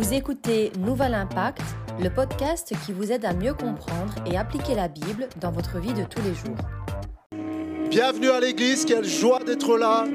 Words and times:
Vous 0.00 0.14
écoutez 0.14 0.72
Nouvel 0.78 1.12
Impact, 1.12 1.60
le 2.00 2.08
podcast 2.08 2.72
qui 2.86 2.92
vous 2.92 3.12
aide 3.12 3.26
à 3.26 3.34
mieux 3.34 3.52
comprendre 3.52 4.14
et 4.24 4.38
appliquer 4.38 4.74
la 4.74 4.88
Bible 4.88 5.28
dans 5.42 5.52
votre 5.52 5.78
vie 5.78 5.92
de 5.92 6.04
tous 6.04 6.22
les 6.22 6.34
jours. 6.34 6.56
Bienvenue 7.90 8.30
à 8.30 8.40
l'église, 8.40 8.86
quelle 8.86 9.04
joie 9.04 9.44
d'être 9.44 9.76
là. 9.76 10.06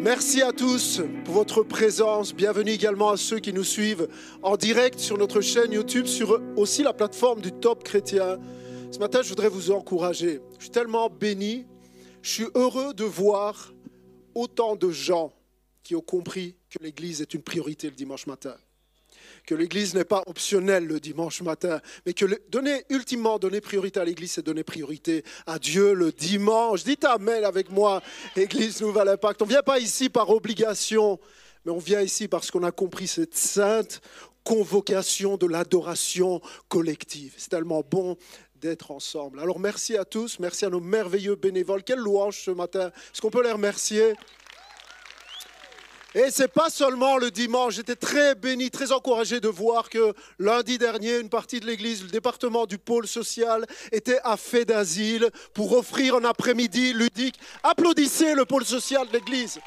Merci 0.00 0.40
à 0.40 0.52
tous 0.52 1.02
pour 1.26 1.34
votre 1.34 1.64
présence. 1.64 2.34
Bienvenue 2.34 2.70
également 2.70 3.10
à 3.10 3.18
ceux 3.18 3.40
qui 3.40 3.52
nous 3.52 3.62
suivent 3.62 4.08
en 4.42 4.56
direct 4.56 5.00
sur 5.00 5.18
notre 5.18 5.42
chaîne 5.42 5.72
YouTube, 5.72 6.06
sur 6.06 6.40
aussi 6.56 6.82
la 6.82 6.94
plateforme 6.94 7.42
du 7.42 7.52
Top 7.52 7.84
Chrétien. 7.84 8.38
Ce 8.90 8.98
matin, 8.98 9.20
je 9.22 9.28
voudrais 9.28 9.50
vous 9.50 9.70
encourager. 9.70 10.40
Je 10.56 10.64
suis 10.64 10.72
tellement 10.72 11.10
béni. 11.10 11.66
Je 12.22 12.30
suis 12.30 12.46
heureux 12.54 12.94
de 12.94 13.04
voir 13.04 13.74
autant 14.34 14.76
de 14.76 14.90
gens 14.90 15.30
qui 15.86 15.94
ont 15.94 16.00
compris 16.00 16.56
que 16.68 16.82
l'Église 16.82 17.22
est 17.22 17.32
une 17.32 17.42
priorité 17.42 17.88
le 17.88 17.94
dimanche 17.94 18.26
matin. 18.26 18.56
Que 19.46 19.54
l'Église 19.54 19.94
n'est 19.94 20.04
pas 20.04 20.24
optionnelle 20.26 20.84
le 20.84 20.98
dimanche 20.98 21.42
matin, 21.42 21.80
mais 22.04 22.12
que 22.12 22.26
donner, 22.50 22.84
ultimement, 22.90 23.38
donner 23.38 23.60
priorité 23.60 24.00
à 24.00 24.04
l'Église, 24.04 24.32
c'est 24.32 24.44
donner 24.44 24.64
priorité 24.64 25.22
à 25.46 25.60
Dieu 25.60 25.94
le 25.94 26.10
dimanche. 26.10 26.82
Dites 26.82 27.04
Amen 27.04 27.44
avec 27.44 27.70
moi, 27.70 28.02
Église 28.34 28.80
Nouvelle 28.80 29.10
Impact. 29.10 29.42
On 29.42 29.44
ne 29.44 29.50
vient 29.50 29.62
pas 29.62 29.78
ici 29.78 30.08
par 30.08 30.28
obligation, 30.30 31.20
mais 31.64 31.70
on 31.70 31.78
vient 31.78 32.00
ici 32.00 32.26
parce 32.26 32.50
qu'on 32.50 32.64
a 32.64 32.72
compris 32.72 33.06
cette 33.06 33.36
sainte 33.36 34.00
convocation 34.42 35.36
de 35.36 35.46
l'adoration 35.46 36.40
collective. 36.68 37.34
C'est 37.36 37.50
tellement 37.50 37.84
bon 37.88 38.16
d'être 38.56 38.90
ensemble. 38.90 39.38
Alors 39.38 39.60
merci 39.60 39.96
à 39.96 40.04
tous, 40.04 40.40
merci 40.40 40.64
à 40.64 40.70
nos 40.70 40.80
merveilleux 40.80 41.36
bénévoles. 41.36 41.84
Quelle 41.84 42.00
louange 42.00 42.42
ce 42.42 42.50
matin. 42.50 42.88
Est-ce 42.88 43.20
qu'on 43.20 43.30
peut 43.30 43.44
les 43.44 43.52
remercier? 43.52 44.14
Et 46.16 46.30
c'est 46.30 46.48
pas 46.48 46.70
seulement 46.70 47.18
le 47.18 47.30
dimanche, 47.30 47.74
j'étais 47.74 47.94
très 47.94 48.34
béni, 48.34 48.70
très 48.70 48.90
encouragé 48.90 49.38
de 49.38 49.48
voir 49.48 49.90
que 49.90 50.14
lundi 50.38 50.78
dernier, 50.78 51.18
une 51.18 51.28
partie 51.28 51.60
de 51.60 51.66
l'église, 51.66 52.02
le 52.02 52.08
département 52.08 52.64
du 52.64 52.78
pôle 52.78 53.06
social, 53.06 53.66
était 53.92 54.20
à 54.24 54.38
fait 54.38 54.64
d'asile 54.64 55.28
pour 55.52 55.74
offrir 55.74 56.14
un 56.14 56.24
après-midi 56.24 56.94
ludique. 56.94 57.38
Applaudissez 57.62 58.34
le 58.34 58.46
pôle 58.46 58.64
social 58.64 59.06
de 59.08 59.12
l'église. 59.12 59.60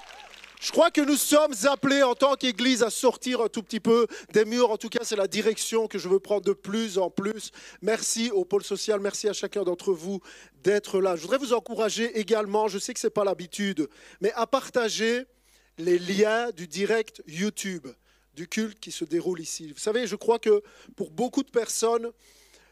Je 0.59 0.71
crois 0.71 0.89
que 0.89 1.01
nous 1.01 1.17
sommes 1.17 1.53
appelés 1.65 2.01
en 2.01 2.15
tant 2.15 2.33
qu'Église 2.33 2.81
à 2.81 2.89
sortir 2.89 3.41
un 3.41 3.47
tout 3.47 3.61
petit 3.61 3.79
peu 3.79 4.07
des 4.33 4.43
murs. 4.43 4.71
En 4.71 4.77
tout 4.77 4.89
cas, 4.89 5.01
c'est 5.03 5.15
la 5.15 5.27
direction 5.27 5.87
que 5.87 5.99
je 5.99 6.09
veux 6.09 6.19
prendre 6.19 6.45
de 6.45 6.53
plus 6.53 6.97
en 6.97 7.11
plus. 7.11 7.51
Merci 7.83 8.31
au 8.31 8.43
pôle 8.43 8.63
social, 8.63 8.99
merci 8.99 9.29
à 9.29 9.33
chacun 9.33 9.63
d'entre 9.63 9.93
vous 9.93 10.19
d'être 10.63 10.99
là. 10.99 11.15
Je 11.15 11.21
voudrais 11.21 11.37
vous 11.37 11.53
encourager 11.53 12.19
également, 12.19 12.67
je 12.67 12.79
sais 12.79 12.95
que 12.95 12.99
ce 12.99 13.05
n'est 13.05 13.11
pas 13.11 13.23
l'habitude, 13.23 13.87
mais 14.19 14.33
à 14.33 14.47
partager 14.47 15.27
les 15.79 15.97
liens 15.97 16.51
du 16.51 16.67
direct 16.67 17.23
YouTube, 17.25 17.87
du 18.35 18.47
culte 18.47 18.79
qui 18.79 18.91
se 18.91 19.05
déroule 19.05 19.39
ici. 19.39 19.71
Vous 19.71 19.79
savez, 19.79 20.07
je 20.07 20.17
crois 20.17 20.37
que 20.37 20.61
pour 20.95 21.09
beaucoup 21.09 21.41
de 21.41 21.49
personnes, 21.49 22.11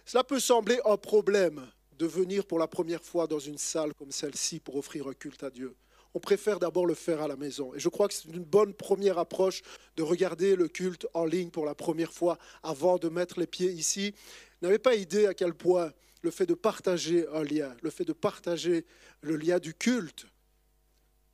cela 0.06 0.26
peut 0.26 0.42
sembler 0.42 0.80
un 0.86 0.98
problème 0.98 1.66
de 1.98 2.06
venir 2.06 2.46
pour 2.46 2.60
la 2.60 2.68
première 2.68 3.02
fois 3.02 3.26
dans 3.26 3.40
une 3.40 3.58
salle 3.58 3.94
comme 3.94 4.12
celle-ci 4.12 4.60
pour 4.60 4.76
offrir 4.76 5.08
un 5.08 5.14
culte 5.14 5.44
à 5.44 5.50
Dieu. 5.50 5.74
On 6.14 6.20
préfère 6.20 6.60
d'abord 6.60 6.86
le 6.86 6.96
faire 6.96 7.22
à 7.22 7.28
la 7.28 7.38
maison. 7.38 7.74
Et 7.74 7.80
je 7.80 7.90
crois 7.90 8.08
que 8.10 8.14
c'est 8.14 8.28
une 8.28 8.44
bonne 8.44 8.74
première 8.74 9.18
approche 9.18 9.62
de 9.96 10.04
regarder 10.04 10.56
le 10.56 10.68
culte 10.68 11.08
en 11.14 11.26
ligne 11.26 11.50
pour 11.50 11.66
la 11.66 11.76
première 11.76 12.12
fois 12.12 12.38
avant 12.62 12.98
de 12.98 13.08
mettre 13.08 13.40
les 13.40 13.48
pieds 13.48 13.72
ici. 13.72 14.14
Vous 14.60 14.68
n'avez 14.68 14.80
pas 14.80 14.96
idée 14.96 15.28
à 15.28 15.34
quel 15.34 15.54
point 15.54 15.94
le 16.24 16.32
fait 16.32 16.46
de 16.46 16.56
partager 16.56 17.26
un 17.34 17.44
lien, 17.44 17.76
le 17.82 17.90
fait 17.90 18.06
de 18.06 18.14
partager 18.14 18.86
le 19.22 19.38
lien 19.38 19.60
du 19.60 19.74
culte, 19.74 20.26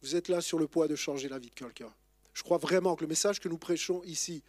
vous 0.04 0.18
êtes 0.18 0.28
là 0.28 0.42
sur 0.42 0.60
le 0.60 0.68
poids 0.68 0.90
de 0.90 0.98
changer 0.98 1.30
la 1.30 1.40
vie 1.40 1.50
de 1.50 1.56
quelqu'un. 1.56 1.92
Je 2.34 2.44
crois 2.44 2.58
vraiment 2.58 2.96
que 2.96 3.02
le 3.02 3.08
message 3.08 3.40
que 3.40 3.48
nous 3.48 3.58
prêchons 3.58 4.02
ici, 4.04 4.44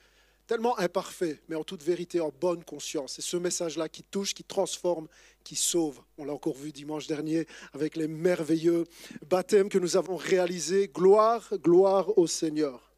tellement 0.48 0.77
imparfait, 0.80 1.41
mais 1.48 1.55
en 1.55 1.62
toute 1.62 1.83
vérité, 1.83 2.20
en 2.20 2.33
bonne 2.41 2.64
conscience, 2.64 3.14
c'est 3.14 3.22
ce 3.22 3.36
message-là 3.36 3.88
qui 3.88 4.02
touche, 4.02 4.34
qui 4.34 4.42
transforme, 4.42 5.06
qui 5.44 5.55
sauve. 5.55 6.00
On 6.19 6.25
l'a 6.25 6.32
encore 6.32 6.56
vu 6.56 6.72
dimanche 6.72 7.06
dernier 7.06 7.47
avec 7.72 7.94
les 7.94 8.09
merveilleux 8.09 8.84
baptêmes 9.28 9.69
que 9.69 9.78
nous 9.78 9.97
avons 9.97 10.16
réalisés. 10.16 10.91
Gloire, 10.93 11.48
gloire 11.62 12.19
au 12.19 12.26
Seigneur. 12.26 12.91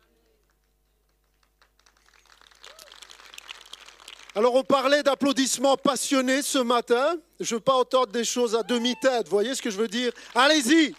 Alors 4.34 4.54
on 4.54 4.64
parlait 4.64 5.02
d'applaudissements 5.02 5.76
passionnés 5.76 6.40
ce 6.40 6.58
matin. 6.58 7.16
Je 7.38 7.54
ne 7.54 7.58
veux 7.58 7.64
pas 7.64 7.74
entendre 7.74 8.12
des 8.12 8.24
choses 8.24 8.54
à 8.54 8.62
demi-tête. 8.62 9.28
Voyez 9.28 9.54
ce 9.54 9.60
que 9.60 9.70
je 9.70 9.78
veux 9.78 9.88
dire? 9.88 10.12
Allez-y 10.34 10.94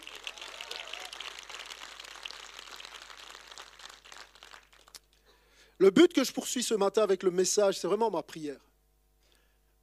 Le 5.80 5.92
but 5.92 6.12
que 6.12 6.24
je 6.24 6.32
poursuis 6.32 6.64
ce 6.64 6.74
matin 6.74 7.04
avec 7.04 7.24
le 7.24 7.32
message, 7.32 7.80
c'est 7.80 7.88
vraiment 7.88 8.10
ma 8.10 8.24
prière. 8.24 8.60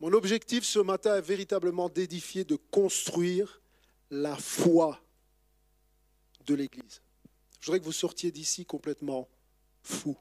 Mon 0.01 0.13
objectif 0.13 0.65
ce 0.65 0.81
matin 0.81 1.17
est 1.17 1.23
véritablement 1.23 1.89
d'édifier, 1.89 2.45
de 2.45 2.57
construire 2.57 3.61
la 4.11 4.37
foi 4.37 5.01
de 6.47 6.55
l'Église. 6.55 7.01
Je 7.61 7.67
voudrais 7.67 7.81
que 7.81 7.85
vous 7.85 7.93
sortiez 7.93 8.31
d'ici 8.31 8.67
complètement 8.67 9.29
fou. 9.83 10.17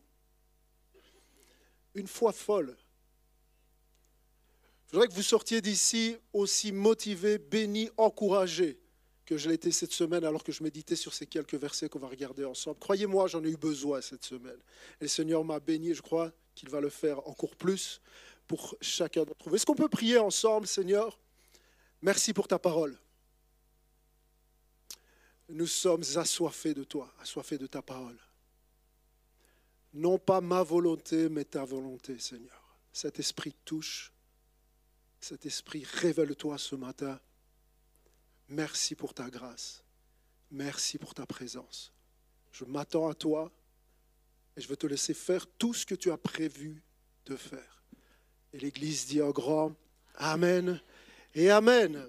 Une 1.96 2.08
foi 2.08 2.32
folle. 2.32 2.78
Je 4.88 4.94
voudrais 4.94 5.08
que 5.08 5.14
vous 5.14 5.24
sortiez 5.24 5.60
d'ici 5.60 6.16
aussi 6.34 6.72
motivé, 6.72 7.40
béni, 7.40 7.90
encouragé 7.98 8.80
que 9.26 9.38
je 9.38 9.48
l'ai 9.48 9.56
été 9.56 9.72
cette 9.72 9.94
semaine 9.94 10.24
alors 10.24 10.44
que 10.44 10.52
je 10.52 10.64
méditais 10.64 10.96
sur 10.96 11.14
ces 11.14 11.26
quelques 11.26 11.56
versets 11.56 11.90
qu'on 11.90 12.00
va 12.00 12.08
regarder 12.08 12.46
ensemble. 12.46 12.78
Croyez-moi, 12.80 13.28
j'en 13.28 13.44
ai 13.44 13.50
eu 13.50 13.58
besoin 13.58 14.02
cette 14.02 14.26
semaine. 14.26 14.60
Et 15.00 15.06
le 15.06 15.08
Seigneur 15.08 15.44
m'a 15.44 15.60
béni 15.60 15.94
je 15.94 16.02
crois 16.02 16.32
qu'il 16.56 16.70
va 16.70 16.82
le 16.82 16.90
faire 16.90 17.26
encore 17.28 17.56
plus 17.56 18.02
pour 18.48 18.76
chacun 18.82 19.24
d'entre 19.24 19.50
vous. 19.50 19.56
Est-ce 19.56 19.66
qu'on 19.66 19.76
peut 19.76 19.88
prier 19.88 20.18
ensemble, 20.18 20.68
Seigneur? 20.68 21.20
Merci 22.02 22.34
pour 22.34 22.48
ta 22.48 22.60
parole. 22.60 22.98
Nous 25.50 25.68
sommes 25.68 26.04
assoiffés 26.16 26.74
de 26.74 26.84
toi, 26.84 27.14
assoiffés 27.22 27.58
de 27.58 27.68
ta 27.68 27.82
parole. 27.82 28.18
Non 29.94 30.18
pas 30.18 30.42
ma 30.42 30.64
volonté, 30.64 31.30
mais 31.30 31.46
ta 31.46 31.64
volonté, 31.64 32.18
Seigneur. 32.20 32.78
Cet 32.92 33.20
esprit 33.20 33.56
touche, 33.64 34.12
cet 35.20 35.46
esprit 35.46 35.86
révèle-toi 35.86 36.58
ce 36.58 36.76
matin 36.76 37.20
Merci 38.54 38.94
pour 38.94 39.16
ta 39.16 39.32
grâce. 39.32 39.84
Merci 40.52 41.00
pour 41.00 41.16
ta 41.16 41.26
présence. 41.26 41.92
Je 42.52 42.66
m'attends 42.66 43.10
à 43.10 43.16
toi 43.16 43.52
et 44.56 44.62
je 44.62 44.68
veux 44.68 44.78
te 44.78 44.86
laisser 44.86 45.16
faire 45.16 45.48
tout 45.58 45.74
ce 45.74 45.88
que 45.88 45.96
tu 45.96 46.12
as 46.12 46.18
prévu 46.18 46.84
de 47.26 47.36
faire. 47.36 47.84
Et 48.54 48.60
l'Église 48.60 49.08
dit 49.08 49.24
en 49.24 49.32
grand 49.32 49.76
Amen 50.14 50.80
et 51.34 51.50
Amen. 51.50 52.08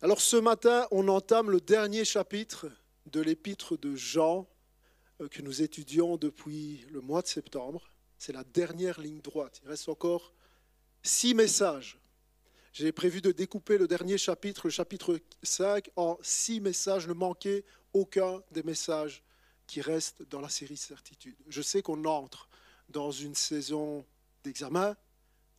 Alors 0.00 0.20
ce 0.20 0.36
matin, 0.36 0.88
on 0.90 1.06
entame 1.06 1.52
le 1.52 1.60
dernier 1.60 2.04
chapitre 2.04 2.68
de 3.06 3.20
l'épître 3.20 3.76
de 3.76 3.94
Jean 3.94 4.48
euh, 5.20 5.28
que 5.28 5.42
nous 5.42 5.62
étudions 5.62 6.16
depuis 6.16 6.84
le 6.90 7.00
mois 7.00 7.22
de 7.22 7.28
septembre. 7.28 7.88
C'est 8.18 8.32
la 8.32 8.42
dernière 8.42 9.00
ligne 9.00 9.20
droite. 9.20 9.60
Il 9.62 9.68
reste 9.68 9.88
encore 9.88 10.34
six 11.04 11.34
messages 11.34 12.01
j'ai 12.72 12.90
prévu 12.90 13.20
de 13.20 13.32
découper 13.32 13.76
le 13.76 13.86
dernier 13.86 14.16
chapitre, 14.16 14.62
le 14.64 14.70
chapitre 14.70 15.20
5, 15.42 15.90
en 15.96 16.18
six 16.22 16.60
messages, 16.60 17.06
ne 17.06 17.12
manquer 17.12 17.64
aucun 17.92 18.42
des 18.50 18.62
messages 18.62 19.22
qui 19.66 19.82
restent 19.82 20.22
dans 20.30 20.40
la 20.40 20.48
série 20.48 20.78
Certitude. 20.78 21.36
Je 21.48 21.60
sais 21.60 21.82
qu'on 21.82 22.04
entre 22.06 22.48
dans 22.88 23.10
une 23.10 23.34
saison 23.34 24.04
d'examen, 24.42 24.96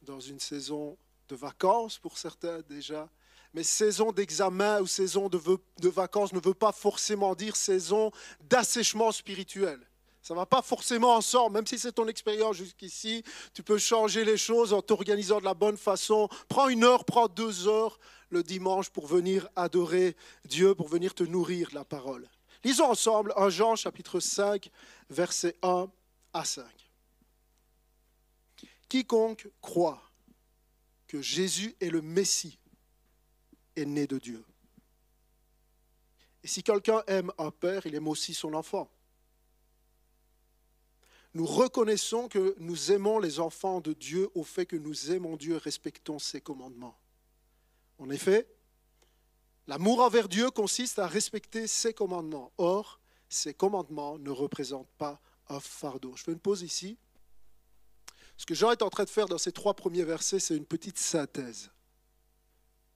dans 0.02 0.20
une 0.20 0.40
saison 0.40 0.98
de 1.30 1.36
vacances 1.36 2.00
pour 2.00 2.18
certains 2.18 2.62
déjà, 2.62 3.10
mais 3.54 3.64
saison 3.64 4.12
d'examen 4.12 4.82
ou 4.82 4.88
saison 4.88 5.30
de 5.30 5.90
vacances 5.90 6.34
ne 6.34 6.40
veut 6.40 6.56
pas 6.56 6.72
forcément 6.72 7.36
dire 7.36 7.56
saison 7.56 8.12
d'assèchement 8.42 9.12
spirituel. 9.12 9.80
Ça 10.24 10.34
ne 10.34 10.40
va 10.40 10.46
pas 10.46 10.62
forcément 10.62 11.16
ensemble, 11.16 11.56
même 11.56 11.68
si 11.68 11.78
c'est 11.78 11.92
ton 11.92 12.08
expérience 12.08 12.56
jusqu'ici. 12.56 13.26
Tu 13.54 13.62
peux 13.62 13.78
changer 13.78 14.24
les 14.24 14.38
choses 14.38 14.72
en 14.72 14.82
t'organisant 14.82 15.40
de 15.40 15.44
la 15.44 15.54
bonne 15.54 15.76
façon. 15.76 16.30
Prends 16.48 16.70
une 16.70 16.86
heure, 16.86 17.04
prends 17.04 17.28
deux 17.28 17.68
heures 17.68 18.00
le 18.30 18.42
dimanche 18.42 18.90
pour 18.90 19.06
venir 19.06 19.50
adorer 19.58 20.16
Dieu, 20.46 20.76
pour 20.76 20.88
venir 20.88 21.14
te 21.14 21.24
nourrir 21.24 21.70
de 21.72 21.76
la 21.76 21.84
parole. 21.84 22.26
Lisons 22.64 22.90
ensemble 22.90 23.34
1 23.36 23.50
Jean 23.50 23.76
chapitre 23.76 24.22
5, 24.22 24.70
versets 25.10 25.58
1 25.62 25.92
à 26.32 26.46
5. 26.46 26.66
Quiconque 28.88 29.50
croit 29.62 30.02
que 31.06 31.22
Jésus 31.22 31.76
est 31.82 31.90
le 31.90 32.02
Messie 32.02 32.58
est 33.76 33.86
né 33.86 34.08
de 34.08 34.20
Dieu. 34.20 34.46
Et 36.44 36.48
si 36.48 36.64
quelqu'un 36.64 37.04
aime 37.08 37.32
un 37.38 37.52
père, 37.52 37.86
il 37.86 37.94
aime 37.94 38.08
aussi 38.08 38.34
son 38.34 38.54
enfant 38.54 38.90
nous 41.34 41.46
reconnaissons 41.46 42.28
que 42.28 42.56
nous 42.60 42.92
aimons 42.92 43.20
les 43.20 43.40
enfants 43.40 43.82
de 43.82 43.94
Dieu 43.94 44.30
au 44.36 44.44
fait 44.44 44.66
que 44.66 44.76
nous 44.76 45.12
aimons 45.12 45.36
Dieu 45.36 45.56
et 45.56 45.58
respectons 45.58 46.20
ses 46.20 46.42
commandements. 46.42 46.98
En 47.98 48.10
effet, 48.10 48.48
l'amour 49.68 50.02
envers 50.02 50.28
Dieu 50.30 50.52
consiste 50.52 51.00
à 51.00 51.08
respecter 51.08 51.68
ses 51.68 51.94
commandements. 51.94 52.52
Or, 52.58 53.00
ces 53.30 53.54
commandements 53.54 54.20
ne 54.20 54.30
représentent 54.30 54.92
pas 54.98 55.20
un 55.50 55.60
fardeau. 55.60 56.14
Je 56.16 56.24
fais 56.24 56.34
une 56.34 56.40
pause 56.40 56.62
ici. 56.62 56.98
Ce 58.38 58.46
que 58.46 58.56
Jean 58.56 58.72
est 58.72 58.82
en 58.82 58.90
train 58.90 59.04
de 59.04 59.10
faire 59.10 59.28
dans 59.28 59.38
ces 59.38 59.52
trois 59.52 59.74
premiers 59.74 60.04
versets, 60.04 60.40
c'est 60.40 60.56
une 60.56 60.66
petite 60.66 61.00
synthèse 61.00 61.72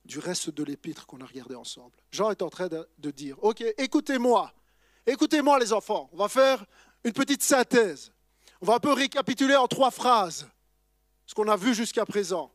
du 0.05 0.19
reste 0.19 0.49
de 0.49 0.63
l'épître 0.63 1.05
qu'on 1.05 1.21
a 1.21 1.25
regardé 1.25 1.55
ensemble. 1.55 1.95
Jean 2.11 2.31
est 2.31 2.41
en 2.41 2.49
train 2.49 2.69
de, 2.69 3.11
dire, 3.11 3.37
OK, 3.43 3.63
écoutez-moi, 3.77 4.53
écoutez-moi 5.05 5.59
les 5.59 5.73
enfants, 5.73 6.09
on 6.13 6.17
va 6.17 6.29
faire 6.29 6.65
une 7.03 7.13
petite 7.13 7.43
synthèse. 7.43 8.11
On 8.61 8.65
va 8.65 8.75
un 8.75 8.79
peu 8.79 8.93
récapituler 8.93 9.55
en 9.55 9.67
trois 9.67 9.91
phrases 9.91 10.47
ce 11.25 11.33
qu'on 11.33 11.47
a 11.47 11.57
vu 11.57 11.73
jusqu'à 11.73 12.05
présent. 12.05 12.51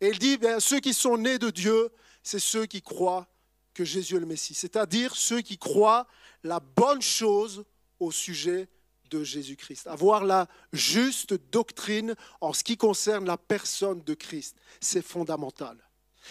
Et 0.00 0.08
il 0.08 0.18
dit, 0.18 0.36
bien, 0.36 0.60
ceux 0.60 0.80
qui 0.80 0.92
sont 0.92 1.16
nés 1.16 1.38
de 1.38 1.50
Dieu, 1.50 1.90
c'est 2.22 2.38
ceux 2.38 2.66
qui 2.66 2.82
croient 2.82 3.26
que 3.72 3.84
Jésus 3.84 4.16
est 4.16 4.20
le 4.20 4.26
Messie, 4.26 4.54
c'est-à-dire 4.54 5.14
ceux 5.14 5.40
qui 5.40 5.58
croient 5.58 6.06
la 6.42 6.60
bonne 6.60 7.02
chose 7.02 7.64
au 8.00 8.10
sujet 8.10 8.68
de 9.10 9.22
Jésus-Christ, 9.22 9.86
avoir 9.86 10.24
la 10.24 10.48
juste 10.72 11.34
doctrine 11.50 12.14
en 12.40 12.52
ce 12.52 12.64
qui 12.64 12.76
concerne 12.76 13.26
la 13.26 13.36
personne 13.36 14.02
de 14.02 14.14
Christ. 14.14 14.56
C'est 14.80 15.02
fondamental. 15.02 15.78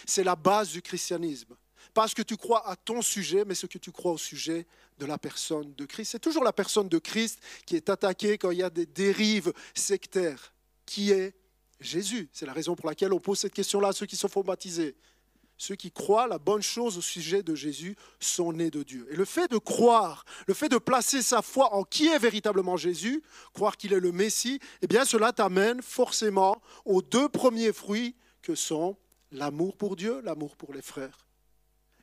C'est 0.05 0.23
la 0.23 0.35
base 0.35 0.71
du 0.71 0.81
christianisme. 0.81 1.55
Pas 1.93 2.07
ce 2.07 2.15
que 2.15 2.21
tu 2.21 2.37
crois 2.37 2.67
à 2.67 2.75
ton 2.75 3.01
sujet, 3.01 3.45
mais 3.45 3.55
ce 3.55 3.65
que 3.65 3.77
tu 3.77 3.91
crois 3.91 4.11
au 4.11 4.17
sujet 4.17 4.65
de 4.97 5.05
la 5.05 5.17
personne 5.17 5.73
de 5.75 5.85
Christ. 5.85 6.11
C'est 6.11 6.19
toujours 6.19 6.43
la 6.43 6.53
personne 6.53 6.89
de 6.89 6.97
Christ 6.97 7.39
qui 7.65 7.75
est 7.75 7.89
attaquée 7.89 8.37
quand 8.37 8.51
il 8.51 8.59
y 8.59 8.63
a 8.63 8.69
des 8.69 8.85
dérives 8.85 9.53
sectaires. 9.73 10.53
Qui 10.85 11.11
est 11.11 11.33
Jésus? 11.79 12.29
C'est 12.31 12.45
la 12.45 12.53
raison 12.53 12.75
pour 12.75 12.87
laquelle 12.87 13.13
on 13.13 13.19
pose 13.19 13.39
cette 13.39 13.53
question-là 13.53 13.89
à 13.89 13.93
ceux 13.93 14.05
qui 14.05 14.15
sont 14.15 14.27
font 14.27 14.41
baptiser. 14.41 14.95
Ceux 15.57 15.75
qui 15.75 15.91
croient 15.91 16.27
la 16.27 16.37
bonne 16.37 16.61
chose 16.61 16.97
au 16.97 17.01
sujet 17.01 17.41
de 17.41 17.55
Jésus 17.55 17.95
sont 18.19 18.51
nés 18.51 18.69
de 18.69 18.83
Dieu. 18.83 19.07
Et 19.09 19.15
le 19.15 19.23
fait 19.23 19.49
de 19.49 19.57
croire, 19.57 20.25
le 20.47 20.53
fait 20.53 20.67
de 20.67 20.77
placer 20.77 21.21
sa 21.21 21.41
foi 21.41 21.73
en 21.73 21.83
qui 21.83 22.07
est 22.07 22.19
véritablement 22.19 22.75
Jésus, 22.75 23.23
croire 23.53 23.77
qu'il 23.77 23.93
est 23.93 23.99
le 23.99 24.11
Messie, 24.11 24.59
eh 24.81 24.87
bien 24.87 25.05
cela 25.05 25.31
t'amène 25.31 25.81
forcément 25.81 26.61
aux 26.83 27.01
deux 27.01 27.29
premiers 27.29 27.71
fruits 27.71 28.15
que 28.41 28.53
sont 28.53 28.97
l'amour 29.31 29.77
pour 29.77 29.95
Dieu, 29.95 30.19
l'amour 30.21 30.57
pour 30.57 30.73
les 30.73 30.81
frères, 30.81 31.24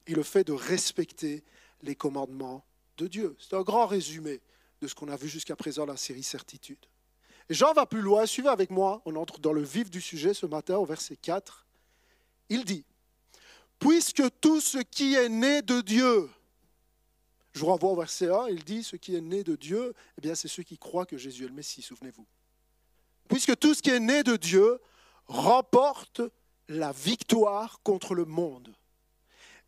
et 0.06 0.14
le 0.14 0.22
fait 0.22 0.44
de 0.44 0.52
respecter 0.52 1.42
les 1.82 1.94
commandements 1.94 2.64
de 2.96 3.06
Dieu. 3.06 3.36
C'est 3.38 3.54
un 3.54 3.62
grand 3.62 3.86
résumé 3.86 4.40
de 4.80 4.88
ce 4.88 4.94
qu'on 4.94 5.08
a 5.08 5.16
vu 5.16 5.28
jusqu'à 5.28 5.56
présent 5.56 5.86
dans 5.86 5.92
la 5.92 5.98
série 5.98 6.22
Certitude. 6.22 6.84
Jean 7.50 7.72
va 7.72 7.86
plus 7.86 8.00
loin, 8.00 8.26
suivez 8.26 8.48
avec 8.48 8.70
moi, 8.70 9.02
on 9.04 9.16
entre 9.16 9.38
dans 9.38 9.52
le 9.52 9.62
vif 9.62 9.90
du 9.90 10.00
sujet 10.00 10.34
ce 10.34 10.46
matin 10.46 10.76
au 10.76 10.84
verset 10.84 11.16
4. 11.16 11.66
Il 12.48 12.64
dit, 12.64 12.84
puisque 13.78 14.22
tout 14.40 14.60
ce 14.60 14.78
qui 14.78 15.14
est 15.14 15.28
né 15.28 15.62
de 15.62 15.80
Dieu, 15.80 16.28
je 17.52 17.60
vous 17.60 17.66
renvoie 17.66 17.90
au 17.90 17.96
verset 17.96 18.30
1, 18.30 18.48
il 18.48 18.64
dit, 18.64 18.82
ce 18.82 18.96
qui 18.96 19.14
est 19.14 19.20
né 19.20 19.44
de 19.44 19.56
Dieu, 19.56 19.94
eh 20.18 20.20
bien 20.20 20.34
c'est 20.34 20.48
ceux 20.48 20.62
qui 20.62 20.78
croient 20.78 21.06
que 21.06 21.18
Jésus 21.18 21.44
est 21.44 21.48
le 21.48 21.54
Messie, 21.54 21.82
souvenez-vous. 21.82 22.26
Puisque 23.28 23.56
tout 23.58 23.74
ce 23.74 23.82
qui 23.82 23.90
est 23.90 24.00
né 24.00 24.22
de 24.22 24.36
Dieu 24.36 24.78
remporte 25.26 26.22
la 26.68 26.92
victoire 26.92 27.80
contre 27.82 28.14
le 28.14 28.24
monde. 28.24 28.74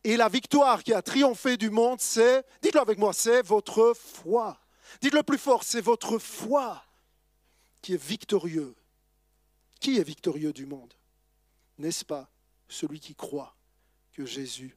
Et 0.04 0.18
la 0.18 0.28
victoire 0.28 0.84
qui 0.84 0.92
a 0.92 1.00
triomphé 1.00 1.56
du 1.56 1.70
monde, 1.70 2.00
c'est, 2.00 2.44
dites-le 2.60 2.80
avec 2.80 2.98
moi, 2.98 3.14
c'est 3.14 3.40
votre 3.42 3.94
foi. 3.94 4.60
Dites-le 5.00 5.22
plus 5.22 5.38
fort, 5.38 5.64
c'est 5.64 5.80
votre 5.80 6.18
foi 6.18 6.84
qui 7.80 7.94
est 7.94 8.02
victorieux. 8.02 8.74
Qui 9.80 9.98
est 9.98 10.04
victorieux 10.04 10.52
du 10.52 10.66
monde? 10.66 10.92
N'est-ce 11.78 12.04
pas 12.04 12.30
celui 12.68 13.00
qui 13.00 13.14
croit 13.14 13.56
que 14.12 14.26
Jésus 14.26 14.76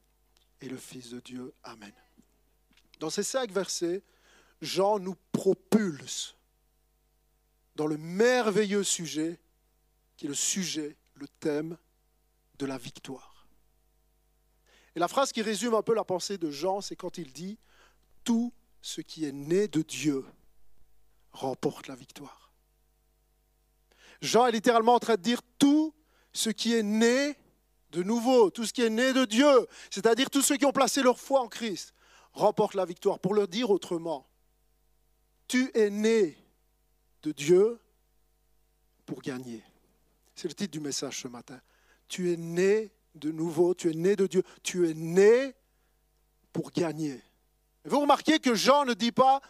est 0.60 0.68
le 0.68 0.78
Fils 0.78 1.10
de 1.10 1.20
Dieu? 1.20 1.54
Amen. 1.62 1.92
Dans 2.98 3.10
ces 3.10 3.22
cinq 3.22 3.52
versets, 3.52 4.02
Jean 4.60 4.98
nous 4.98 5.16
propulse 5.32 6.34
dans 7.76 7.86
le 7.86 7.96
merveilleux 7.96 8.82
sujet 8.82 9.38
qui 10.16 10.26
est 10.26 10.28
le 10.28 10.34
sujet, 10.34 10.96
le 11.14 11.28
thème 11.28 11.76
de 12.58 12.66
la 12.66 12.76
victoire. 12.76 13.37
Et 14.98 15.00
la 15.00 15.06
phrase 15.06 15.30
qui 15.30 15.42
résume 15.42 15.74
un 15.74 15.82
peu 15.82 15.94
la 15.94 16.02
pensée 16.02 16.38
de 16.38 16.50
Jean, 16.50 16.80
c'est 16.80 16.96
quand 16.96 17.18
il 17.18 17.32
dit 17.32 17.56
Tout 18.24 18.52
ce 18.82 19.00
qui 19.00 19.26
est 19.26 19.30
né 19.30 19.68
de 19.68 19.82
Dieu 19.82 20.24
remporte 21.30 21.86
la 21.86 21.94
victoire. 21.94 22.52
Jean 24.20 24.48
est 24.48 24.50
littéralement 24.50 24.94
en 24.94 24.98
train 24.98 25.14
de 25.14 25.22
dire 25.22 25.40
Tout 25.56 25.94
ce 26.32 26.50
qui 26.50 26.74
est 26.74 26.82
né 26.82 27.36
de 27.92 28.02
nouveau, 28.02 28.50
tout 28.50 28.64
ce 28.64 28.72
qui 28.72 28.82
est 28.82 28.90
né 28.90 29.12
de 29.12 29.24
Dieu, 29.24 29.68
c'est-à-dire 29.88 30.30
tous 30.30 30.42
ceux 30.42 30.56
qui 30.56 30.66
ont 30.66 30.72
placé 30.72 31.00
leur 31.00 31.20
foi 31.20 31.42
en 31.42 31.48
Christ, 31.48 31.94
remportent 32.32 32.74
la 32.74 32.84
victoire. 32.84 33.20
Pour 33.20 33.34
le 33.34 33.46
dire 33.46 33.70
autrement, 33.70 34.28
tu 35.46 35.70
es 35.74 35.90
né 35.90 36.36
de 37.22 37.30
Dieu 37.30 37.78
pour 39.06 39.22
gagner. 39.22 39.62
C'est 40.34 40.48
le 40.48 40.54
titre 40.54 40.72
du 40.72 40.80
message 40.80 41.20
ce 41.20 41.28
matin. 41.28 41.60
Tu 42.08 42.32
es 42.32 42.36
né 42.36 42.90
de 43.14 43.30
nouveau, 43.30 43.74
tu 43.74 43.90
es 43.90 43.94
né 43.94 44.16
de 44.16 44.26
Dieu, 44.26 44.42
tu 44.62 44.88
es 44.88 44.94
né 44.94 45.54
pour 46.52 46.70
gagner. 46.70 47.20
vous 47.84 48.00
remarquez 48.00 48.38
que 48.38 48.54
Jean 48.54 48.84
ne 48.84 48.94
dit 48.94 49.12
pas 49.12 49.40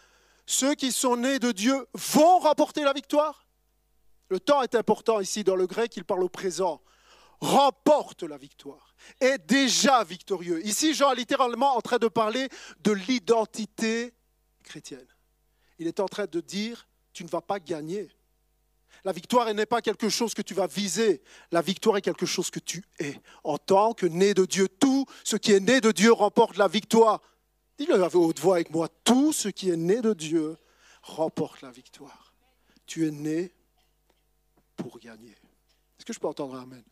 ceux 0.45 0.75
qui 0.75 0.91
sont 0.91 1.17
nés 1.17 1.39
de 1.39 1.51
Dieu 1.51 1.87
vont 1.93 2.39
remporter 2.39 2.83
la 2.83 2.93
victoire. 2.93 3.47
Le 4.29 4.39
temps 4.39 4.61
est 4.61 4.75
important 4.75 5.19
ici 5.19 5.43
dans 5.43 5.55
le 5.55 5.67
grec, 5.67 5.95
il 5.95 6.05
parle 6.05 6.23
au 6.23 6.29
présent 6.29 6.81
remporte 7.41 8.23
la 8.23 8.37
victoire, 8.37 8.93
est 9.19 9.37
déjà 9.37 10.03
victorieux. 10.03 10.65
Ici, 10.65 10.93
Jean 10.93 11.11
est 11.11 11.15
littéralement 11.15 11.75
en 11.75 11.81
train 11.81 11.97
de 11.97 12.07
parler 12.07 12.49
de 12.81 12.91
l'identité 12.91 14.13
chrétienne. 14.63 15.07
Il 15.77 15.87
est 15.87 15.99
en 15.99 16.07
train 16.07 16.25
de 16.25 16.41
dire, 16.41 16.87
tu 17.13 17.23
ne 17.23 17.29
vas 17.29 17.41
pas 17.41 17.59
gagner. 17.59 18.09
La 19.05 19.11
victoire 19.11 19.53
n'est 19.53 19.65
pas 19.65 19.81
quelque 19.81 20.09
chose 20.09 20.33
que 20.33 20.41
tu 20.41 20.53
vas 20.53 20.67
viser. 20.67 21.21
La 21.51 21.61
victoire 21.61 21.97
est 21.97 22.01
quelque 22.01 22.25
chose 22.25 22.49
que 22.49 22.59
tu 22.59 22.83
es. 22.99 23.19
En 23.43 23.57
tant 23.57 23.93
que 23.93 24.05
né 24.05 24.33
de 24.33 24.45
Dieu, 24.45 24.67
tout 24.67 25.05
ce 25.23 25.35
qui 25.37 25.53
est 25.53 25.59
né 25.59 25.81
de 25.81 25.91
Dieu 25.91 26.11
remporte 26.11 26.57
la 26.57 26.67
victoire. 26.67 27.21
Dis-le 27.77 28.01
à 28.03 28.13
haute 28.13 28.39
voix 28.39 28.55
avec 28.55 28.71
moi. 28.71 28.89
Tout 29.03 29.31
ce 29.31 29.47
qui 29.47 29.69
est 29.69 29.77
né 29.77 30.01
de 30.01 30.13
Dieu 30.13 30.57
remporte 31.01 31.61
la 31.61 31.71
victoire. 31.71 32.33
Tu 32.85 33.07
es 33.07 33.11
né 33.11 33.53
pour 34.75 34.99
gagner. 34.99 35.31
Est-ce 35.97 36.05
que 36.05 36.13
je 36.13 36.19
peux 36.19 36.27
entendre 36.27 36.55
un 36.55 36.63
Amen? 36.63 36.83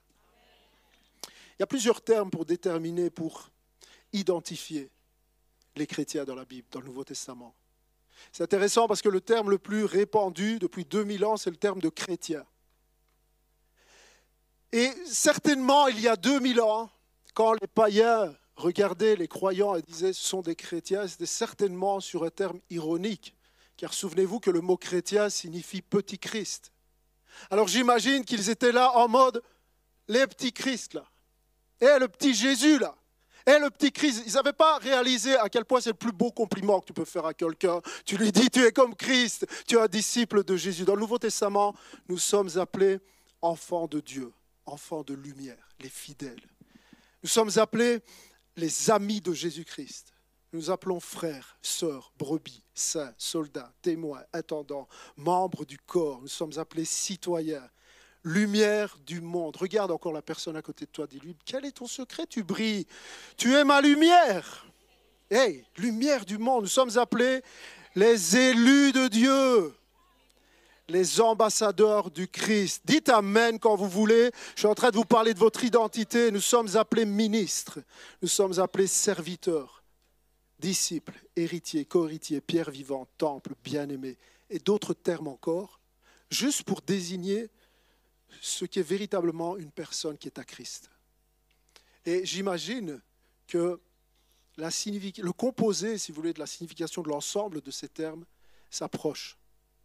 Il 1.26 1.62
y 1.62 1.64
a 1.64 1.68
plusieurs 1.68 2.02
termes 2.02 2.30
pour 2.30 2.46
déterminer, 2.46 3.10
pour 3.10 3.50
identifier 4.14 4.92
les 5.76 5.88
chrétiens 5.88 6.24
dans 6.24 6.36
la 6.36 6.46
Bible, 6.46 6.68
dans 6.72 6.80
le 6.80 6.86
Nouveau 6.86 7.04
Testament. 7.04 7.56
C'est 8.32 8.44
intéressant 8.44 8.88
parce 8.88 9.02
que 9.02 9.10
le 9.10 9.22
terme 9.22 9.50
le 9.50 9.58
plus 9.58 9.86
répandu 9.86 10.60
depuis 10.60 10.86
2000 10.86 11.26
ans, 11.26 11.38
c'est 11.38 11.50
le 11.50 11.58
terme 11.58 11.80
de 11.80 11.90
chrétien. 11.90 12.46
Et 14.72 14.92
certainement, 15.06 15.88
il 15.88 16.00
y 16.00 16.08
a 16.08 16.16
2000 16.16 16.62
ans, 16.62 16.90
quand 17.34 17.54
les 17.54 17.68
païens 17.68 18.36
regardaient 18.56 19.16
les 19.16 19.28
croyants 19.28 19.76
et 19.76 19.82
disaient 19.82 20.14
ce 20.14 20.24
sont 20.24 20.42
des 20.42 20.56
chrétiens, 20.56 21.08
c'était 21.08 21.26
certainement 21.26 22.00
sur 22.00 22.24
un 22.24 22.30
terme 22.30 22.60
ironique, 22.70 23.36
car 23.78 23.94
souvenez-vous 23.94 24.40
que 24.40 24.50
le 24.50 24.62
mot 24.62 24.78
chrétien 24.78 25.30
signifie 25.30 25.82
petit 25.82 26.18
Christ. 26.18 26.72
Alors 27.50 27.68
j'imagine 27.68 28.26
qu'ils 28.26 28.50
étaient 28.50 28.72
là 28.72 28.92
en 28.98 29.08
mode 29.08 29.44
les 30.08 30.26
petits 30.26 30.54
Christ 30.54 30.96
là. 30.96 31.06
Et 31.80 32.00
le 32.00 32.08
petit 32.08 32.34
Jésus, 32.34 32.80
là. 32.80 32.96
Et 33.48 33.58
le 33.60 33.70
petit 33.70 33.94
Christ, 33.94 34.24
ils 34.28 34.34
n'avaient 34.34 34.52
pas 34.52 34.78
réalisé 34.78 35.38
à 35.38 35.48
quel 35.48 35.64
point 35.64 35.80
c'est 35.80 35.92
le 35.92 35.96
plus 35.96 36.12
beau 36.12 36.32
compliment 36.32 36.82
que 36.82 36.88
tu 36.88 36.94
peux 36.94 37.06
faire 37.06 37.26
à 37.26 37.34
quelqu'un. 37.34 37.82
Tu 38.06 38.18
lui 38.18 38.34
dis, 38.34 38.50
tu 38.50 38.62
es 38.66 38.74
comme 38.74 38.94
Christ, 38.94 39.48
tu 39.66 39.78
es 39.78 39.80
un 39.80 39.88
disciple 39.88 40.44
de 40.44 40.58
Jésus. 40.58 40.84
Dans 40.84 40.96
le 40.96 41.00
Nouveau 41.00 41.18
Testament, 41.18 41.74
nous 42.10 42.18
sommes 42.18 42.50
appelés 42.58 43.00
enfants 43.42 43.88
de 43.88 44.02
Dieu, 44.02 44.34
enfants 44.66 45.02
de 45.04 45.14
lumière, 45.14 45.70
les 45.80 45.88
fidèles. 45.88 46.42
Nous 47.24 47.30
sommes 47.30 47.52
appelés 47.56 48.00
les 48.58 48.92
amis 48.92 49.22
de 49.22 49.32
Jésus-Christ. 49.32 50.14
Nous 50.52 50.70
appelons 50.70 51.00
frères, 51.00 51.58
sœurs, 51.62 52.12
brebis, 52.18 52.64
saints, 52.74 53.14
soldats, 53.18 53.72
témoins, 53.82 54.24
attendants, 54.34 54.90
membres 55.16 55.64
du 55.64 55.78
corps. 55.78 56.22
Nous 56.22 56.28
sommes 56.28 56.58
appelés 56.58 56.86
citoyens 56.86 57.70
lumière 58.24 58.98
du 59.06 59.22
monde. 59.22 59.56
Regarde 59.58 59.92
encore 59.92 60.14
la 60.14 60.22
personne 60.22 60.56
à 60.56 60.62
côté 60.62 60.86
de 60.86 60.92
toi, 60.92 61.08
dis-lui, 61.08 61.36
quel 61.46 61.66
est 61.66 61.72
ton 61.72 61.88
secret 61.88 62.26
Tu 62.28 62.44
brilles. 62.44 62.88
Tu 63.38 63.56
es 63.56 63.64
ma 63.64 63.82
lumière. 63.82 64.66
Hey, 65.30 65.66
lumière 65.78 66.26
du 66.26 66.38
monde. 66.38 66.64
Nous 66.64 66.70
sommes 66.70 66.98
appelés 66.98 67.42
les 67.96 68.38
élus 68.38 68.92
de 68.92 69.08
Dieu, 69.08 69.74
les 70.88 71.20
ambassadeurs 71.20 72.12
du 72.12 72.28
Christ. 72.28 72.84
Dites 72.86 73.10
Amen 73.10 73.60
quand 73.60 73.76
vous 73.76 73.90
voulez. 73.90 74.32
Je 74.56 74.62
suis 74.62 74.68
en 74.68 74.76
train 74.76 74.92
de 74.92 74.96
vous 74.96 75.06
parler 75.06 75.34
de 75.34 75.40
votre 75.40 75.64
identité. 75.64 76.32
Nous 76.32 76.42
sommes 76.42 76.76
appelés 76.76 77.06
ministres. 77.06 77.80
Nous 78.22 78.28
sommes 78.28 78.60
appelés 78.60 78.88
serviteurs, 78.88 79.84
disciples, 80.60 81.20
héritiers, 81.36 81.86
co-héritiers, 81.86 82.40
pierre 82.40 82.72
vivante, 82.72 83.10
temple, 83.18 83.54
bien-aimé, 83.64 84.18
et 84.50 84.60
d'autres 84.60 84.94
termes 84.94 85.28
encore, 85.28 85.80
juste 86.30 86.64
pour 86.64 86.82
désigner 86.82 87.50
ce 88.42 88.66
qui 88.66 88.80
est 88.80 88.84
véritablement 88.84 89.58
une 89.58 89.72
personne 89.72 90.18
qui 90.18 90.28
est 90.28 90.40
à 90.40 90.44
Christ. 90.44 90.90
Et 92.06 92.26
j'imagine 92.26 93.02
que 93.48 93.80
le 94.58 95.32
composé, 95.32 95.98
si 95.98 96.12
vous 96.12 96.18
voulez, 96.18 96.34
de 96.34 96.40
la 96.40 96.48
signification 96.48 97.02
de 97.02 97.10
l'ensemble 97.10 97.62
de 97.62 97.72
ces 97.72 97.90
termes 97.90 98.26
s'approche 98.70 99.38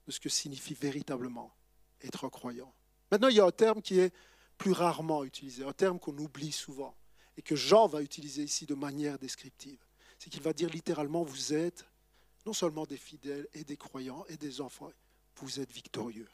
de 0.06 0.12
ce 0.12 0.20
que 0.20 0.28
signifie 0.28 0.74
véritablement 0.74 1.54
être 2.02 2.28
croyant. 2.28 2.72
Maintenant, 3.10 3.28
il 3.28 3.36
y 3.36 3.40
a 3.40 3.44
un 3.44 3.52
terme 3.52 3.82
qui 3.82 3.98
est 3.98 4.12
plus 4.58 4.72
rarement 4.72 5.24
utilisé, 5.24 5.64
un 5.64 5.72
terme 5.72 5.98
qu'on 5.98 6.16
oublie 6.18 6.52
souvent 6.52 6.96
et 7.36 7.42
que 7.42 7.56
Jean 7.56 7.86
va 7.86 8.02
utiliser 8.02 8.42
ici 8.42 8.66
de 8.66 8.74
manière 8.74 9.18
descriptive. 9.18 9.78
C'est 10.18 10.30
qu'il 10.30 10.42
va 10.42 10.52
dire 10.52 10.70
littéralement, 10.70 11.22
vous 11.22 11.52
êtes 11.52 11.84
non 12.46 12.52
seulement 12.52 12.86
des 12.86 12.96
fidèles 12.96 13.46
et 13.54 13.64
des 13.64 13.76
croyants 13.76 14.24
et 14.28 14.36
des 14.36 14.60
enfants, 14.60 14.90
vous 15.36 15.60
êtes 15.60 15.72
victorieux. 15.72 16.28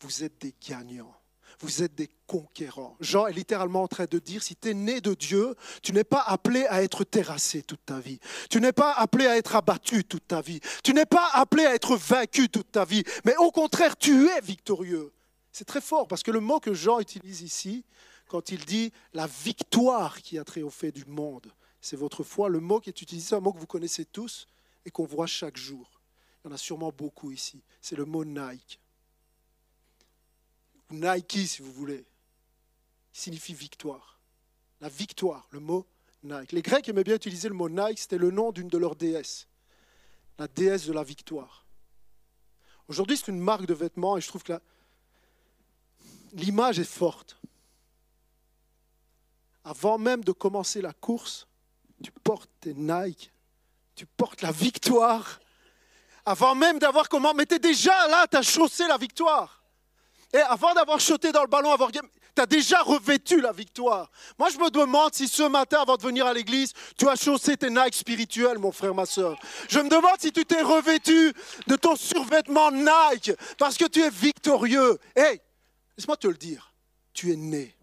Vous 0.00 0.24
êtes 0.24 0.40
des 0.40 0.54
gagnants. 0.66 1.14
Vous 1.58 1.82
êtes 1.82 1.94
des 1.94 2.08
conquérants. 2.26 2.96
Jean 3.00 3.26
est 3.26 3.32
littéralement 3.32 3.82
en 3.82 3.88
train 3.88 4.06
de 4.08 4.18
dire, 4.18 4.42
si 4.42 4.56
tu 4.56 4.70
es 4.70 4.74
né 4.74 5.00
de 5.00 5.14
Dieu, 5.14 5.54
tu 5.82 5.92
n'es 5.92 6.04
pas 6.04 6.22
appelé 6.22 6.64
à 6.66 6.82
être 6.82 7.04
terrassé 7.04 7.62
toute 7.62 7.84
ta 7.84 7.98
vie. 8.00 8.20
Tu 8.48 8.60
n'es 8.60 8.72
pas 8.72 8.92
appelé 8.92 9.26
à 9.26 9.36
être 9.36 9.56
abattu 9.56 10.04
toute 10.04 10.28
ta 10.28 10.40
vie. 10.40 10.60
Tu 10.82 10.94
n'es 10.94 11.06
pas 11.06 11.28
appelé 11.32 11.66
à 11.66 11.74
être 11.74 11.96
vaincu 11.96 12.48
toute 12.48 12.70
ta 12.72 12.84
vie. 12.84 13.02
Mais 13.24 13.36
au 13.36 13.50
contraire, 13.50 13.96
tu 13.96 14.28
es 14.28 14.40
victorieux. 14.40 15.12
C'est 15.52 15.64
très 15.64 15.80
fort 15.80 16.06
parce 16.06 16.22
que 16.22 16.30
le 16.30 16.40
mot 16.40 16.60
que 16.60 16.72
Jean 16.74 17.00
utilise 17.00 17.42
ici, 17.42 17.84
quand 18.28 18.50
il 18.50 18.64
dit 18.64 18.92
la 19.12 19.26
victoire 19.26 20.22
qui 20.22 20.38
a 20.38 20.44
triomphé 20.44 20.92
du 20.92 21.04
monde, 21.04 21.52
c'est 21.80 21.96
votre 21.96 22.22
foi. 22.22 22.48
Le 22.48 22.60
mot 22.60 22.78
qui 22.80 22.90
est 22.90 23.02
utilisé, 23.02 23.28
c'est 23.30 23.34
un 23.34 23.40
mot 23.40 23.52
que 23.52 23.58
vous 23.58 23.66
connaissez 23.66 24.04
tous 24.04 24.46
et 24.84 24.90
qu'on 24.90 25.04
voit 25.04 25.26
chaque 25.26 25.56
jour. 25.56 26.00
Il 26.44 26.48
y 26.48 26.50
en 26.52 26.54
a 26.54 26.58
sûrement 26.58 26.92
beaucoup 26.96 27.32
ici. 27.32 27.62
C'est 27.80 27.96
le 27.96 28.04
mot 28.04 28.24
Nike. 28.24 28.80
Nike, 30.90 31.46
si 31.46 31.62
vous 31.62 31.72
voulez. 31.72 32.04
Signifie 33.12 33.54
victoire. 33.54 34.18
La 34.80 34.88
victoire, 34.88 35.46
le 35.50 35.60
mot 35.60 35.86
Nike. 36.22 36.52
Les 36.52 36.62
Grecs 36.62 36.88
aimaient 36.88 37.04
bien 37.04 37.16
utiliser 37.16 37.48
le 37.48 37.54
mot 37.54 37.68
Nike, 37.68 37.98
c'était 37.98 38.18
le 38.18 38.30
nom 38.30 38.52
d'une 38.52 38.68
de 38.68 38.78
leurs 38.78 38.96
déesses. 38.96 39.46
La 40.38 40.48
déesse 40.48 40.86
de 40.86 40.92
la 40.92 41.02
victoire. 41.02 41.66
Aujourd'hui, 42.88 43.16
c'est 43.16 43.28
une 43.28 43.40
marque 43.40 43.66
de 43.66 43.74
vêtements 43.74 44.16
et 44.16 44.20
je 44.20 44.28
trouve 44.28 44.42
que 44.42 44.58
l'image 46.32 46.78
est 46.78 46.84
forte. 46.84 47.38
Avant 49.64 49.98
même 49.98 50.24
de 50.24 50.32
commencer 50.32 50.80
la 50.80 50.92
course, 50.92 51.46
tu 52.02 52.10
portes 52.10 52.50
tes 52.60 52.74
Nike, 52.74 53.32
tu 53.94 54.06
portes 54.06 54.42
la 54.42 54.50
victoire. 54.50 55.40
Avant 56.24 56.54
même 56.54 56.78
d'avoir 56.78 57.08
comment, 57.08 57.34
mais 57.34 57.46
tu 57.46 57.58
déjà 57.58 58.08
là, 58.08 58.26
tu 58.26 58.36
as 58.36 58.42
chaussé 58.42 58.86
la 58.86 58.96
victoire. 58.96 59.59
Et 60.32 60.38
avant 60.38 60.74
d'avoir 60.74 61.00
sauté 61.00 61.32
dans 61.32 61.42
le 61.42 61.48
ballon, 61.48 61.76
tu 62.34 62.40
as 62.40 62.46
déjà 62.46 62.80
revêtu 62.82 63.40
la 63.40 63.52
victoire. 63.52 64.10
Moi, 64.38 64.48
je 64.50 64.58
me 64.58 64.70
demande 64.70 65.12
si 65.14 65.26
ce 65.26 65.42
matin, 65.42 65.82
avant 65.82 65.96
de 65.96 66.02
venir 66.02 66.26
à 66.26 66.32
l'église, 66.32 66.72
tu 66.96 67.08
as 67.08 67.16
chaussé 67.16 67.56
tes 67.56 67.70
Nike 67.70 67.94
spirituels, 67.94 68.58
mon 68.58 68.70
frère, 68.70 68.94
ma 68.94 69.06
soeur. 69.06 69.36
Je 69.68 69.80
me 69.80 69.88
demande 69.88 70.20
si 70.20 70.30
tu 70.30 70.44
t'es 70.44 70.62
revêtu 70.62 71.32
de 71.66 71.76
ton 71.76 71.96
survêtement 71.96 72.70
Nike 72.70 73.32
parce 73.58 73.76
que 73.76 73.86
tu 73.86 74.00
es 74.02 74.10
victorieux. 74.10 74.98
Hey, 75.16 75.40
laisse-moi 75.96 76.16
te 76.16 76.28
le 76.28 76.34
dire, 76.34 76.72
tu 77.12 77.32
es 77.32 77.36
né 77.36 77.76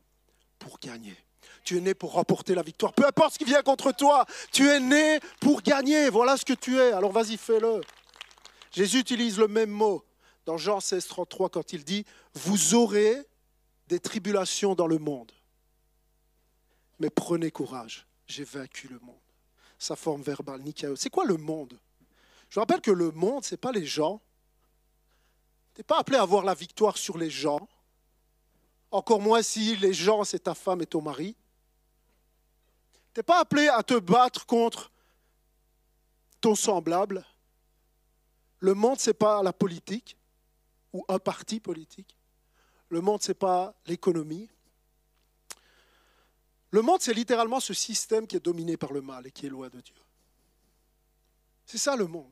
pour 0.57 0.79
gagner. 0.79 1.17
Tu 1.65 1.75
es 1.77 1.81
né 1.81 1.93
pour 1.93 2.13
remporter 2.13 2.55
la 2.55 2.61
victoire. 2.61 2.93
Peu 2.93 3.05
importe 3.05 3.33
ce 3.33 3.39
qui 3.39 3.43
vient 3.43 3.61
contre 3.61 3.91
toi, 3.91 4.25
tu 4.53 4.69
es 4.69 4.79
né 4.79 5.19
pour 5.41 5.61
gagner. 5.61 6.09
Voilà 6.09 6.37
ce 6.37 6.45
que 6.45 6.53
tu 6.53 6.79
es. 6.79 6.93
Alors 6.93 7.11
vas-y, 7.11 7.35
fais-le. 7.35 7.81
Jésus 8.71 8.99
utilise 8.99 9.37
le 9.37 9.49
même 9.49 9.69
mot 9.69 10.06
dans 10.47 10.57
Jean 10.57 10.79
16, 10.79 11.07
33 11.07 11.49
quand 11.49 11.73
il 11.73 11.83
dit, 11.83 12.05
vous 12.33 12.73
aurez 12.73 13.17
des 13.87 13.99
tribulations 13.99 14.75
dans 14.75 14.87
le 14.87 14.97
monde. 14.97 15.33
Mais 16.99 17.09
prenez 17.09 17.51
courage, 17.51 18.07
j'ai 18.27 18.45
vaincu 18.45 18.87
le 18.87 18.97
monde. 18.99 19.19
Sa 19.77 19.97
forme 19.97 20.21
verbale, 20.21 20.61
Nikaio. 20.61 20.95
C'est 20.95 21.09
quoi 21.09 21.25
le 21.25 21.35
monde? 21.35 21.77
Je 22.49 22.61
rappelle 22.61 22.79
que 22.79 22.91
le 22.91 23.11
monde, 23.11 23.43
ce 23.43 23.53
n'est 23.53 23.57
pas 23.57 23.73
les 23.73 23.85
gens. 23.85 24.21
Tu 25.75 25.81
n'es 25.81 25.83
pas 25.83 25.99
appelé 25.99 26.17
à 26.17 26.21
avoir 26.21 26.45
la 26.45 26.53
victoire 26.53 26.97
sur 26.97 27.17
les 27.17 27.29
gens. 27.29 27.67
Encore 28.89 29.19
moins 29.19 29.41
si 29.41 29.75
les 29.75 29.93
gens, 29.93 30.23
c'est 30.23 30.39
ta 30.39 30.55
femme 30.55 30.81
et 30.81 30.87
ton 30.87 31.01
mari. 31.01 31.35
Tu 33.13 33.19
n'es 33.19 33.23
pas 33.23 33.41
appelé 33.41 33.67
à 33.67 33.83
te 33.83 33.99
battre 33.99 34.45
contre 34.45 34.93
ton 36.39 36.55
semblable. 36.55 37.25
Le 38.59 38.73
monde, 38.73 38.97
ce 38.97 39.09
n'est 39.09 39.13
pas 39.13 39.43
la 39.43 39.51
politique 39.51 40.16
ou 40.97 41.05
un 41.07 41.19
parti 41.19 41.59
politique. 41.59 42.17
Le 42.89 43.01
monde, 43.01 43.21
ce 43.21 43.29
n'est 43.29 43.35
pas 43.35 43.73
l'économie. 43.85 44.49
Le 46.71 46.81
monde, 46.81 47.01
c'est 47.01 47.13
littéralement 47.13 47.59
ce 47.59 47.73
système 47.73 48.27
qui 48.27 48.35
est 48.35 48.43
dominé 48.43 48.77
par 48.77 48.91
le 48.91 49.01
mal 49.01 49.27
et 49.27 49.31
qui 49.31 49.45
est 49.45 49.49
loin 49.49 49.69
de 49.69 49.79
Dieu. 49.79 49.95
C'est 51.65 51.77
ça 51.77 51.95
le 51.95 52.07
monde. 52.07 52.31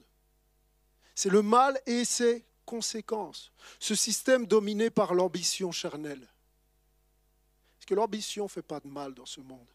C'est 1.13 1.29
le 1.29 1.41
mal 1.41 1.79
et 1.86 2.05
ses 2.05 2.43
conséquences. 2.65 3.51
Ce 3.79 3.95
système 3.95 4.45
dominé 4.45 4.89
par 4.89 5.13
l'ambition 5.13 5.72
charnelle. 5.72 6.27
Parce 7.77 7.86
que 7.86 7.93
l'ambition 7.93 8.45
ne 8.45 8.50
fait 8.50 8.62
pas 8.62 8.79
de 8.79 8.88
mal 8.88 9.13
dans 9.13 9.25
ce 9.25 9.41
monde 9.41 9.67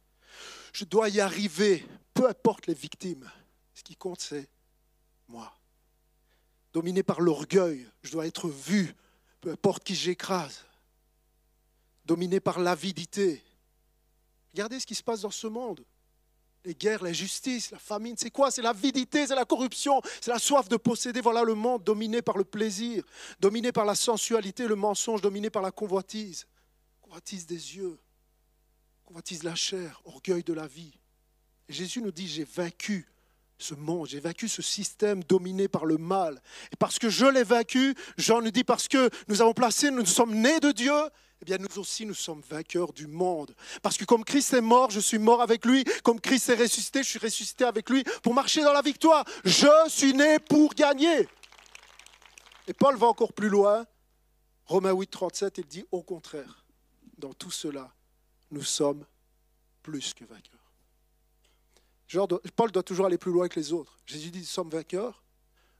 je 0.73 0.85
dois 0.85 1.09
y 1.09 1.21
arriver, 1.21 1.87
peu 2.15 2.29
importe 2.29 2.67
les 2.67 2.75
victimes. 2.75 3.31
Ce 3.75 3.83
qui 3.83 3.97
compte, 3.97 4.21
c'est 4.21 4.49
moi. 5.29 5.53
Dominé 6.73 7.03
par 7.03 7.21
l'orgueil, 7.21 7.87
je 8.03 8.13
dois 8.13 8.27
être 8.27 8.49
vu, 8.49 8.95
peu 9.41 9.51
importe 9.51 9.83
qui 9.83 9.95
j'écrase. 9.95 10.65
Dominé 12.05 12.41
par 12.41 12.61
l'avidité. 12.61 13.43
Regardez 14.53 14.81
ce 14.81 14.87
qui 14.87 14.95
se 14.95 15.03
passe 15.03 15.23
dans 15.23 15.31
ce 15.31 15.47
monde. 15.47 15.85
Les 16.65 16.75
guerres, 16.75 17.03
la 17.03 17.13
justice, 17.13 17.71
la 17.71 17.79
famine, 17.79 18.17
c'est 18.19 18.31
quoi? 18.31 18.51
C'est 18.51 18.63
l'avidité, 18.63 19.27
c'est 19.27 19.35
la 19.35 19.47
corruption, 19.47 20.03
c'est 20.21 20.31
la 20.31 20.39
soif 20.39 20.69
de 20.69 20.77
posséder. 20.77 21.21
Voilà 21.21 21.43
le 21.43 21.55
monde 21.55 21.83
dominé 21.83 22.21
par 22.21 22.37
le 22.37 22.45
plaisir, 22.45 23.03
dominé 23.41 23.73
par 23.73 23.87
la 23.87 23.95
sensualité, 23.95 24.67
le 24.67 24.75
mensonge, 24.75 25.23
dominé 25.23 25.49
par 25.49 25.63
la 25.63 25.71
convoitise. 25.71 26.47
Convoitise 27.01 27.47
des 27.47 27.77
yeux, 27.77 27.99
convoitise 29.05 29.43
la 29.43 29.55
chair, 29.55 30.03
orgueil 30.05 30.45
de 30.45 30.53
la 30.53 30.67
vie. 30.67 30.93
Jésus 31.69 32.03
nous 32.03 32.13
dit, 32.13 32.29
j'ai 32.29 32.45
vaincu 32.45 33.09
ce 33.63 33.75
monde, 33.75 34.07
j'ai 34.09 34.21
vaincu 34.21 34.49
ce 34.49 34.63
système 34.63 35.23
dominé 35.25 35.69
par 35.69 35.85
le 35.85 35.99
mal. 35.99 36.41
Et 36.73 36.77
parce 36.77 36.99
que 36.99 37.09
je 37.09 37.27
l'ai 37.27 37.45
vaincu, 37.45 37.95
Jean 38.17 38.41
nous 38.41 38.51
dit, 38.51 38.65
parce 38.65 38.89
que 38.89 39.11
nous 39.29 39.43
avons 39.43 39.53
placé, 39.53 39.91
nous 39.91 40.07
sommes 40.07 40.35
nés 40.35 40.61
de 40.61 40.73
Dieu, 40.73 40.93
eh 41.43 41.45
bien 41.45 41.59
nous 41.59 41.79
aussi 41.79 42.05
nous 42.05 42.15
sommes 42.15 42.43
vainqueurs 42.49 42.93
du 42.93 43.07
monde. 43.07 43.55
Parce 43.83 43.97
que 43.97 44.05
comme 44.05 44.25
Christ 44.25 44.53
est 44.53 44.61
mort, 44.61 44.91
je 44.91 45.01
suis 45.01 45.19
mort 45.19 45.41
avec 45.41 45.65
lui. 45.65 45.85
Comme 46.03 46.21
Christ 46.21 46.51
est 46.51 46.55
ressuscité, 46.55 47.03
je 47.03 47.09
suis 47.09 47.19
ressuscité 47.19 47.65
avec 47.65 47.89
lui 47.89 48.05
pour 48.23 48.35
marcher 48.35 48.63
dans 48.63 48.73
la 48.73 48.83
victoire. 48.83 49.25
Je 49.45 49.89
suis 49.89 50.13
né 50.13 50.39
pour 50.39 50.75
gagner. 50.75 51.29
Et 52.67 52.75
Paul 52.75 52.97
va 52.97 53.07
encore 53.07 53.33
plus 53.33 53.49
loin. 53.49 53.87
Romains 54.67 54.93
8, 54.93 55.11
37, 55.11 55.59
il 55.59 55.67
dit 55.67 55.85
au 55.91 56.03
contraire, 56.03 56.65
dans 57.17 57.33
tout 57.33 57.51
cela, 57.51 57.93
nous 58.51 58.63
sommes 58.63 59.05
plus 59.83 60.15
que 60.15 60.25
vainqueurs. 60.25 60.60
Paul 62.57 62.71
doit 62.73 62.83
toujours 62.83 63.07
aller 63.07 63.19
plus 63.19 63.31
loin 63.31 63.49
que 63.49 63.59
les 63.59 63.73
autres. 63.73 63.99
Jésus 64.07 64.31
dit, 64.31 64.41
nous 64.41 64.45
sommes 64.45 64.71
vainqueurs. 64.71 65.23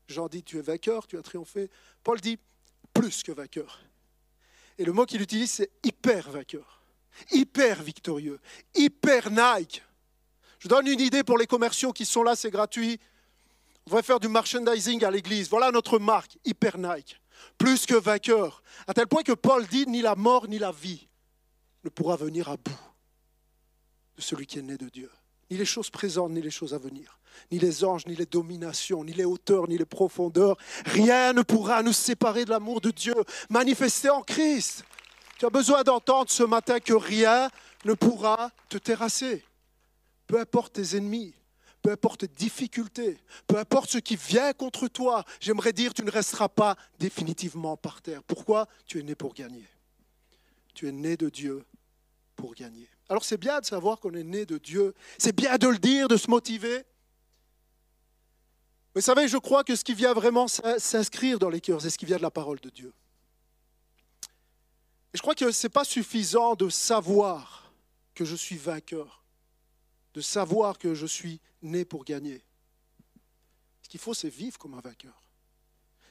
Jean 0.07 0.29
dit, 0.29 0.43
tu 0.43 0.59
es 0.59 0.63
vainqueur, 0.63 1.07
tu 1.07 1.19
as 1.19 1.23
triomphé. 1.23 1.71
Paul 2.03 2.21
dit, 2.21 2.39
plus 2.93 3.23
que 3.23 3.33
vainqueur. 3.33 3.81
Et 4.79 4.85
le 4.85 4.93
mot 4.93 5.07
qu'il 5.07 5.21
utilise, 5.23 5.51
c'est 5.51 5.71
hyper 5.85 6.31
vainqueur, 6.31 6.83
hyper 7.31 7.83
victorieux, 7.83 8.41
hyper 8.75 9.31
Nike. 9.31 9.83
Je 10.59 10.69
donne 10.69 10.87
une 10.87 11.01
idée 11.01 11.25
pour 11.25 11.39
les 11.39 11.47
commerciaux 11.47 11.93
qui 11.93 12.05
sont 12.05 12.23
là, 12.23 12.37
c'est 12.37 12.51
gratuit. 12.51 13.01
On 13.87 13.91
va 13.91 14.03
faire 14.03 14.21
du 14.21 14.29
merchandising 14.29 15.05
à 15.05 15.11
l'église. 15.11 15.49
Voilà 15.49 15.71
notre 15.71 15.99
marque, 15.99 16.39
hyper 16.45 16.79
Nike. 16.79 17.21
Plus 17.59 17.87
que 17.87 17.95
vainqueur. 17.95 18.63
À 18.87 18.95
tel 18.95 19.07
point 19.07 19.23
que 19.23 19.33
Paul 19.33 19.67
dit, 19.67 19.87
ni 19.87 20.03
la 20.03 20.15
mort, 20.15 20.49
ni 20.49 20.59
la 20.59 20.73
vie 20.73 21.09
ne 21.85 21.89
pourra 21.89 22.17
venir 22.17 22.49
à 22.49 22.57
bout 22.57 22.79
de 24.17 24.23
celui 24.23 24.47
qui 24.47 24.59
est 24.59 24.63
né 24.63 24.77
de 24.77 24.89
Dieu. 24.89 25.11
Ni 25.51 25.57
les 25.57 25.65
choses 25.65 25.91
présentes, 25.91 26.33
ni 26.33 26.41
les 26.41 26.51
choses 26.51 26.75
à 26.75 26.79
venir. 26.79 27.19
Ni 27.51 27.59
les 27.59 27.85
anges, 27.85 28.07
ni 28.07 28.15
les 28.15 28.27
dominations, 28.27 29.05
ni 29.05 29.13
les 29.13 29.25
hauteurs, 29.25 29.69
ni 29.69 29.77
les 29.77 29.85
profondeurs. 29.85 30.57
Rien 30.87 31.33
ne 31.33 31.43
pourra 31.43 31.83
nous 31.83 31.93
séparer 31.93 32.45
de 32.45 32.51
l'amour 32.51 32.81
de 32.81 32.91
Dieu 32.91 33.15
manifesté 33.49 34.11
en 34.11 34.23
Christ. 34.23 34.85
Tu 35.39 35.47
as 35.47 35.51
besoin 35.51 35.83
d'entendre 35.83 36.31
ce 36.31 36.43
matin 36.43 36.81
que 36.81 36.93
rien 36.93 37.51
ne 37.85 37.95
pourra 37.95 38.51
te 38.69 38.79
terrasser. 38.79 39.43
Peu 40.27 40.39
importe 40.39 40.75
tes 40.75 40.97
ennemis, 40.97 41.35
peu 41.83 41.91
importe 41.91 42.21
tes 42.21 42.29
difficultés, 42.29 43.19
peu 43.47 43.57
importe 43.57 43.91
ce 43.91 43.99
qui 43.99 44.17
vient 44.17 44.53
contre 44.53 44.87
toi, 44.87 45.25
j'aimerais 45.41 45.73
dire, 45.73 45.95
tu 45.95 46.05
ne 46.05 46.11
resteras 46.11 46.49
pas 46.49 46.77
définitivement 46.99 47.77
par 47.77 48.03
terre. 48.03 48.23
Pourquoi? 48.23 48.69
Tu 48.87 49.01
es 49.01 49.03
né 49.03 49.15
pour 49.15 49.35
gagner. 49.35 49.67
Tu 50.75 50.89
es 50.89 50.93
né 50.93 51.17
de 51.17 51.29
Dieu 51.29 51.65
pour 52.37 52.55
gagner. 52.55 52.89
Alors 53.11 53.25
c'est 53.25 53.39
bien 53.39 53.61
de 53.61 53.67
savoir 53.67 53.99
qu'on 53.99 54.15
est 54.15 54.23
né 54.23 54.47
de 54.47 54.57
Dieu. 54.57 54.95
C'est 55.19 55.35
bien 55.35 55.59
de 55.59 55.67
le 55.67 55.79
dire, 55.79 56.07
de 56.07 56.17
se 56.17 56.31
motiver. 56.31 56.85
Mais 58.95 59.01
vous 59.01 59.05
savez, 59.05 59.27
je 59.27 59.37
crois 59.37 59.65
que 59.65 59.75
ce 59.75 59.83
qui 59.83 59.95
vient 59.95 60.15
vraiment 60.15 60.47
s'inscrire 60.47 61.41
dans 61.41 61.51
les 61.51 61.61
cœurs, 61.61 61.83
c'est 61.83 61.91
ce 61.91 61.99
qui 61.99 62.07
vient 62.07 62.19
de 62.19 62.23
la 62.23 62.31
parole 62.31 62.61
de 62.61 62.71
Dieu. 62.71 62.95
Et 65.13 65.17
je 65.17 65.23
crois 65.23 65.35
que 65.35 65.51
ce 65.51 65.67
n'est 65.67 65.71
pas 65.73 65.85
suffisant 65.85 66.55
de 66.55 66.69
savoir 66.69 67.73
que 68.15 68.25
je 68.25 68.37
suis 68.37 68.57
vainqueur, 68.57 69.25
de 70.15 70.21
savoir 70.21 70.79
que 70.79 70.95
je 70.95 71.07
suis 71.07 71.41
né 71.63 71.85
pour 71.85 72.05
gagner. 72.05 72.45
Ce 73.83 73.89
qu'il 73.89 73.99
faut, 73.99 74.15
c'est 74.15 74.29
vivre 74.29 74.57
comme 74.57 74.75
un 74.75 74.81
vainqueur. 74.81 75.21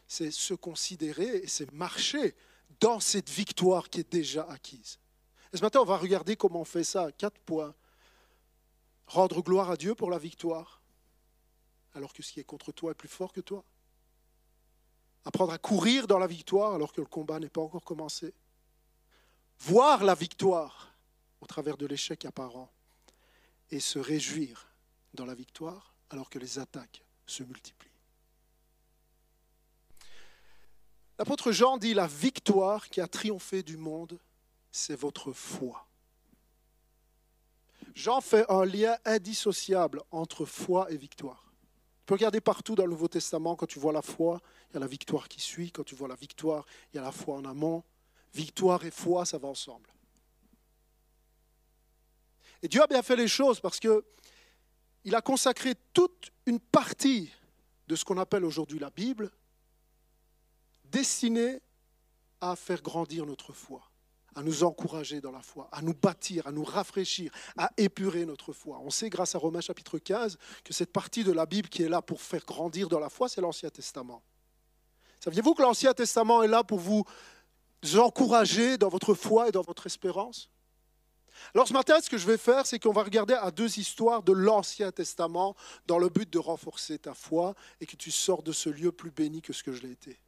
c'est 0.06 0.32
se 0.32 0.54
considérer 0.54 1.38
et 1.38 1.48
c'est 1.48 1.72
marcher 1.72 2.36
dans 2.82 3.00
cette 3.00 3.30
victoire 3.30 3.90
qui 3.90 4.02
est 4.02 4.12
déjà 4.12 4.44
acquise. 4.50 4.99
Et 5.52 5.58
ce 5.58 5.62
matin, 5.62 5.80
on 5.80 5.86
va 5.86 5.98
regarder 5.98 6.36
comment 6.36 6.62
on 6.62 6.66
fait 6.66 6.84
ça. 6.84 7.12
Quatre 7.12 7.40
points. 7.40 7.74
Rendre 9.08 9.42
gloire 9.42 9.72
à 9.72 9.78
Dieu 9.78 9.96
pour 9.96 10.12
la 10.12 10.20
victoire, 10.20 10.82
alors 11.96 12.14
que 12.14 12.22
ce 12.22 12.32
qui 12.32 12.40
est 12.40 12.44
contre 12.44 12.72
toi 12.72 12.92
est 12.92 12.96
plus 12.96 13.08
fort 13.08 13.34
que 13.34 13.42
toi. 13.42 13.64
Apprendre 15.26 15.52
à 15.52 15.58
courir 15.58 16.06
dans 16.06 16.20
la 16.20 16.28
victoire, 16.28 16.76
alors 16.76 16.94
que 16.94 17.02
le 17.02 17.08
combat 17.08 17.40
n'est 17.40 17.50
pas 17.50 17.62
encore 17.62 17.84
commencé. 17.84 18.34
Voir 19.60 20.04
la 20.04 20.14
victoire 20.14 20.94
au 21.42 21.48
travers 21.48 21.76
de 21.76 21.88
l'échec 21.88 22.24
apparent. 22.26 22.70
Et 23.72 23.80
se 23.80 23.98
réjouir 23.98 24.68
dans 25.16 25.26
la 25.26 25.36
victoire, 25.36 25.96
alors 26.12 26.30
que 26.30 26.40
les 26.40 26.60
attaques 26.60 27.04
se 27.26 27.44
multiplient. 27.44 27.90
L'apôtre 31.18 31.52
Jean 31.52 31.78
dit 31.78 31.94
la 31.94 32.08
victoire 32.08 32.88
qui 32.90 33.02
a 33.02 33.08
triomphé 33.08 33.62
du 33.62 33.78
monde, 33.78 34.20
c'est 34.72 34.96
votre 34.96 35.32
foi. 35.34 35.86
Jean 37.96 38.22
fait 38.22 38.50
un 38.50 38.66
lien 38.66 38.98
indissociable 39.06 40.02
entre 40.12 40.46
foi 40.46 40.92
et 40.92 40.98
victoire. 40.98 41.52
Tu 42.00 42.06
peux 42.06 42.14
regarder 42.16 42.42
partout 42.42 42.76
dans 42.76 42.86
le 42.86 42.92
Nouveau 42.92 43.08
Testament, 43.08 43.56
quand 43.56 43.68
tu 43.68 43.80
vois 43.80 43.94
la 43.94 44.02
foi, 44.02 44.42
il 44.70 44.76
y 44.76 44.78
a 44.78 44.80
la 44.80 44.88
victoire 44.88 45.28
qui 45.28 45.42
suit. 45.42 45.72
Quand 45.72 45.84
tu 45.84 45.96
vois 45.96 46.08
la 46.08 46.16
victoire, 46.16 46.66
il 46.92 46.98
y 46.98 47.00
a 47.00 47.04
la 47.04 47.12
foi 47.12 47.36
en 47.36 47.46
amont. 47.46 47.84
Victoire 48.34 48.84
et 48.86 48.92
foi, 48.92 49.26
ça 49.26 49.38
va 49.38 49.48
ensemble. 49.48 49.90
Et 52.62 52.68
Dieu 52.68 52.82
a 52.82 52.88
bien 52.88 53.02
fait 53.02 53.16
les 53.16 53.28
choses 53.28 53.60
parce 53.60 53.80
que 53.80 54.04
il 55.06 55.16
a 55.16 55.22
consacré 55.22 55.76
toute 55.94 56.32
une 56.46 56.60
partie 56.60 57.32
de 57.88 57.96
ce 57.96 58.04
qu'on 58.06 58.18
appelle 58.18 58.46
aujourd'hui 58.46 58.80
la 58.80 58.90
Bible 58.90 59.32
destiné 60.86 61.62
à 62.42 62.56
faire 62.56 62.82
grandir 62.82 63.26
notre 63.26 63.54
foi, 63.54 63.89
à 64.36 64.44
nous 64.44 64.64
encourager 64.64 65.22
dans 65.22 65.32
la 65.32 65.42
foi, 65.42 65.70
à 65.72 65.82
nous 65.82 65.94
bâtir, 65.94 66.48
à 66.48 66.52
nous 66.52 66.64
rafraîchir, 66.64 67.32
à 67.58 67.72
épurer 67.78 68.26
notre 68.26 68.54
foi. 68.54 68.80
On 68.84 68.90
sait 68.90 69.10
grâce 69.10 69.36
à 69.36 69.38
Romains 69.38 69.62
chapitre 69.62 70.00
15 70.00 70.38
que 70.64 70.74
cette 70.74 70.92
partie 70.92 71.24
de 71.24 71.32
la 71.32 71.46
Bible 71.46 71.70
qui 71.70 71.84
est 71.84 71.90
là 71.90 72.02
pour 72.02 72.22
faire 72.22 72.46
grandir 72.46 72.90
dans 72.90 73.00
la 73.00 73.10
foi, 73.10 73.30
c'est 73.30 73.42
l'Ancien 73.42 73.70
Testament. 73.70 74.22
Saviez-vous 75.20 75.54
que 75.54 75.62
l'Ancien 75.62 75.94
Testament 75.94 76.44
est 76.44 76.48
là 76.48 76.64
pour 76.64 76.80
vous 76.80 77.04
encourager 77.98 78.78
dans 78.78 78.90
votre 78.90 79.14
foi 79.14 79.50
et 79.50 79.52
dans 79.52 79.62
votre 79.62 79.86
espérance? 79.86 80.50
Alors 81.54 81.68
ce 81.68 81.74
matin, 81.74 82.00
ce 82.02 82.10
que 82.10 82.18
je 82.18 82.28
vais 82.28 82.38
faire, 82.38 82.66
c'est 82.66 82.80
qu'on 82.80 82.92
va 82.92 83.04
regarder 83.04 83.34
à 83.34 83.52
deux 83.52 83.80
histoires 83.80 84.24
de 84.24 84.34
l'Ancien 84.34 84.92
Testament 84.92 85.56
dans 85.88 85.98
le 85.98 86.10
but 86.10 86.30
de 86.30 86.40
renforcer 86.40 87.00
ta 87.00 87.14
foi 87.14 87.56
et 87.82 87.86
que 87.86 87.96
tu 87.96 88.12
sors 88.12 88.44
de 88.44 88.52
ce 88.52 88.70
lieu 88.70 88.92
plus 88.92 89.12
béni 89.12 89.42
que 89.42 89.54
ce 89.54 89.64
que 89.64 89.74
je 89.74 89.82
l'ai 89.82 89.92
été. 89.92 90.20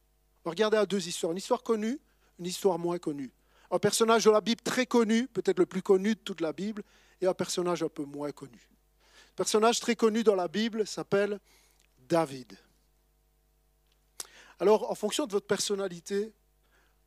On 0.44 0.48
va 0.48 0.52
regarder 0.52 0.76
à 0.76 0.86
deux 0.86 1.06
histoires. 1.06 1.32
Une 1.32 1.38
histoire 1.38 1.62
connue, 1.62 2.00
une 2.38 2.46
histoire 2.46 2.78
moins 2.78 2.98
connue. 2.98 3.30
Un 3.72 3.78
personnage 3.78 4.24
de 4.24 4.30
la 4.30 4.42
Bible 4.42 4.60
très 4.60 4.84
connu, 4.84 5.26
peut-être 5.28 5.58
le 5.58 5.64
plus 5.64 5.80
connu 5.80 6.14
de 6.14 6.20
toute 6.20 6.42
la 6.42 6.52
Bible, 6.52 6.82
et 7.22 7.26
un 7.26 7.32
personnage 7.32 7.82
un 7.82 7.88
peu 7.88 8.04
moins 8.04 8.30
connu. 8.30 8.68
Un 9.30 9.36
personnage 9.36 9.80
très 9.80 9.96
connu 9.96 10.22
dans 10.22 10.34
la 10.34 10.46
Bible 10.46 10.86
s'appelle 10.86 11.40
David. 12.06 12.58
Alors, 14.60 14.90
en 14.90 14.94
fonction 14.94 15.26
de 15.26 15.32
votre 15.32 15.46
personnalité, 15.46 16.34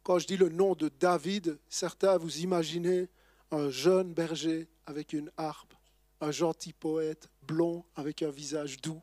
quand 0.02 0.18
je 0.18 0.26
dis 0.26 0.38
le 0.38 0.50
nom 0.50 0.74
de 0.74 0.90
David, 0.90 1.60
certains 1.70 2.18
vous 2.18 2.40
imaginez 2.40 3.10
un 3.52 3.70
jeune 3.70 4.14
berger 4.14 4.68
avec 4.88 5.14
une 5.14 5.32
harpe, 5.38 5.74
un 6.20 6.32
gentil 6.32 6.74
poète 6.74 7.30
blond 7.44 7.86
avec 7.96 8.24
un 8.24 8.32
visage 8.32 8.82
doux 8.82 9.02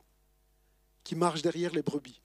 qui 1.05 1.15
marche 1.15 1.43
derrière 1.43 1.73
les 1.73 1.83
brebis. 1.83 2.22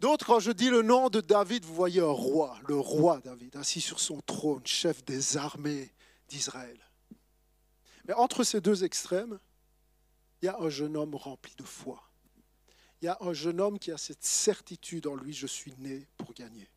D'autres, 0.00 0.24
quand 0.24 0.40
je 0.40 0.50
dis 0.50 0.70
le 0.70 0.80
nom 0.80 1.10
de 1.10 1.20
David, 1.20 1.66
vous 1.66 1.74
voyez 1.74 2.00
un 2.00 2.06
roi, 2.06 2.58
le 2.66 2.78
roi 2.78 3.20
David, 3.22 3.54
assis 3.56 3.82
sur 3.82 4.00
son 4.00 4.22
trône, 4.22 4.66
chef 4.66 5.04
des 5.04 5.36
armées 5.36 5.92
d'Israël. 6.26 6.78
Mais 8.06 8.14
entre 8.14 8.42
ces 8.42 8.62
deux 8.62 8.82
extrêmes, 8.82 9.38
il 10.40 10.46
y 10.46 10.48
a 10.48 10.58
un 10.58 10.70
jeune 10.70 10.96
homme 10.96 11.14
rempli 11.14 11.54
de 11.58 11.64
foi. 11.64 12.02
Il 13.02 13.06
y 13.06 13.08
a 13.08 13.18
un 13.20 13.34
jeune 13.34 13.60
homme 13.60 13.78
qui 13.78 13.92
a 13.92 13.98
cette 13.98 14.24
certitude 14.24 15.06
en 15.06 15.16
lui, 15.16 15.34
je 15.34 15.46
suis 15.46 15.74
né 15.78 16.08
pour 16.16 16.32
gagner. 16.32 16.68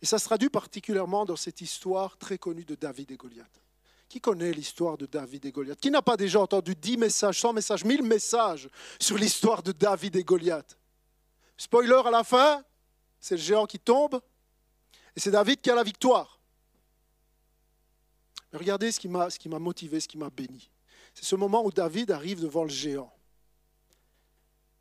Et 0.00 0.06
ça 0.06 0.18
se 0.18 0.24
traduit 0.24 0.48
particulièrement 0.48 1.26
dans 1.26 1.36
cette 1.36 1.60
histoire 1.60 2.16
très 2.16 2.38
connue 2.38 2.64
de 2.64 2.74
David 2.74 3.10
et 3.10 3.16
Goliath. 3.18 3.60
Qui 4.08 4.22
connaît 4.22 4.52
l'histoire 4.52 4.96
de 4.96 5.04
David 5.04 5.44
et 5.44 5.52
Goliath? 5.52 5.80
Qui 5.80 5.90
n'a 5.90 6.02
pas 6.02 6.16
déjà 6.16 6.40
entendu 6.40 6.74
10 6.74 6.96
messages, 6.96 7.40
100 7.40 7.52
messages, 7.52 7.84
1000 7.84 8.02
messages 8.02 8.70
sur 8.98 9.18
l'histoire 9.18 9.62
de 9.62 9.72
David 9.72 10.16
et 10.16 10.24
Goliath? 10.24 10.79
Spoiler 11.60 12.00
à 12.06 12.10
la 12.10 12.24
fin, 12.24 12.64
c'est 13.20 13.36
le 13.36 13.42
géant 13.42 13.66
qui 13.66 13.78
tombe 13.78 14.18
et 15.14 15.20
c'est 15.20 15.30
David 15.30 15.60
qui 15.60 15.70
a 15.70 15.74
la 15.74 15.82
victoire. 15.82 16.40
regardez 18.54 18.90
ce 18.90 18.98
qui 18.98 19.08
m'a, 19.08 19.28
ce 19.28 19.38
qui 19.38 19.50
m'a 19.50 19.58
motivé, 19.58 20.00
ce 20.00 20.08
qui 20.08 20.16
m'a 20.16 20.30
béni. 20.30 20.70
C'est 21.12 21.26
ce 21.26 21.36
moment 21.36 21.62
où 21.62 21.70
David 21.70 22.12
arrive 22.12 22.40
devant 22.40 22.64
le 22.64 22.70
géant. 22.70 23.14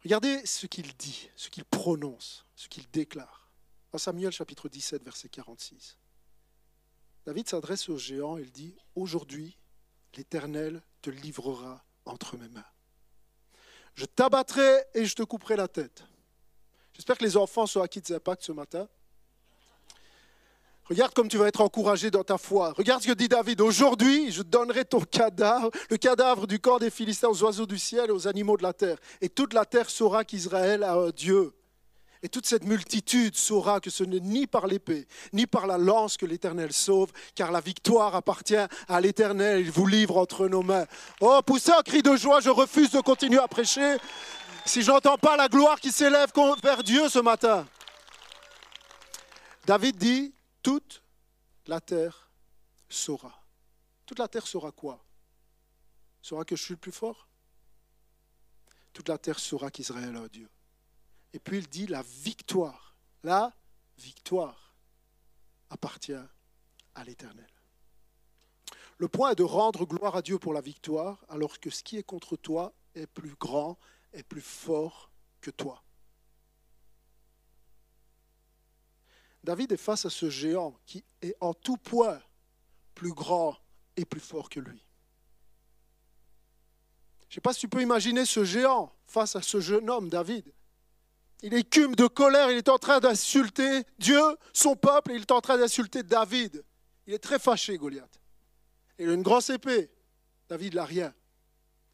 Regardez 0.05 0.45
ce 0.45 0.67
qu'il 0.67 0.95
dit, 0.95 1.29
ce 1.35 1.49
qu'il 1.49 1.65
prononce, 1.65 2.45
ce 2.55 2.69
qu'il 2.69 2.89
déclare. 2.91 3.51
Dans 3.91 3.97
Samuel 3.99 4.31
chapitre 4.31 4.69
17, 4.69 5.03
verset 5.03 5.27
46. 5.27 5.97
David 7.25 7.49
s'adresse 7.49 7.89
au 7.89 7.97
géant 7.97 8.37
et 8.37 8.43
il 8.43 8.53
dit, 8.53 8.77
Aujourd'hui, 8.95 9.57
l'Éternel 10.15 10.81
te 11.01 11.09
livrera 11.09 11.83
entre 12.05 12.37
mes 12.37 12.47
mains. 12.47 12.71
Je 13.95 14.05
t'abattrai 14.05 14.85
et 14.93 15.03
je 15.03 15.13
te 15.13 15.23
couperai 15.23 15.57
la 15.57 15.67
tête. 15.67 16.05
J'espère 16.99 17.17
que 17.17 17.23
les 17.23 17.38
enfants 17.38 17.65
sont 17.65 17.81
acquis 17.81 18.01
de 18.01 18.13
impact 18.13 18.43
ce 18.43 18.51
matin. 18.51 18.85
Regarde 20.83 21.13
comme 21.13 21.29
tu 21.29 21.38
vas 21.38 21.47
être 21.47 21.62
encouragé 21.62 22.12
dans 22.12 22.25
ta 22.25 22.38
foi. 22.38 22.73
Regarde 22.75 23.01
ce 23.01 23.07
que 23.07 23.13
dit 23.13 23.29
David. 23.29 23.62
Aujourd'hui, 23.62 24.33
je 24.33 24.41
donnerai 24.41 24.83
ton 24.83 24.99
cadavre, 24.99 25.71
le 25.89 25.95
cadavre 25.95 26.45
du 26.45 26.59
corps 26.59 26.81
des 26.81 26.89
Philistins 26.89 27.29
aux 27.29 27.41
oiseaux 27.41 27.65
du 27.65 27.79
ciel 27.79 28.09
et 28.09 28.12
aux 28.12 28.27
animaux 28.27 28.57
de 28.57 28.63
la 28.63 28.73
terre. 28.73 28.97
Et 29.21 29.29
toute 29.29 29.53
la 29.53 29.63
terre 29.63 29.89
saura 29.89 30.25
qu'Israël 30.25 30.83
a 30.83 30.95
un 30.95 31.12
Dieu. 31.12 31.53
Et 32.21 32.27
toute 32.27 32.45
cette 32.45 32.65
multitude 32.65 33.38
saura 33.38 33.79
que 33.79 33.89
ce 33.89 34.03
n'est 34.03 34.19
ni 34.19 34.45
par 34.45 34.67
l'épée, 34.67 35.07
ni 35.31 35.47
par 35.47 35.67
la 35.67 35.77
lance 35.77 36.17
que 36.17 36.25
l'Éternel 36.25 36.73
sauve, 36.73 37.13
car 37.33 37.53
la 37.53 37.62
victoire 37.62 38.13
appartient 38.13 38.67
à 38.89 38.99
l'Éternel. 38.99 39.62
Il 39.62 39.71
vous 39.71 39.88
livre 39.88 40.17
entre 40.17 40.49
nos 40.49 40.63
mains. 40.63 40.85
Oh, 41.21 41.39
poussez 41.45 41.71
un 41.71 41.81
cri 41.81 42.01
de 42.01 42.17
joie, 42.17 42.41
je 42.41 42.49
refuse 42.49 42.91
de 42.91 42.99
continuer 42.99 43.39
à 43.39 43.47
prêcher 43.47 43.95
si 44.65 44.82
je 44.82 44.91
n'entends 44.91 45.17
pas 45.17 45.38
la 45.38 45.48
gloire 45.48 45.80
qui 45.80 45.91
s'élève 45.91 46.32
vers 46.62 46.84
Dieu 46.84 47.10
ce 47.10 47.19
matin. 47.19 47.67
David 49.65 49.98
dit, 49.98 50.34
toute 50.62 51.04
la 51.67 51.80
terre 51.80 52.30
saura. 52.89 53.43
Toute 54.06 54.19
la 54.19 54.28
terre 54.28 54.48
saura 54.48 54.72
quoi? 54.72 55.04
Saura 56.22 56.45
que 56.45 56.56
je 56.56 56.63
suis 56.63 56.74
le 56.74 56.80
plus 56.80 56.91
fort? 56.91 57.28
Toute 58.93 59.10
la 59.10 59.17
terre 59.17 59.39
saura 59.39 59.69
qu'Israël 59.69 60.15
a 60.15 60.28
Dieu. 60.28 60.50
Et 61.34 61.39
puis 61.39 61.60
il 61.60 61.67
dit, 61.67 61.88
la 61.88 62.02
victoire, 62.02 62.95
la 63.24 63.54
victoire 63.98 64.76
appartient 65.69 66.13
à 66.95 67.04
l'Éternel. 67.04 67.48
Le 68.98 69.08
point 69.08 69.32
est 69.32 69.36
de 69.36 69.43
rendre 69.43 69.86
gloire 69.86 70.15
à 70.15 70.22
Dieu 70.22 70.39
pour 70.39 70.54
la 70.54 70.62
victoire, 70.62 71.24
alors 71.30 71.60
que 71.60 71.69
ce 71.69 71.84
qui 71.84 71.98
est 71.98 72.04
contre 72.04 72.36
toi 72.36 72.74
est 72.95 73.08
plus 73.08 73.36
grand 73.36 73.78
est 74.13 74.24
plus 74.24 74.41
fort 74.41 75.12
que 75.41 75.52
toi. 75.52 75.84
David 79.43 79.72
est 79.72 79.78
face 79.78 80.06
à 80.06 80.10
ce 80.10 80.30
géant 80.30 80.78
qui 80.86 81.04
est 81.22 81.36
en 81.39 81.54
tout 81.54 81.78
point 81.78 82.22
plus 82.93 83.13
grand 83.13 83.58
et 83.95 84.06
plus 84.06 84.19
fort 84.19 84.50
que 84.50 84.60
lui. 84.60 84.86
Je 87.30 87.34
ne 87.34 87.36
sais 87.36 87.41
pas 87.41 87.54
si 87.54 87.62
tu 87.62 87.69
peux 87.69 87.82
imaginer 87.82 88.26
ce 88.26 88.43
géant 88.43 88.93
face 89.06 89.36
à 89.36 89.41
ce 89.41 89.62
jeune 89.62 89.89
homme, 89.89 90.10
David. 90.10 90.52
Il 91.41 91.54
écume 91.54 91.95
de 91.95 92.08
colère, 92.08 92.52
il 92.52 92.58
est 92.58 92.69
en 92.69 92.78
train 92.78 93.00
d'insulter 93.00 93.84
Dieu, 93.98 94.22
son 94.52 94.76
peuple, 94.76 95.12
et 95.12 95.15
il 95.15 95.22
est 95.22 95.32
en 95.32 95.39
train 95.39 95.58
d'insulter 95.58 96.04
David. 96.04 96.65
Il 97.08 97.13
est 97.13 97.19
très 97.19 97.39
fâché, 97.39 97.78
Goliath. 97.78 98.19
Il 98.98 99.10
a 99.10 99.13
une 99.13 99.22
grosse 99.22 99.50
épée. 99.50 99.89
David 100.50 100.76
n'a 100.76 100.86
rien. 100.86 101.13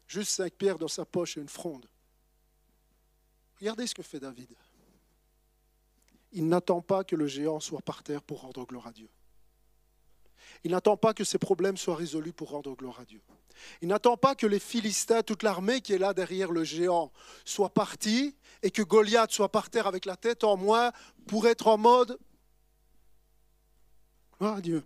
Juste 0.08 0.32
cinq 0.32 0.52
pierres 0.54 0.78
dans 0.78 0.88
sa 0.88 1.04
poche 1.04 1.36
et 1.36 1.40
une 1.40 1.48
fronde. 1.48 1.86
Regardez 3.60 3.86
ce 3.86 3.94
que 3.94 4.02
fait 4.02 4.20
David. 4.20 4.48
Il 6.32 6.48
n'attend 6.48 6.80
pas 6.80 7.04
que 7.04 7.16
le 7.16 7.26
géant 7.26 7.60
soit 7.60 7.80
par 7.80 8.02
terre 8.02 8.22
pour 8.22 8.42
rendre 8.42 8.66
gloire 8.66 8.86
à 8.88 8.92
Dieu. 8.92 9.08
Il 10.64 10.72
n'attend 10.72 10.96
pas 10.96 11.14
que 11.14 11.24
ses 11.24 11.38
problèmes 11.38 11.76
soient 11.76 11.96
résolus 11.96 12.32
pour 12.32 12.50
rendre 12.50 12.74
gloire 12.74 13.00
à 13.00 13.04
Dieu. 13.04 13.20
Il 13.80 13.88
n'attend 13.88 14.16
pas 14.16 14.34
que 14.34 14.46
les 14.46 14.58
Philistins, 14.58 15.22
toute 15.22 15.42
l'armée 15.42 15.80
qui 15.80 15.92
est 15.92 15.98
là 15.98 16.12
derrière 16.12 16.52
le 16.52 16.64
géant, 16.64 17.10
soit 17.44 17.70
partis 17.70 18.36
et 18.62 18.70
que 18.70 18.82
Goliath 18.82 19.32
soit 19.32 19.50
par 19.50 19.70
terre 19.70 19.86
avec 19.86 20.04
la 20.04 20.16
tête 20.16 20.44
en 20.44 20.56
moins 20.56 20.92
pour 21.26 21.46
être 21.46 21.68
en 21.68 21.78
mode 21.78 22.18
gloire 24.38 24.56
à 24.56 24.60
Dieu. 24.60 24.84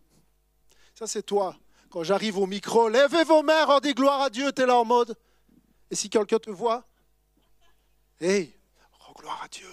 Ça, 0.95 1.07
c'est 1.07 1.23
toi. 1.23 1.57
Quand 1.89 2.05
j'arrive 2.05 2.39
au 2.39 2.47
micro, 2.47 2.89
levez 2.89 3.25
vos 3.25 3.43
mains, 3.43 3.65
rendez 3.65 3.95
gloire 3.95 4.21
à 4.21 4.31
Dieu, 4.31 4.53
tu 4.53 4.63
es 4.63 4.67
là 4.67 4.77
en 4.77 4.85
mode. 4.85 5.17
Et 5.91 5.97
si 5.97 6.09
quelqu'un 6.09 6.39
te 6.39 6.51
voit, 6.51 6.87
hey, 8.21 8.55
gloire 9.13 9.43
à 9.43 9.49
Dieu. 9.49 9.69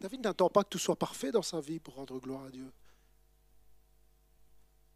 David 0.00 0.22
n'attend 0.22 0.48
pas 0.48 0.64
que 0.64 0.70
tout 0.70 0.78
soit 0.78 0.96
parfait 0.96 1.30
dans 1.30 1.42
sa 1.42 1.60
vie 1.60 1.78
pour 1.78 1.94
rendre 1.94 2.18
gloire 2.18 2.44
à 2.44 2.50
Dieu. 2.50 2.70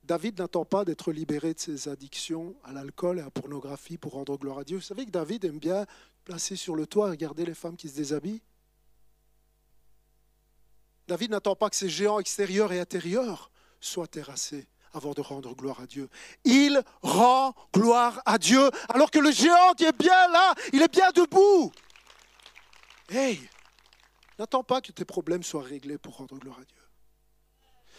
David 0.02 0.38
n'attend 0.38 0.64
pas 0.64 0.84
d'être 0.84 1.12
libéré 1.12 1.54
de 1.54 1.58
ses 1.58 1.88
addictions 1.88 2.54
à 2.62 2.72
l'alcool 2.72 3.18
et 3.18 3.22
à 3.22 3.24
la 3.24 3.30
pornographie 3.30 3.96
pour 3.96 4.12
rendre 4.12 4.36
gloire 4.36 4.58
à 4.58 4.64
Dieu. 4.64 4.76
Vous 4.76 4.82
savez 4.82 5.06
que 5.06 5.10
David 5.10 5.44
aime 5.44 5.58
bien 5.58 5.86
placer 6.24 6.56
sur 6.56 6.74
le 6.74 6.86
toit 6.86 7.08
et 7.08 7.10
regarder 7.10 7.44
les 7.46 7.54
femmes 7.54 7.76
qui 7.76 7.88
se 7.88 7.96
déshabillent 7.96 8.42
David 11.06 11.32
n'attend 11.32 11.54
pas 11.54 11.68
que 11.68 11.76
ses 11.76 11.88
géants 11.88 12.18
extérieurs 12.18 12.72
et 12.72 12.80
intérieurs 12.80 13.50
soient 13.80 14.06
terrassés 14.06 14.66
avant 14.92 15.12
de 15.12 15.20
rendre 15.20 15.54
gloire 15.54 15.80
à 15.80 15.86
Dieu. 15.86 16.08
Il 16.44 16.82
rend 17.02 17.54
gloire 17.74 18.22
à 18.24 18.38
Dieu 18.38 18.70
alors 18.88 19.10
que 19.10 19.18
le 19.18 19.30
géant 19.32 19.74
qui 19.76 19.84
est 19.84 19.98
bien 19.98 20.28
là, 20.28 20.54
il 20.72 20.80
est 20.80 20.92
bien 20.92 21.10
debout. 21.10 21.72
Hey, 23.08 23.40
n'attends 24.38 24.64
pas 24.64 24.80
que 24.80 24.92
tes 24.92 25.04
problèmes 25.04 25.42
soient 25.42 25.62
réglés 25.62 25.98
pour 25.98 26.16
rendre 26.16 26.38
gloire 26.38 26.58
à 26.58 26.64
Dieu. 26.64 26.82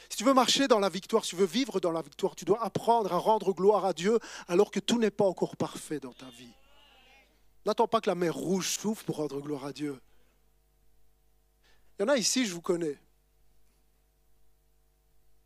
Si 0.10 0.18
tu 0.18 0.24
veux 0.24 0.34
marcher 0.34 0.68
dans 0.68 0.80
la 0.80 0.90
victoire, 0.90 1.24
si 1.24 1.32
tu 1.32 1.36
veux 1.36 1.46
vivre 1.46 1.80
dans 1.80 1.92
la 1.92 2.02
victoire, 2.02 2.36
tu 2.36 2.46
dois 2.46 2.64
apprendre 2.64 3.12
à 3.14 3.18
rendre 3.18 3.54
gloire 3.54 3.86
à 3.86 3.94
Dieu 3.94 4.20
alors 4.48 4.72
que 4.72 4.80
tout 4.80 5.00
n'est 5.00 5.12
pas 5.12 5.26
encore 5.26 5.58
parfait 5.58 6.00
dans 6.00 6.14
ta 6.14 6.30
vie. 6.32 6.54
N'attends 7.66 7.88
pas 7.88 8.02
que 8.02 8.10
la 8.10 8.16
mer 8.16 8.36
rouge 8.36 8.70
souffre 8.70 9.04
pour 9.04 9.18
rendre 9.18 9.42
gloire 9.42 9.66
à 9.66 9.74
Dieu. 9.74 10.00
Il 11.98 12.04
y 12.04 12.06
en 12.06 12.10
a 12.10 12.18
ici, 12.18 12.46
je 12.46 12.54
vous 12.54 12.62
connais. 12.62 13.00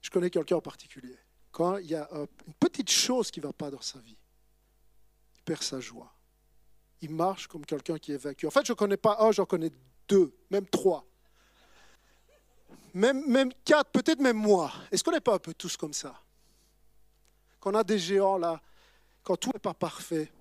Je 0.02 0.10
connais 0.10 0.30
quelqu'un 0.30 0.58
en 0.58 0.62
particulier. 0.62 1.18
Quand 1.52 1.78
il 1.78 1.88
y 1.88 1.96
a 1.96 2.10
une 2.12 2.54
petite 2.60 2.92
chose 2.92 3.32
qui 3.32 3.40
ne 3.40 3.46
va 3.46 3.54
pas 3.54 3.72
dans 3.72 3.82
sa 3.82 4.00
vie, 4.00 4.18
il 5.36 5.42
perd 5.44 5.62
sa 5.64 5.80
joie. 5.80 6.14
Il 7.02 7.12
marche 7.12 7.48
comme 7.48 7.66
quelqu'un 7.66 7.98
qui 7.98 8.12
est 8.12 8.18
vaincu. 8.18 8.46
En 8.48 8.52
fait, 8.52 8.66
je 8.66 8.74
ne 8.74 8.76
connais 8.76 8.98
pas 8.98 9.18
un, 9.20 9.32
j'en 9.32 9.46
connais 9.46 9.72
deux, 10.08 10.34
même 10.50 10.66
trois. 10.68 11.06
Même, 12.94 13.26
même 13.28 13.52
quatre, 13.64 13.92
peut-être 13.92 14.20
même 14.20 14.38
moi. 14.38 14.72
Est-ce 14.92 15.04
qu'on 15.04 15.12
n'est 15.12 15.22
pas 15.22 15.36
un 15.36 15.40
peu 15.40 15.54
tous 15.54 15.78
comme 15.78 15.94
ça? 15.94 16.20
Quand 17.60 17.72
on 17.72 17.76
a 17.76 17.84
des 17.84 18.00
géants 18.00 18.38
là, 18.38 18.62
quand 19.24 19.38
tout 19.38 19.52
n'est 19.54 19.60
pas 19.60 19.74
parfait, 19.74 20.32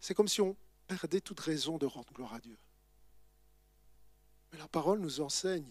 c'est 0.00 0.14
comme 0.14 0.28
si 0.28 0.40
on 0.40 0.56
perdait 0.86 1.20
toute 1.20 1.40
raison 1.40 1.78
de 1.78 1.86
rendre 1.86 2.12
gloire 2.12 2.34
à 2.34 2.38
Dieu. 2.38 2.56
Mais 4.52 4.58
la 4.58 4.68
parole 4.68 5.00
nous 5.00 5.20
enseigne 5.20 5.70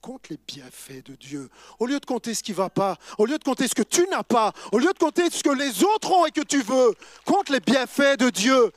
compte 0.00 0.28
les 0.28 0.38
bienfaits 0.38 1.04
de 1.04 1.14
Dieu. 1.14 1.48
Au 1.78 1.86
lieu 1.86 2.00
de 2.00 2.06
compter 2.06 2.34
ce 2.34 2.42
qui 2.42 2.52
ne 2.52 2.56
va 2.56 2.70
pas, 2.70 2.96
au 3.18 3.26
lieu 3.26 3.38
de 3.38 3.44
compter 3.44 3.68
ce 3.68 3.74
que 3.74 3.82
tu 3.82 4.06
n'as 4.08 4.22
pas, 4.22 4.52
au 4.72 4.78
lieu 4.78 4.92
de 4.92 4.98
compter 4.98 5.28
ce 5.30 5.42
que 5.42 5.50
les 5.50 5.84
autres 5.84 6.10
ont 6.10 6.26
et 6.26 6.30
que 6.30 6.40
tu 6.40 6.62
veux, 6.62 6.94
compte 7.24 7.50
les 7.50 7.60
bienfaits 7.60 8.18
de 8.18 8.30
Dieu. 8.30 8.72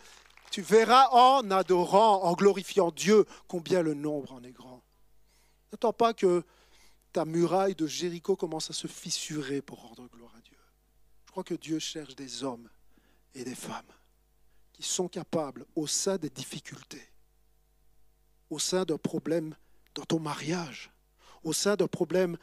Tu 0.54 0.62
verras 0.62 1.08
en 1.10 1.50
adorant, 1.50 2.22
en 2.26 2.34
glorifiant 2.34 2.92
Dieu, 2.92 3.26
combien 3.48 3.82
le 3.82 3.96
nombre 3.96 4.34
en 4.34 4.44
est 4.44 4.52
grand. 4.52 4.84
N'attends 5.72 5.94
pas 5.94 6.14
que 6.14 6.44
ta 7.12 7.26
muraille 7.26 7.74
de 7.74 7.88
Jéricho 7.88 8.36
commence 8.36 8.70
à 8.70 8.74
se 8.74 8.86
fissurer 8.86 9.64
pour 9.64 9.82
rendre 9.82 10.08
gloire 10.10 10.32
à 10.38 10.42
Dieu. 10.42 10.60
Je 11.26 11.32
crois 11.32 11.44
que 11.44 11.56
Dieu 11.56 11.80
cherche 11.80 12.16
des 12.16 12.44
hommes 12.44 12.70
et 13.34 13.44
des 13.44 13.56
femmes 13.56 13.92
qui 14.74 14.84
sont 14.84 15.08
capables, 15.08 15.66
au 15.76 15.88
sein 15.88 16.18
des 16.18 16.30
difficultés, 16.30 17.10
au 18.52 18.60
sein 18.60 18.86
d'un 18.86 19.00
problème 19.00 19.56
dans 19.96 20.06
ton 20.06 20.20
mariage, 20.20 20.92
au 21.44 21.52
sein 21.52 21.76
d'un 21.76 21.88
problème 21.88 22.38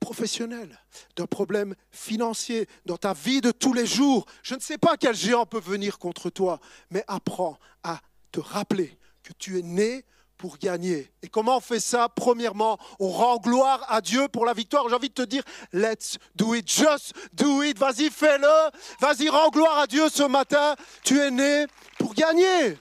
professionnel, 0.00 0.78
d'un 1.16 1.26
problème 1.26 1.74
financier, 1.90 2.68
dans 2.86 2.96
ta 2.96 3.12
vie 3.12 3.40
de 3.40 3.50
tous 3.50 3.72
les 3.72 3.86
jours. 3.86 4.26
Je 4.42 4.54
ne 4.54 4.60
sais 4.60 4.78
pas 4.78 4.96
quel 4.96 5.14
géant 5.14 5.46
peut 5.46 5.60
venir 5.60 5.98
contre 5.98 6.30
toi, 6.30 6.60
mais 6.90 7.04
apprends 7.06 7.58
à 7.82 8.00
te 8.32 8.40
rappeler 8.40 8.98
que 9.22 9.32
tu 9.32 9.58
es 9.58 9.62
né 9.62 10.04
pour 10.38 10.56
gagner. 10.56 11.12
Et 11.22 11.28
comment 11.28 11.56
on 11.56 11.60
fait 11.60 11.80
ça? 11.80 12.08
Premièrement, 12.08 12.78
on 13.00 13.10
rend 13.10 13.38
gloire 13.38 13.84
à 13.88 14.00
Dieu 14.00 14.28
pour 14.28 14.46
la 14.46 14.54
victoire. 14.54 14.88
J'ai 14.88 14.94
envie 14.94 15.08
de 15.08 15.14
te 15.14 15.22
dire, 15.22 15.42
let's 15.72 16.16
do 16.36 16.54
it, 16.54 16.70
just 16.70 17.12
do 17.32 17.62
it. 17.62 17.76
Vas-y, 17.76 18.08
fais-le. 18.08 18.70
Vas-y, 19.00 19.28
rends 19.28 19.50
gloire 19.50 19.78
à 19.78 19.86
Dieu 19.86 20.08
ce 20.08 20.22
matin. 20.22 20.76
Tu 21.02 21.18
es 21.18 21.30
né 21.30 21.66
pour 21.98 22.14
gagner. 22.14 22.78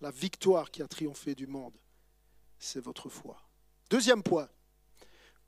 La 0.00 0.10
victoire 0.10 0.70
qui 0.70 0.82
a 0.82 0.88
triomphé 0.88 1.34
du 1.34 1.46
monde, 1.46 1.74
c'est 2.60 2.80
votre 2.80 3.08
foi. 3.08 3.42
Deuxième 3.88 4.22
point, 4.22 4.48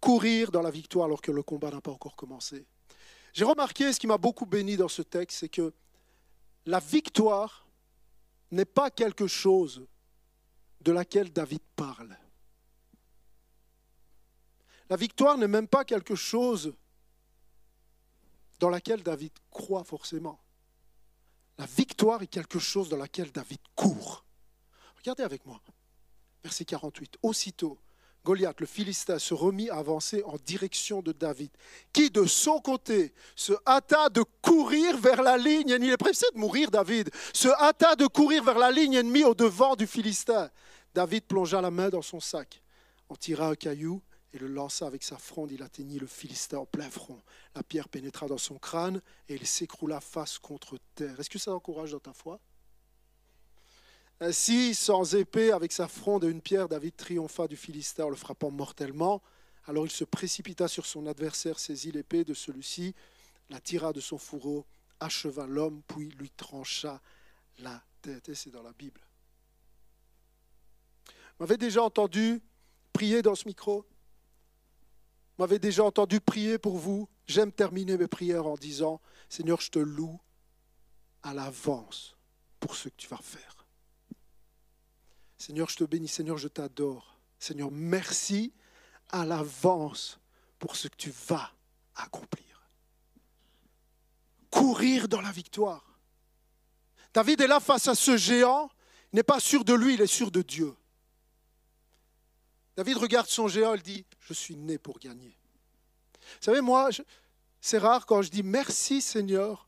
courir 0.01 0.51
dans 0.51 0.63
la 0.63 0.71
victoire 0.71 1.05
alors 1.07 1.23
que 1.23 1.31
le 1.31 1.45
combat 1.45 1.71
n'a 1.71 1.81
pas 1.81 1.93
encore 1.93 2.17
commencé. 2.17 2.67
J'ai 3.33 3.45
remarqué, 3.45 3.93
ce 3.93 4.01
qui 4.01 4.09
m'a 4.09 4.19
beaucoup 4.19 4.47
béni 4.47 4.77
dans 4.77 4.89
ce 4.89 5.03
texte, 5.03 5.39
c'est 5.39 5.49
que 5.49 5.73
la 6.67 6.81
victoire 6.81 7.69
n'est 8.51 8.65
pas 8.65 8.91
quelque 8.91 9.27
chose 9.27 9.87
de 10.81 10.93
laquelle 10.93 11.33
David 11.33 11.63
parle. 11.77 12.17
La 14.91 14.97
victoire 14.97 15.39
n'est 15.39 15.49
même 15.49 15.69
pas 15.69 15.85
quelque 15.85 16.15
chose 16.15 16.75
dans 18.59 18.69
laquelle 18.69 19.03
David 19.03 19.33
croit 19.51 19.85
forcément. 19.85 20.41
La 21.59 21.67
victoire 21.67 22.23
est 22.23 22.27
quelque 22.27 22.59
chose 22.59 22.89
dans 22.89 22.97
laquelle 22.97 23.31
David 23.33 23.61
court. 23.75 24.25
Regardez 24.97 25.23
avec 25.23 25.47
moi. 25.47 25.61
Verset 26.43 26.65
48. 26.65 27.19
Aussitôt, 27.23 27.79
Goliath, 28.25 28.61
le 28.61 28.67
Philistin, 28.67 29.19
se 29.19 29.35
remit 29.35 29.69
à 29.71 29.77
avancer 29.77 30.23
en 30.25 30.37
direction 30.37 31.03
de 31.03 31.13
David, 31.13 31.51
qui 31.93 32.11
de 32.11 32.25
son 32.25 32.61
côté 32.61 33.13
se 33.35 33.53
hâta 33.67 34.09
de 34.11 34.23
courir 34.41 34.97
vers 34.97 35.23
la 35.23 35.37
ligne 35.37 35.71
ennemie. 35.71 35.89
Il 35.89 35.93
est 35.93 35.97
pressé 35.97 36.27
de 36.35 36.39
mourir, 36.39 36.71
David. 36.71 37.11
Se 37.33 37.49
hâta 37.49 37.97
de 37.97 38.07
courir 38.07 38.45
vers 38.45 38.59
la 38.59 38.71
ligne 38.71 38.95
ennemie 38.95 39.25
au 39.25 39.35
devant 39.35 39.75
du 39.75 39.87
Philistin. 39.87 40.51
David 40.95 41.25
plongea 41.25 41.61
la 41.61 41.71
main 41.71 41.89
dans 41.89 42.03
son 42.03 42.21
sac, 42.21 42.63
en 43.09 43.17
tira 43.17 43.49
un 43.49 43.55
caillou 43.55 44.03
et 44.33 44.39
le 44.39 44.47
lança 44.47 44.87
avec 44.87 45.03
sa 45.03 45.19
fronde. 45.19 45.51
Il 45.51 45.63
atteignit 45.63 46.01
le 46.01 46.07
Philistin 46.07 46.59
en 46.59 46.67
plein 46.67 46.91
front. 46.91 47.21
La 47.55 47.63
pierre 47.63 47.89
pénétra 47.89 48.29
dans 48.29 48.39
son 48.39 48.59
crâne 48.59 49.01
et 49.29 49.35
il 49.35 49.47
s'écroula 49.47 50.01
face 50.01 50.39
contre 50.39 50.79
terre. 50.95 51.19
Est-ce 51.19 51.31
que 51.31 51.39
ça 51.39 51.53
encourage 51.53 51.93
dans 51.93 52.01
ta 52.01 52.13
foi? 52.13 52.39
Ainsi, 54.23 54.75
sans 54.75 55.15
épée, 55.15 55.53
avec 55.53 55.73
sa 55.73 55.89
fronde 55.89 56.25
et 56.25 56.29
une 56.29 56.41
pierre, 56.41 56.69
David 56.69 56.97
triompha 56.97 57.49
du 57.49 57.57
Philistin 57.57 58.05
en 58.05 58.09
le 58.09 58.17
frappant 58.17 58.51
mortellement. 58.51 59.21
Alors 59.67 59.85
il 59.85 59.91
se 59.91 60.05
précipita 60.05 60.69
sur 60.69 60.87
son 60.87 61.07
adversaire, 61.07 61.59
saisit 61.59 61.93
l'épée 61.93 62.25
de 62.25 62.35
celui-ci, 62.35 62.95
la 63.51 63.61
tira 63.61 63.93
de 63.93 64.01
son 64.01 64.19
fourreau, 64.19 64.65
acheva 65.01 65.47
l'homme, 65.47 65.83
puis 65.89 66.09
lui 66.11 66.31
trancha 66.31 67.01
la 67.59 67.83
tête. 68.01 68.29
Et 68.29 68.35
c'est 68.35 68.51
dans 68.51 68.63
la 68.63 68.73
Bible. 68.73 69.01
Vous 71.07 71.45
m'avez 71.45 71.57
déjà 71.57 71.83
entendu 71.83 72.41
prier 72.93 73.23
dans 73.23 73.35
ce 73.35 73.47
micro? 73.47 73.85
Vous 75.37 75.45
m'avez 75.45 75.59
déjà 75.59 75.85
entendu 75.85 76.21
prier 76.21 76.59
pour 76.59 76.79
vous? 76.79 77.09
J'aime 77.27 77.53
terminer 77.53 77.97
mes 77.97 78.07
prières 78.07 78.47
en 78.47 78.55
disant, 78.55 79.01
Seigneur, 79.29 79.61
je 79.61 79.71
te 79.71 79.79
loue 79.79 80.21
à 81.23 81.35
l'avance 81.35 82.17
pour 82.61 82.77
ce 82.77 82.89
que 82.89 82.95
tu 82.97 83.09
vas 83.09 83.17
faire. 83.17 83.52
Seigneur, 85.43 85.69
je 85.69 85.75
te 85.75 85.83
bénis, 85.83 86.07
Seigneur, 86.07 86.39
je 86.39 86.47
t'adore. 86.47 87.17
Seigneur, 87.37 87.69
merci 87.73 88.53
à 89.09 89.25
l'avance 89.25 90.21
pour 90.61 90.77
ce 90.77 90.87
que 90.87 90.95
tu 90.95 91.13
vas 91.27 91.51
accomplir. 91.97 92.71
Courir 94.53 95.09
dans 95.09 95.21
la 95.21 95.33
victoire. 95.33 95.99
David 97.13 97.41
est 97.41 97.49
là 97.49 97.59
face 97.59 97.89
à 97.89 97.97
ce 97.97 98.17
géant, 98.17 98.71
il 99.13 99.17
n'est 99.17 99.25
pas 99.25 99.41
sûr 99.41 99.65
de 99.65 99.75
lui, 99.75 99.95
il 99.95 100.01
est 100.01 100.07
sûr 100.07 100.31
de 100.31 100.43
Dieu. 100.43 100.77
David 102.77 102.99
regarde 102.99 103.27
son 103.27 103.49
géant, 103.49 103.75
il 103.75 103.83
dit, 103.83 104.07
je 104.21 104.35
suis 104.35 104.55
né 104.55 104.79
pour 104.79 105.01
gagner. 105.01 105.37
Vous 106.21 106.45
savez, 106.45 106.61
moi, 106.61 106.91
c'est 107.61 107.79
rare 107.79 108.07
quand 108.07 108.23
je 108.23 108.31
dis 108.31 108.45
merci 108.45 109.03
Seigneur 109.03 109.67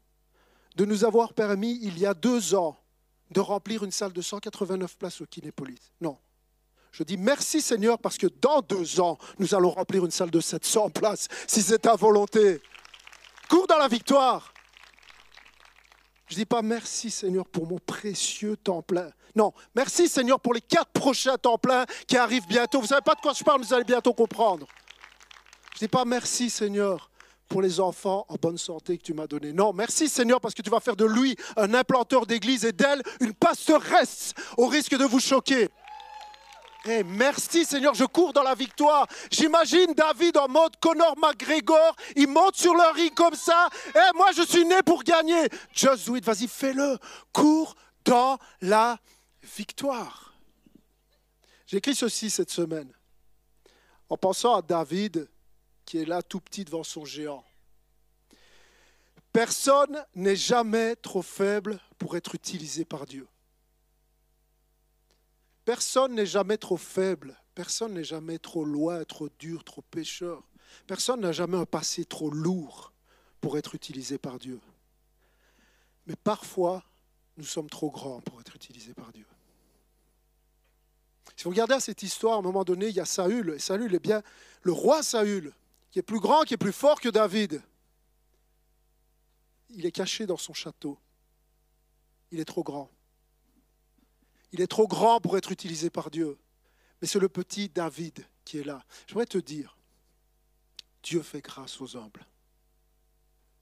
de 0.76 0.84
nous 0.84 1.04
avoir 1.04 1.34
permis, 1.34 1.80
il 1.82 1.98
y 1.98 2.06
a 2.06 2.14
deux 2.14 2.54
ans, 2.54 2.78
de 3.34 3.40
remplir 3.40 3.82
une 3.82 3.90
salle 3.90 4.12
de 4.12 4.22
189 4.22 4.96
places 4.96 5.20
au 5.20 5.26
Kinépolis. 5.26 5.92
Non. 6.00 6.16
Je 6.92 7.02
dis 7.02 7.16
merci 7.16 7.60
Seigneur 7.60 7.98
parce 7.98 8.16
que 8.16 8.28
dans 8.40 8.60
deux 8.60 9.00
ans, 9.00 9.18
nous 9.40 9.56
allons 9.56 9.70
remplir 9.70 10.04
une 10.04 10.12
salle 10.12 10.30
de 10.30 10.40
700 10.40 10.90
places, 10.90 11.26
si 11.48 11.60
c'est 11.60 11.80
ta 11.80 11.96
volonté. 11.96 12.62
Cours 13.50 13.66
dans 13.66 13.78
la 13.78 13.88
victoire. 13.88 14.54
Je 16.28 16.34
ne 16.34 16.38
dis 16.38 16.46
pas 16.46 16.62
merci 16.62 17.10
Seigneur 17.10 17.46
pour 17.48 17.66
mon 17.66 17.78
précieux 17.78 18.56
temps 18.56 18.82
plein. 18.82 19.10
Non, 19.34 19.52
merci 19.74 20.08
Seigneur 20.08 20.38
pour 20.38 20.54
les 20.54 20.60
quatre 20.60 20.92
prochains 20.92 21.36
temps 21.36 21.58
pleins 21.58 21.84
qui 22.06 22.16
arrivent 22.16 22.46
bientôt. 22.46 22.78
Vous 22.78 22.84
ne 22.84 22.88
savez 22.88 23.02
pas 23.02 23.16
de 23.16 23.20
quoi 23.20 23.32
je 23.32 23.42
parle, 23.42 23.60
vous 23.60 23.74
allez 23.74 23.84
bientôt 23.84 24.14
comprendre. 24.14 24.68
Je 25.72 25.76
ne 25.76 25.80
dis 25.80 25.88
pas 25.88 26.04
merci 26.04 26.48
Seigneur 26.48 27.10
pour 27.48 27.62
les 27.62 27.80
enfants 27.80 28.26
en 28.28 28.36
bonne 28.36 28.58
santé 28.58 28.98
que 28.98 29.02
tu 29.02 29.14
m'as 29.14 29.26
donné. 29.26 29.52
Non, 29.52 29.72
merci 29.72 30.08
Seigneur 30.08 30.40
parce 30.40 30.54
que 30.54 30.62
tu 30.62 30.70
vas 30.70 30.80
faire 30.80 30.96
de 30.96 31.04
lui 31.04 31.36
un 31.56 31.74
implanteur 31.74 32.26
d'église 32.26 32.64
et 32.64 32.72
d'elle 32.72 33.02
une 33.20 33.34
pastoresse 33.34 34.34
au 34.56 34.66
risque 34.66 34.96
de 34.96 35.04
vous 35.04 35.20
choquer. 35.20 35.68
Eh, 36.86 37.02
merci 37.02 37.64
Seigneur, 37.64 37.94
je 37.94 38.04
cours 38.04 38.32
dans 38.32 38.42
la 38.42 38.54
victoire. 38.54 39.06
J'imagine 39.30 39.94
David 39.94 40.36
en 40.36 40.48
mode 40.48 40.76
Conor 40.80 41.16
McGregor, 41.16 41.96
il 42.14 42.28
monte 42.28 42.56
sur 42.56 42.74
le 42.74 42.94
ring 42.94 43.14
comme 43.14 43.34
ça. 43.34 43.68
Eh, 43.94 44.16
moi 44.16 44.32
je 44.36 44.42
suis 44.42 44.66
né 44.66 44.82
pour 44.84 45.02
gagner. 45.02 45.48
Just 45.72 46.06
do 46.06 46.16
it, 46.16 46.24
vas-y, 46.24 46.46
fais-le. 46.46 46.98
Cours 47.32 47.74
dans 48.04 48.38
la 48.60 48.98
victoire. 49.56 50.34
J'ai 51.66 51.78
écrit 51.78 51.94
ceci 51.94 52.28
cette 52.28 52.50
semaine 52.50 52.92
en 54.10 54.16
pensant 54.18 54.54
à 54.54 54.62
David 54.62 55.28
qui 55.84 55.98
est 55.98 56.04
là 56.04 56.22
tout 56.22 56.40
petit 56.40 56.64
devant 56.64 56.84
son 56.84 57.04
géant. 57.04 57.44
Personne 59.32 60.04
n'est 60.14 60.36
jamais 60.36 60.94
trop 60.96 61.22
faible 61.22 61.80
pour 61.98 62.16
être 62.16 62.34
utilisé 62.34 62.84
par 62.84 63.06
Dieu. 63.06 63.26
Personne 65.64 66.14
n'est 66.14 66.26
jamais 66.26 66.58
trop 66.58 66.76
faible. 66.76 67.36
Personne 67.54 67.94
n'est 67.94 68.04
jamais 68.04 68.38
trop 68.38 68.64
loin, 68.64 69.02
trop 69.04 69.28
dur, 69.38 69.64
trop 69.64 69.82
pécheur. 69.82 70.42
Personne 70.86 71.20
n'a 71.20 71.32
jamais 71.32 71.56
un 71.56 71.66
passé 71.66 72.04
trop 72.04 72.30
lourd 72.30 72.92
pour 73.40 73.58
être 73.58 73.74
utilisé 73.74 74.18
par 74.18 74.38
Dieu. 74.38 74.60
Mais 76.06 76.16
parfois, 76.16 76.84
nous 77.36 77.44
sommes 77.44 77.70
trop 77.70 77.90
grands 77.90 78.20
pour 78.20 78.40
être 78.40 78.54
utilisés 78.54 78.94
par 78.94 79.12
Dieu. 79.12 79.26
Si 81.36 81.44
vous 81.44 81.50
regardez 81.50 81.74
à 81.74 81.80
cette 81.80 82.02
histoire, 82.02 82.34
à 82.34 82.38
un 82.38 82.42
moment 82.42 82.64
donné, 82.64 82.88
il 82.88 82.94
y 82.94 83.00
a 83.00 83.04
Saül, 83.04 83.50
et 83.50 83.58
Saül 83.58 83.94
est 83.94 84.00
bien 84.00 84.22
le 84.62 84.72
roi 84.72 85.02
Saül, 85.02 85.52
qui 85.94 86.00
est 86.00 86.02
plus 86.02 86.18
grand, 86.18 86.42
qui 86.42 86.54
est 86.54 86.56
plus 86.56 86.72
fort 86.72 87.00
que 87.00 87.08
David. 87.08 87.62
Il 89.70 89.86
est 89.86 89.92
caché 89.92 90.26
dans 90.26 90.36
son 90.36 90.52
château. 90.52 90.98
Il 92.32 92.40
est 92.40 92.44
trop 92.44 92.64
grand. 92.64 92.90
Il 94.50 94.60
est 94.60 94.66
trop 94.66 94.88
grand 94.88 95.20
pour 95.20 95.38
être 95.38 95.52
utilisé 95.52 95.90
par 95.90 96.10
Dieu. 96.10 96.36
Mais 97.00 97.06
c'est 97.06 97.20
le 97.20 97.28
petit 97.28 97.68
David 97.68 98.26
qui 98.44 98.58
est 98.58 98.64
là. 98.64 98.84
Je 99.06 99.12
voudrais 99.12 99.26
te 99.26 99.38
dire, 99.38 99.78
Dieu 101.04 101.22
fait 101.22 101.40
grâce 101.40 101.80
aux 101.80 101.96
humbles, 101.96 102.26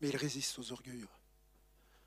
mais 0.01 0.09
il 0.09 0.17
résiste 0.17 0.59
aux 0.59 0.73
orgueilleux. 0.73 1.11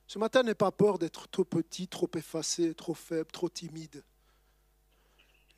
Ce 0.07 0.17
matin, 0.17 0.41
n'aie 0.41 0.55
pas 0.55 0.71
peur 0.71 0.97
d'être 0.97 1.27
trop 1.27 1.45
petit, 1.45 1.87
trop 1.87 2.09
effacé, 2.15 2.73
trop 2.73 2.95
faible, 2.95 3.29
trop 3.29 3.49
timide. 3.49 4.03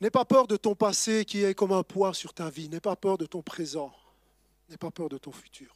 N'aie 0.02 0.10
pas 0.10 0.26
peur 0.26 0.46
de 0.46 0.58
ton 0.58 0.74
passé 0.74 1.24
qui 1.24 1.42
est 1.42 1.54
comme 1.54 1.72
un 1.72 1.84
poids 1.84 2.12
sur 2.12 2.34
ta 2.34 2.50
vie. 2.50 2.68
N'aie 2.68 2.80
pas 2.80 2.96
peur 2.96 3.16
de 3.16 3.24
ton 3.24 3.40
présent. 3.40 3.94
N'aie 4.68 4.76
pas 4.76 4.90
peur 4.90 5.08
de 5.08 5.18
ton 5.18 5.32
futur. 5.32 5.74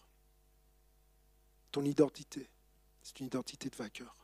Ton 1.70 1.84
identité, 1.84 2.48
c'est 3.02 3.20
une 3.20 3.26
identité 3.26 3.70
de 3.70 3.76
vainqueur. 3.76 4.14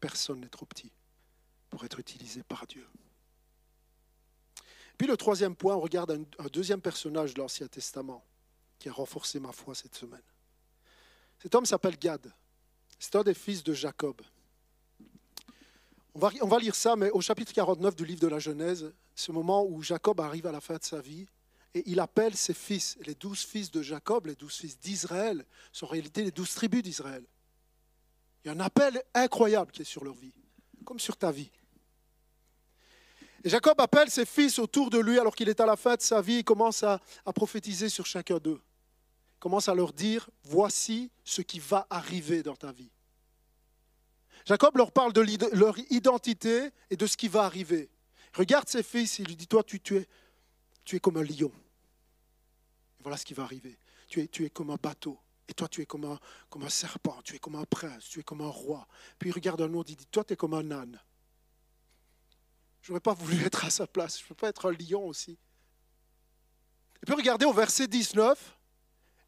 Personne 0.00 0.40
n'est 0.40 0.48
trop 0.48 0.66
petit 0.66 0.92
pour 1.70 1.84
être 1.84 1.98
utilisé 1.98 2.42
par 2.42 2.66
Dieu. 2.66 2.86
Puis 4.98 5.06
le 5.06 5.16
troisième 5.16 5.56
point, 5.56 5.74
on 5.74 5.80
regarde 5.80 6.10
un, 6.38 6.46
deuxième 6.48 6.80
personnage 6.80 7.34
de 7.34 7.40
l'Ancien 7.40 7.66
Testament 7.66 8.22
qui 8.78 8.88
a 8.88 8.92
renforcé 8.92 9.40
ma 9.40 9.52
foi 9.52 9.74
cette 9.74 9.94
semaine. 9.94 10.22
Cet 11.40 11.54
homme 11.54 11.66
s'appelle 11.66 11.98
Gad. 11.98 12.32
C'est 12.98 13.16
un 13.16 13.22
des 13.22 13.34
fils 13.34 13.64
de 13.64 13.72
Jacob. 13.72 14.20
On 16.14 16.18
va, 16.18 16.30
on 16.42 16.46
va, 16.46 16.58
lire 16.58 16.74
ça, 16.74 16.94
mais 16.94 17.10
au 17.10 17.20
chapitre 17.22 17.52
49 17.52 17.96
du 17.96 18.04
livre 18.04 18.20
de 18.20 18.28
la 18.28 18.38
Genèse, 18.38 18.92
ce 19.14 19.32
moment 19.32 19.64
où 19.64 19.82
Jacob 19.82 20.20
arrive 20.20 20.46
à 20.46 20.52
la 20.52 20.60
fin 20.60 20.76
de 20.76 20.84
sa 20.84 21.00
vie, 21.00 21.26
et 21.74 21.82
il 21.86 22.00
appelle 22.00 22.36
ses 22.36 22.54
fils, 22.54 22.98
les 23.06 23.14
douze 23.14 23.40
fils 23.40 23.70
de 23.70 23.82
Jacob, 23.82 24.26
les 24.26 24.34
douze 24.34 24.56
fils 24.56 24.78
d'Israël, 24.78 25.44
sont 25.72 25.86
en 25.86 25.90
réalité 25.90 26.22
les 26.22 26.30
douze 26.30 26.54
tribus 26.54 26.82
d'Israël. 26.82 27.24
Il 28.44 28.48
y 28.48 28.50
a 28.50 28.54
un 28.54 28.60
appel 28.60 29.02
incroyable 29.14 29.70
qui 29.72 29.82
est 29.82 29.86
sur 29.86 30.04
leur 30.04 30.14
vie, 30.14 30.34
comme 30.84 30.98
sur 30.98 31.16
ta 31.16 31.30
vie. 31.30 31.50
Et 33.44 33.48
Jacob 33.48 33.80
appelle 33.80 34.10
ses 34.10 34.26
fils 34.26 34.58
autour 34.58 34.90
de 34.90 34.98
lui 34.98 35.18
alors 35.18 35.34
qu'il 35.34 35.48
est 35.48 35.60
à 35.60 35.66
la 35.66 35.76
fin 35.76 35.96
de 35.96 36.00
sa 36.00 36.20
vie. 36.20 36.38
Il 36.38 36.44
commence 36.44 36.82
à, 36.82 37.00
prophétiser 37.34 37.88
sur 37.88 38.06
chacun 38.06 38.38
d'eux. 38.38 38.60
Il 39.36 39.40
commence 39.40 39.68
à 39.68 39.74
leur 39.74 39.92
dire, 39.92 40.28
voici 40.44 41.10
ce 41.24 41.42
qui 41.42 41.58
va 41.58 41.86
arriver 41.90 42.42
dans 42.42 42.54
ta 42.54 42.70
vie. 42.70 42.90
Jacob 44.44 44.76
leur 44.76 44.92
parle 44.92 45.12
de 45.12 45.24
leur 45.56 45.76
identité 45.90 46.70
et 46.90 46.96
de 46.96 47.06
ce 47.06 47.16
qui 47.16 47.28
va 47.28 47.42
arriver. 47.44 47.88
Regarde 48.34 48.68
ses 48.68 48.82
fils, 48.82 49.18
il 49.18 49.26
lui 49.26 49.36
dit, 49.36 49.46
toi 49.46 49.62
tu, 49.62 49.80
es, 49.96 50.06
tu 50.84 50.96
es 50.96 51.00
comme 51.00 51.16
un 51.16 51.22
lion. 51.22 51.52
Voilà 53.02 53.16
ce 53.16 53.24
qui 53.24 53.34
va 53.34 53.42
arriver. 53.42 53.78
Tu 54.08 54.20
es, 54.20 54.28
tu 54.28 54.48
comme 54.50 54.70
un 54.70 54.78
bateau. 54.80 55.18
Et 55.48 55.54
toi, 55.54 55.68
tu 55.68 55.82
es 55.82 55.86
comme 55.86 56.04
un, 56.04 56.18
comme 56.48 56.62
un 56.62 56.68
serpent, 56.70 57.20
tu 57.22 57.34
es 57.34 57.38
comme 57.38 57.56
un 57.56 57.64
prince, 57.64 58.08
tu 58.08 58.20
es 58.20 58.22
comme 58.22 58.40
un 58.40 58.48
roi. 58.48 58.86
Puis 59.18 59.30
il 59.30 59.32
regarde 59.32 59.60
un 59.60 59.72
autre, 59.74 59.90
il 59.90 59.96
dit, 59.96 60.06
toi, 60.06 60.24
tu 60.24 60.34
es 60.34 60.36
comme 60.36 60.54
un 60.54 60.70
âne. 60.70 61.00
Je 62.80 62.90
n'aurais 62.90 63.00
pas 63.00 63.14
voulu 63.14 63.44
être 63.44 63.64
à 63.64 63.70
sa 63.70 63.86
place. 63.86 64.18
Je 64.18 64.24
ne 64.24 64.28
peux 64.28 64.34
pas 64.34 64.48
être 64.48 64.70
un 64.70 64.72
lion 64.72 65.06
aussi. 65.06 65.38
Et 67.02 67.06
puis 67.06 67.14
regardez 67.14 67.44
au 67.44 67.52
verset 67.52 67.88
19, 67.88 68.58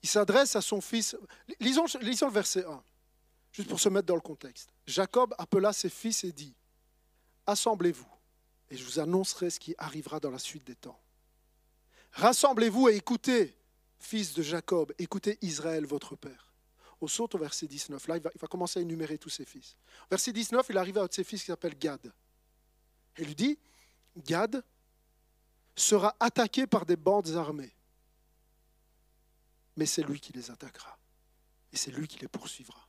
il 0.03 0.09
s'adresse 0.09 0.55
à 0.55 0.61
son 0.61 0.81
fils. 0.81 1.17
Lisons, 1.61 1.87
lisons 2.01 2.27
le 2.27 2.33
verset 2.33 2.65
1, 2.65 2.83
juste 3.53 3.69
pour 3.69 3.81
se 3.81 3.89
mettre 3.89 4.07
dans 4.07 4.15
le 4.15 4.21
contexte. 4.21 4.71
Jacob 4.87 5.35
appela 5.39 5.73
ses 5.73 5.91
fils 5.91 6.25
et 6.25 6.33
dit, 6.33 6.55
Assemblez-vous, 7.47 8.09
et 8.71 8.77
je 8.77 8.85
vous 8.85 8.99
annoncerai 8.99 9.51
ce 9.51 9.61
qui 9.61 9.75
arrivera 9.79 10.21
dans 10.21 10.31
la 10.31 10.39
suite 10.39 10.65
des 10.65 10.77
temps. 10.77 11.01
Rassemblez-vous 12.13 12.89
et 12.89 12.97
écoutez, 12.97 13.57
fils 13.99 14.35
de 14.35 14.43
Jacob, 14.43 14.93
écoutez 14.99 15.39
Israël, 15.43 15.87
votre 15.87 16.17
père. 16.17 16.53
Au 17.01 17.09
saut 17.09 17.29
au 17.35 17.39
verset 17.39 17.67
19, 17.67 18.07
là 18.09 18.17
il 18.17 18.23
va, 18.23 18.31
il 18.35 18.41
va 18.41 18.49
commencer 18.49 18.79
à 18.79 18.83
énumérer 18.83 19.19
tous 19.19 19.31
ses 19.31 19.45
fils. 19.45 19.77
Verset 20.11 20.33
19, 20.33 20.67
il 20.71 20.79
arrive 20.79 20.99
à 20.99 21.03
un 21.03 21.07
de 21.07 21.13
ses 21.13 21.25
fils 21.25 21.41
qui 21.41 21.47
s'appelle 21.47 21.77
Gad. 21.77 22.13
Il 23.19 23.27
lui 23.27 23.35
dit, 23.35 23.59
Gad 24.17 24.65
sera 25.77 26.17
attaqué 26.21 26.67
par 26.67 26.87
des 26.87 26.97
bandes 26.97 27.31
armées. 27.31 27.73
Mais 29.77 29.87
c'est 29.87 30.03
lui 30.03 30.21
qui 30.21 30.33
les 30.33 30.51
attaquera. 30.51 30.99
Et 31.73 31.77
c'est 31.77 31.91
lui 31.91 32.07
qui 32.07 32.19
les 32.21 32.29
poursuivra. 32.29 32.89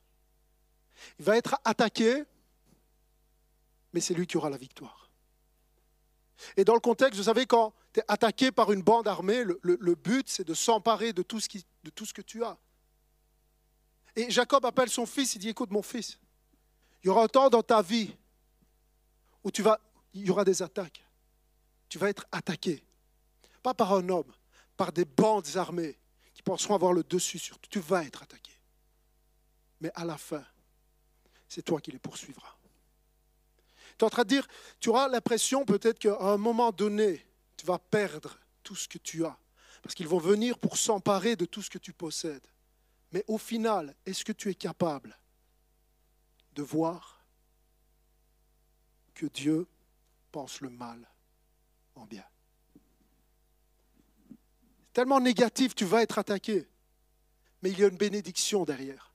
Il 1.18 1.24
va 1.24 1.36
être 1.36 1.56
attaqué, 1.64 2.24
mais 3.92 4.00
c'est 4.00 4.14
lui 4.14 4.26
qui 4.26 4.36
aura 4.36 4.50
la 4.50 4.56
victoire. 4.56 5.05
Et 6.56 6.64
dans 6.64 6.74
le 6.74 6.80
contexte, 6.80 7.16
vous 7.16 7.24
savez, 7.24 7.46
quand 7.46 7.72
tu 7.92 8.00
es 8.00 8.04
attaqué 8.08 8.52
par 8.52 8.72
une 8.72 8.82
bande 8.82 9.08
armée, 9.08 9.44
le, 9.44 9.94
but, 9.94 10.28
c'est 10.28 10.44
de 10.44 10.54
s'emparer 10.54 11.12
de, 11.12 11.22
tout 11.22 11.40
ce 11.40 12.14
que 12.14 12.22
tu 12.22 12.44
as. 12.44 12.58
Et 14.14 14.30
Jacob 14.30 14.64
appelle 14.64 14.88
son 14.88 15.06
fils, 15.06 15.34
il 15.34 15.38
dit, 15.38 15.48
écoute 15.50 15.70
mon 15.70 15.82
fils, 15.82 16.18
il 17.02 17.06
y 17.06 17.10
aura 17.10 17.24
un 17.24 17.28
temps 17.28 17.50
dans 17.50 17.62
ta 17.62 17.82
vie 17.82 18.16
où 19.44 19.50
tu 19.50 19.62
vas 19.62 19.78
il 20.16 20.26
y 20.26 20.30
aura 20.30 20.44
des 20.44 20.62
attaques. 20.62 21.04
Tu 21.88 21.98
vas 21.98 22.08
être 22.08 22.26
attaqué. 22.32 22.82
Pas 23.62 23.74
par 23.74 23.92
un 23.92 24.08
homme, 24.08 24.32
par 24.76 24.92
des 24.92 25.04
bandes 25.04 25.56
armées 25.56 25.98
qui 26.32 26.42
penseront 26.42 26.74
avoir 26.74 26.92
le 26.92 27.02
dessus 27.04 27.38
sur 27.38 27.58
toi. 27.58 27.68
Tu 27.70 27.80
vas 27.80 28.04
être 28.04 28.22
attaqué. 28.22 28.52
Mais 29.80 29.90
à 29.94 30.04
la 30.04 30.16
fin, 30.16 30.44
c'est 31.48 31.62
toi 31.62 31.80
qui 31.80 31.92
les 31.92 31.98
poursuivras. 31.98 32.55
Tu 33.98 34.04
es 34.04 34.06
en 34.06 34.10
train 34.10 34.24
de 34.24 34.28
dire, 34.28 34.46
tu 34.80 34.90
auras 34.90 35.08
l'impression 35.08 35.64
peut-être 35.64 35.98
qu'à 35.98 36.18
un 36.20 36.36
moment 36.36 36.70
donné, 36.70 37.26
tu 37.56 37.64
vas 37.66 37.78
perdre 37.78 38.38
tout 38.62 38.74
ce 38.74 38.88
que 38.88 38.98
tu 38.98 39.24
as. 39.24 39.38
Parce 39.82 39.94
qu'ils 39.94 40.08
vont 40.08 40.18
venir 40.18 40.58
pour 40.58 40.76
s'emparer 40.76 41.36
de 41.36 41.44
tout 41.44 41.62
ce 41.62 41.70
que 41.70 41.78
tu 41.78 41.92
possèdes. 41.92 42.46
Mais 43.12 43.24
au 43.28 43.38
final, 43.38 43.94
est-ce 44.04 44.24
que 44.24 44.32
tu 44.32 44.50
es 44.50 44.54
capable 44.54 45.18
de 46.54 46.62
voir 46.62 47.24
que 49.14 49.26
Dieu 49.26 49.66
pense 50.32 50.60
le 50.60 50.70
mal 50.70 51.08
en 51.94 52.04
bien? 52.04 52.24
Tellement 54.92 55.20
négatif, 55.20 55.74
tu 55.74 55.84
vas 55.84 56.02
être 56.02 56.18
attaqué. 56.18 56.66
Mais 57.62 57.70
il 57.70 57.78
y 57.78 57.84
a 57.84 57.88
une 57.88 57.96
bénédiction 57.96 58.64
derrière. 58.64 59.14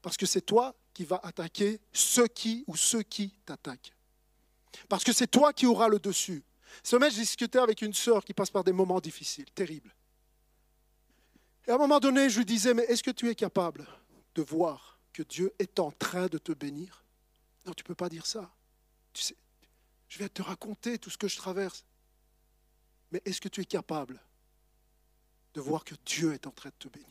Parce 0.00 0.16
que 0.16 0.26
c'est 0.26 0.42
toi 0.42 0.74
qui 0.92 1.04
vas 1.04 1.20
attaquer 1.22 1.80
ceux 1.92 2.28
qui 2.28 2.62
ou 2.66 2.76
ceux 2.76 3.02
qui 3.02 3.30
t'attaquent. 3.44 3.92
Parce 4.88 5.04
que 5.04 5.12
c'est 5.12 5.26
toi 5.26 5.52
qui 5.52 5.66
auras 5.66 5.88
le 5.88 5.98
dessus. 5.98 6.42
Ce 6.82 6.96
matin, 6.96 7.14
j'ai 7.14 7.22
discuté 7.22 7.58
avec 7.58 7.82
une 7.82 7.94
sœur 7.94 8.24
qui 8.24 8.34
passe 8.34 8.50
par 8.50 8.64
des 8.64 8.72
moments 8.72 9.00
difficiles, 9.00 9.50
terribles. 9.54 9.94
Et 11.66 11.70
à 11.70 11.74
un 11.74 11.78
moment 11.78 12.00
donné, 12.00 12.28
je 12.28 12.38
lui 12.38 12.44
disais, 12.44 12.74
mais 12.74 12.84
est-ce 12.84 13.02
que 13.02 13.10
tu 13.10 13.28
es 13.30 13.34
capable 13.34 13.86
de 14.34 14.42
voir 14.42 14.98
que 15.12 15.22
Dieu 15.22 15.52
est 15.58 15.78
en 15.78 15.90
train 15.92 16.26
de 16.26 16.38
te 16.38 16.52
bénir? 16.52 17.04
Non, 17.64 17.72
tu 17.72 17.82
ne 17.82 17.86
peux 17.86 17.94
pas 17.94 18.08
dire 18.08 18.26
ça. 18.26 18.50
Tu 19.12 19.22
sais, 19.22 19.36
je 20.08 20.18
vais 20.18 20.28
te 20.28 20.42
raconter 20.42 20.98
tout 20.98 21.10
ce 21.10 21.16
que 21.16 21.28
je 21.28 21.36
traverse. 21.36 21.84
Mais 23.12 23.22
est-ce 23.24 23.40
que 23.40 23.48
tu 23.48 23.60
es 23.60 23.64
capable 23.64 24.20
de 25.54 25.60
voir 25.60 25.84
que 25.84 25.94
Dieu 26.04 26.34
est 26.34 26.46
en 26.46 26.50
train 26.50 26.70
de 26.70 26.74
te 26.78 26.88
bénir? 26.88 27.08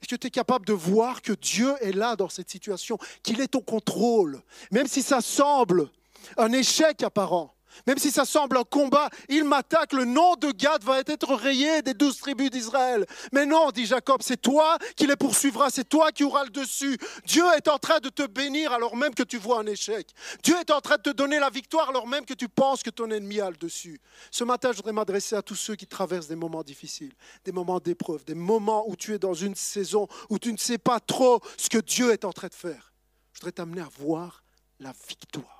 Est-ce 0.00 0.08
que 0.08 0.16
tu 0.16 0.26
es 0.26 0.30
capable 0.30 0.66
de 0.66 0.74
voir 0.74 1.22
que 1.22 1.32
Dieu 1.32 1.74
est 1.80 1.92
là 1.92 2.16
dans 2.16 2.28
cette 2.28 2.50
situation, 2.50 2.98
qu'il 3.22 3.40
est 3.40 3.54
au 3.54 3.62
contrôle, 3.62 4.42
même 4.70 4.86
si 4.86 5.02
ça 5.02 5.20
semble 5.20 5.90
un 6.36 6.52
échec 6.52 7.02
apparent 7.02 7.56
Même 7.86 7.98
si 7.98 8.10
ça 8.10 8.24
semble 8.24 8.56
un 8.56 8.64
combat, 8.64 9.10
il 9.28 9.44
m'attaque, 9.44 9.92
le 9.92 10.04
nom 10.04 10.34
de 10.36 10.50
Gad 10.50 10.82
va 10.82 11.00
être 11.00 11.34
rayé 11.34 11.82
des 11.82 11.94
douze 11.94 12.18
tribus 12.18 12.50
d'Israël. 12.50 13.04
Mais 13.32 13.46
non, 13.46 13.70
dit 13.70 13.86
Jacob, 13.86 14.22
c'est 14.22 14.40
toi 14.40 14.78
qui 14.96 15.06
les 15.06 15.16
poursuivras, 15.16 15.70
c'est 15.70 15.88
toi 15.88 16.12
qui 16.12 16.24
auras 16.24 16.44
le 16.44 16.50
dessus. 16.50 16.98
Dieu 17.26 17.44
est 17.56 17.68
en 17.68 17.78
train 17.78 17.98
de 18.00 18.08
te 18.08 18.26
bénir 18.26 18.72
alors 18.72 18.96
même 18.96 19.14
que 19.14 19.22
tu 19.22 19.36
vois 19.36 19.60
un 19.60 19.66
échec. 19.66 20.08
Dieu 20.42 20.56
est 20.58 20.70
en 20.70 20.80
train 20.80 20.96
de 20.96 21.02
te 21.02 21.10
donner 21.10 21.38
la 21.38 21.50
victoire 21.50 21.90
alors 21.90 22.06
même 22.06 22.24
que 22.24 22.34
tu 22.34 22.48
penses 22.48 22.82
que 22.82 22.90
ton 22.90 23.10
ennemi 23.10 23.40
a 23.40 23.50
le 23.50 23.56
dessus. 23.56 24.00
Ce 24.30 24.44
matin, 24.44 24.70
je 24.72 24.76
voudrais 24.76 24.92
m'adresser 24.92 25.36
à 25.36 25.42
tous 25.42 25.56
ceux 25.56 25.76
qui 25.76 25.86
traversent 25.86 26.28
des 26.28 26.36
moments 26.36 26.62
difficiles, 26.62 27.12
des 27.44 27.52
moments 27.52 27.80
d'épreuve, 27.80 28.24
des 28.24 28.34
moments 28.34 28.88
où 28.88 28.96
tu 28.96 29.14
es 29.14 29.18
dans 29.18 29.34
une 29.34 29.54
saison 29.54 30.08
où 30.30 30.38
tu 30.38 30.52
ne 30.52 30.58
sais 30.58 30.78
pas 30.78 31.00
trop 31.00 31.40
ce 31.56 31.68
que 31.68 31.78
Dieu 31.78 32.12
est 32.12 32.24
en 32.24 32.32
train 32.32 32.48
de 32.48 32.54
faire. 32.54 32.92
Je 33.32 33.40
voudrais 33.40 33.52
t'amener 33.52 33.82
à 33.82 33.88
voir 33.98 34.42
la 34.80 34.92
victoire 35.08 35.55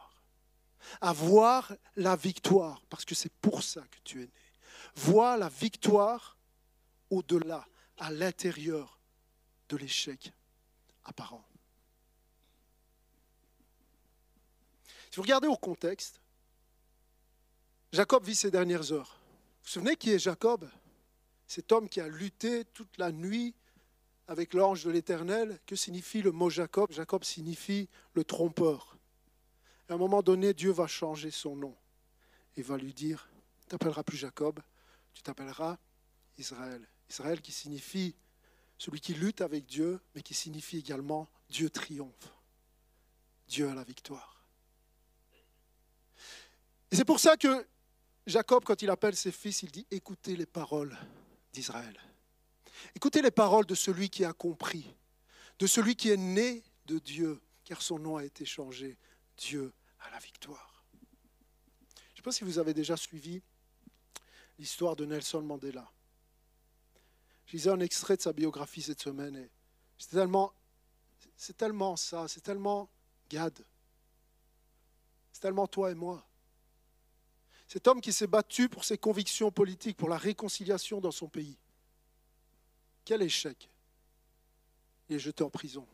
à 1.01 1.13
voir 1.13 1.73
la 1.97 2.17
victoire, 2.17 2.83
parce 2.89 3.05
que 3.05 3.15
c'est 3.15 3.33
pour 3.33 3.63
ça 3.63 3.83
que 3.83 3.99
tu 4.05 4.23
es 4.23 4.27
né. 4.27 4.33
Vois 4.95 5.37
la 5.37 5.49
victoire 5.49 6.37
au-delà, 7.11 7.67
à 7.99 8.11
l'intérieur 8.11 8.99
de 9.69 9.77
l'échec 9.77 10.33
apparent. 11.05 11.45
Si 15.11 15.17
vous 15.17 15.23
regardez 15.23 15.49
au 15.49 15.57
contexte, 15.57 16.21
Jacob 17.93 18.25
vit 18.25 18.35
ses 18.35 18.51
dernières 18.51 18.93
heures. 18.93 19.19
Vous 19.19 19.65
vous 19.65 19.71
souvenez 19.71 19.97
qui 19.97 20.11
est 20.11 20.19
Jacob? 20.19 20.69
Cet 21.47 21.73
homme 21.73 21.89
qui 21.89 22.01
a 22.01 22.09
lutté 22.09 22.65
toute 22.67 22.99
la 22.99 23.13
nuit 23.13 23.55
avec 24.29 24.53
l'ange 24.53 24.85
de 24.85 24.91
l'Éternel. 24.91 25.59
Que 25.65 25.77
signifie 25.77 26.21
le 26.21 26.33
mot 26.33 26.51
Jacob? 26.51 26.93
Jacob 26.93 27.25
signifie 27.25 27.89
le 28.15 28.25
trompeur. 28.25 28.96
À 29.89 29.95
un 29.95 29.97
moment 29.97 30.23
donné, 30.23 30.53
Dieu 30.53 30.71
va 30.71 30.87
changer 30.87 31.31
son 31.31 31.57
nom 31.57 31.77
et 32.57 32.63
va 32.63 32.77
lui 32.77 32.93
dire, 32.93 33.29
tu 33.61 33.67
t'appelleras 33.69 34.03
plus 34.03 34.17
Jacob, 34.17 34.61
tu 35.15 35.23
t'appelleras 35.23 35.79
Israël. 36.39 36.87
Israël 37.09 37.41
qui 37.41 37.53
signifie 37.53 38.15
celui 38.79 39.01
qui 39.01 39.15
lutte 39.15 39.41
avec 39.41 39.65
Dieu, 39.67 40.01
mais 40.15 40.23
qui 40.23 40.35
signifie 40.35 40.79
également 40.79 41.29
Dieu 41.49 41.71
triomphe. 41.71 42.33
Dieu 43.49 43.69
a 43.69 43.75
la 43.75 43.85
victoire. 43.85 44.45
Et 46.91 46.97
c'est 46.97 47.05
pour 47.05 47.21
ça 47.21 47.37
que 47.37 47.67
Jacob, 48.27 48.65
quand 48.65 48.83
il 48.83 48.91
appelle 48.91 49.17
ses 49.17 49.33
fils, 49.33 49.63
il 49.63 49.71
dit, 49.71 49.87
écoutez 49.91 50.37
les 50.37 50.47
paroles 50.47 50.97
d'Israël. 51.53 51.99
Écoutez 52.95 53.23
les 53.23 53.31
paroles 53.31 53.67
de 53.67 53.75
celui 53.75 54.11
qui 54.11 54.25
a 54.25 54.33
compris, 54.33 54.95
de 55.59 55.67
celui 55.67 55.97
qui 55.97 56.11
est 56.11 56.17
né 56.17 56.63
de 56.87 56.99
Dieu, 56.99 57.41
car 57.65 57.81
son 57.83 57.99
nom 57.99 58.17
a 58.17 58.25
été 58.25 58.45
changé 58.45 58.99
Dieu 59.37 59.73
a 60.01 60.11
la 60.11 60.19
victoire. 60.19 60.85
Je 61.03 62.13
ne 62.13 62.17
sais 62.17 62.23
pas 62.23 62.33
si 62.33 62.45
vous 62.45 62.59
avez 62.59 62.75
déjà 62.75 62.97
suivi 62.97 63.43
l'histoire 64.59 64.97
de 64.97 65.05
Nelson 65.05 65.43
Mandela. 65.43 65.91
Je 67.47 67.53
lisais 67.53 67.71
un 67.71 67.81
extrait 67.81 68.17
de 68.17 68.23
sa 68.23 68.33
biographie 68.33 68.83
cette 68.83 69.03
semaine 69.03 69.37
et 69.37 69.51
c'est 69.99 70.11
tellement, 70.11 70.53
c'est 71.37 71.57
tellement 71.57 71.97
ça, 71.97 72.27
c'est 72.29 72.41
tellement 72.41 72.89
Gad. 73.29 73.65
C'est 75.33 75.41
tellement 75.41 75.67
toi 75.67 75.91
et 75.91 75.95
moi. 75.95 76.27
Cet 77.69 77.89
homme 77.89 78.01
qui 78.01 78.13
s'est 78.13 78.27
battu 78.27 78.69
pour 78.69 78.85
ses 78.85 78.97
convictions 78.97 79.51
politiques, 79.51 79.97
pour 79.97 80.09
la 80.09 80.19
réconciliation 80.19 81.01
dans 81.01 81.11
son 81.11 81.29
pays. 81.29 81.59
Quel 83.05 83.23
échec. 83.23 83.69
Il 85.09 85.17
est 85.17 85.21
jeté 85.21 85.45
en 85.45 85.51
prison. 85.51 85.87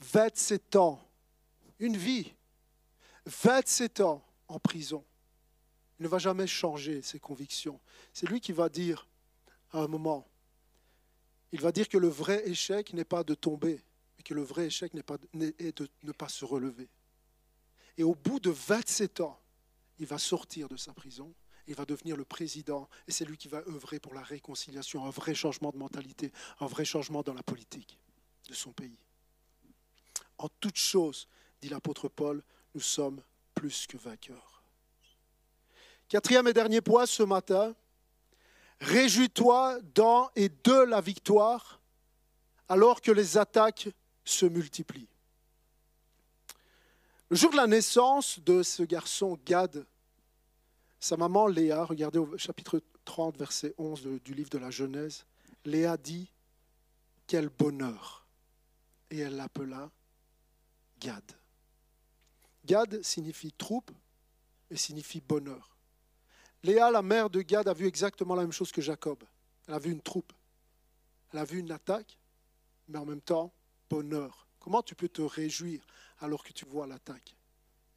27 0.00 0.76
ans 0.76 1.09
une 1.80 1.96
vie, 1.96 2.32
27 3.26 4.00
ans 4.00 4.24
en 4.48 4.58
prison. 4.58 5.04
Il 5.98 6.04
ne 6.04 6.08
va 6.08 6.18
jamais 6.18 6.46
changer 6.46 7.02
ses 7.02 7.18
convictions. 7.18 7.80
C'est 8.12 8.28
lui 8.28 8.40
qui 8.40 8.52
va 8.52 8.68
dire 8.68 9.06
à 9.72 9.80
un 9.80 9.88
moment, 9.88 10.26
il 11.52 11.60
va 11.60 11.72
dire 11.72 11.88
que 11.88 11.98
le 11.98 12.08
vrai 12.08 12.48
échec 12.48 12.92
n'est 12.92 13.04
pas 13.04 13.24
de 13.24 13.34
tomber, 13.34 13.82
mais 14.16 14.22
que 14.22 14.34
le 14.34 14.42
vrai 14.42 14.66
échec 14.66 14.94
n'est 14.94 15.02
pas 15.02 15.18
est 15.58 15.76
de 15.76 15.88
ne 16.02 16.12
pas 16.12 16.28
se 16.28 16.44
relever. 16.44 16.88
Et 17.98 18.02
au 18.02 18.14
bout 18.14 18.40
de 18.40 18.50
27 18.50 19.20
ans, 19.20 19.38
il 19.98 20.06
va 20.06 20.18
sortir 20.18 20.68
de 20.68 20.76
sa 20.76 20.92
prison, 20.94 21.34
il 21.66 21.74
va 21.74 21.84
devenir 21.84 22.16
le 22.16 22.24
président, 22.24 22.88
et 23.06 23.12
c'est 23.12 23.24
lui 23.24 23.36
qui 23.36 23.48
va 23.48 23.58
œuvrer 23.68 24.00
pour 24.00 24.14
la 24.14 24.22
réconciliation, 24.22 25.04
un 25.04 25.10
vrai 25.10 25.34
changement 25.34 25.70
de 25.70 25.76
mentalité, 25.76 26.32
un 26.60 26.66
vrai 26.66 26.84
changement 26.84 27.22
dans 27.22 27.34
la 27.34 27.42
politique 27.42 27.98
de 28.48 28.54
son 28.54 28.72
pays. 28.72 28.98
En 30.38 30.48
toute 30.48 30.76
chose, 30.78 31.28
dit 31.60 31.68
l'apôtre 31.68 32.08
Paul, 32.08 32.42
nous 32.74 32.80
sommes 32.80 33.22
plus 33.54 33.86
que 33.86 33.96
vainqueurs. 33.96 34.62
Quatrième 36.08 36.48
et 36.48 36.52
dernier 36.52 36.80
point 36.80 37.06
ce 37.06 37.22
matin, 37.22 37.74
réjouis-toi 38.80 39.78
dans 39.94 40.30
et 40.34 40.48
de 40.48 40.84
la 40.84 41.00
victoire 41.00 41.80
alors 42.68 43.00
que 43.00 43.12
les 43.12 43.36
attaques 43.36 43.88
se 44.24 44.46
multiplient. 44.46 45.08
Le 47.28 47.36
jour 47.36 47.50
de 47.50 47.56
la 47.56 47.66
naissance 47.66 48.40
de 48.40 48.62
ce 48.62 48.82
garçon 48.82 49.38
Gad, 49.44 49.84
sa 50.98 51.16
maman 51.16 51.46
Léa, 51.46 51.84
regardez 51.84 52.18
au 52.18 52.36
chapitre 52.36 52.82
30, 53.04 53.36
verset 53.36 53.74
11 53.78 54.20
du 54.24 54.34
livre 54.34 54.50
de 54.50 54.58
la 54.58 54.70
Genèse, 54.70 55.24
Léa 55.64 55.96
dit, 55.96 56.30
quel 57.26 57.48
bonheur. 57.48 58.26
Et 59.10 59.18
elle 59.18 59.36
l'appela 59.36 59.90
Gad. 61.00 61.22
Gad 62.64 63.02
signifie 63.02 63.52
troupe 63.52 63.90
et 64.70 64.76
signifie 64.76 65.20
bonheur. 65.20 65.76
Léa, 66.62 66.90
la 66.90 67.02
mère 67.02 67.30
de 67.30 67.40
Gad, 67.42 67.68
a 67.68 67.72
vu 67.72 67.86
exactement 67.86 68.34
la 68.34 68.42
même 68.42 68.52
chose 68.52 68.70
que 68.70 68.82
Jacob. 68.82 69.22
Elle 69.66 69.74
a 69.74 69.78
vu 69.78 69.90
une 69.90 70.02
troupe. 70.02 70.32
Elle 71.32 71.38
a 71.38 71.44
vu 71.44 71.58
une 71.58 71.70
attaque, 71.70 72.18
mais 72.88 72.98
en 72.98 73.06
même 73.06 73.22
temps, 73.22 73.52
bonheur. 73.88 74.46
Comment 74.58 74.82
tu 74.82 74.94
peux 74.94 75.08
te 75.08 75.22
réjouir 75.22 75.86
alors 76.20 76.44
que 76.44 76.52
tu 76.52 76.66
vois 76.66 76.86
l'attaque? 76.86 77.34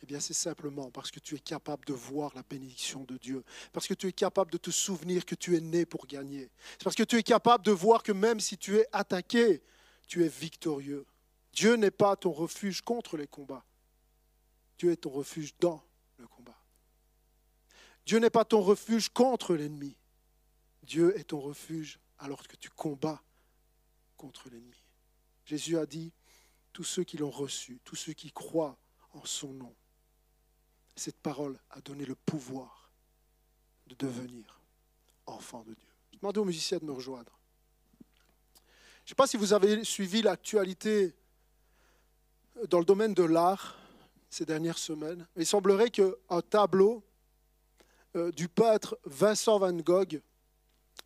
Eh 0.03 0.05
bien, 0.05 0.19
c'est 0.19 0.33
simplement 0.33 0.91
parce 0.91 1.11
que 1.11 1.19
tu 1.19 1.35
es 1.35 1.39
capable 1.39 1.85
de 1.85 1.93
voir 1.93 2.31
la 2.35 2.43
bénédiction 2.43 3.05
de 3.05 3.17
Dieu, 3.17 3.43
parce 3.71 3.87
que 3.87 3.93
tu 3.93 4.07
es 4.07 4.11
capable 4.11 4.51
de 4.51 4.57
te 4.57 4.69
souvenir 4.69 5.25
que 5.25 5.33
tu 5.33 5.55
es 5.55 5.61
né 5.61 5.85
pour 5.85 6.07
gagner, 6.07 6.51
c'est 6.73 6.83
parce 6.83 6.95
que 6.95 7.03
tu 7.03 7.17
es 7.17 7.23
capable 7.23 7.63
de 7.63 7.71
voir 7.71 8.03
que 8.03 8.11
même 8.11 8.41
si 8.41 8.57
tu 8.57 8.75
es 8.77 8.85
attaqué, 8.91 9.63
tu 10.07 10.25
es 10.25 10.27
victorieux. 10.27 11.05
Dieu 11.53 11.75
n'est 11.75 11.89
pas 11.89 12.17
ton 12.17 12.31
refuge 12.31 12.81
contre 12.81 13.15
les 13.15 13.27
combats, 13.27 13.63
Dieu 14.83 14.91
est 14.91 14.97
ton 14.97 15.11
refuge 15.11 15.53
dans 15.61 15.81
le 16.17 16.27
combat. 16.27 16.61
Dieu 18.05 18.19
n'est 18.19 18.29
pas 18.29 18.43
ton 18.43 18.59
refuge 18.59 19.07
contre 19.07 19.55
l'ennemi. 19.55 19.95
Dieu 20.81 21.17
est 21.17 21.29
ton 21.29 21.39
refuge 21.39 21.99
alors 22.19 22.45
que 22.45 22.57
tu 22.57 22.69
combats 22.69 23.23
contre 24.17 24.49
l'ennemi. 24.49 24.83
Jésus 25.45 25.77
a 25.77 25.85
dit, 25.85 26.11
tous 26.73 26.83
ceux 26.83 27.05
qui 27.05 27.15
l'ont 27.15 27.31
reçu, 27.31 27.79
tous 27.85 27.95
ceux 27.95 28.11
qui 28.11 28.33
croient 28.33 28.77
en 29.13 29.23
son 29.23 29.53
nom, 29.53 29.73
cette 30.97 31.21
parole 31.21 31.57
a 31.69 31.79
donné 31.79 32.05
le 32.05 32.15
pouvoir 32.15 32.91
de 33.87 33.95
devenir 33.95 34.59
enfant 35.27 35.63
de 35.63 35.75
Dieu. 35.75 35.87
Je 36.11 36.17
demande 36.17 36.37
aux 36.39 36.43
musiciens 36.43 36.79
de 36.79 36.85
me 36.85 36.91
rejoindre. 36.91 37.39
Je 38.01 39.05
ne 39.05 39.09
sais 39.11 39.15
pas 39.15 39.27
si 39.27 39.37
vous 39.37 39.53
avez 39.53 39.85
suivi 39.85 40.21
l'actualité 40.21 41.15
dans 42.67 42.79
le 42.79 42.85
domaine 42.85 43.13
de 43.13 43.23
l'art 43.23 43.79
ces 44.33 44.45
dernières 44.45 44.79
semaines. 44.79 45.27
Il 45.35 45.45
semblerait 45.45 45.91
qu'un 45.91 46.41
tableau 46.49 47.03
euh, 48.15 48.31
du 48.31 48.49
peintre 48.49 48.97
Vincent 49.05 49.59
Van 49.59 49.73
Gogh 49.73 50.21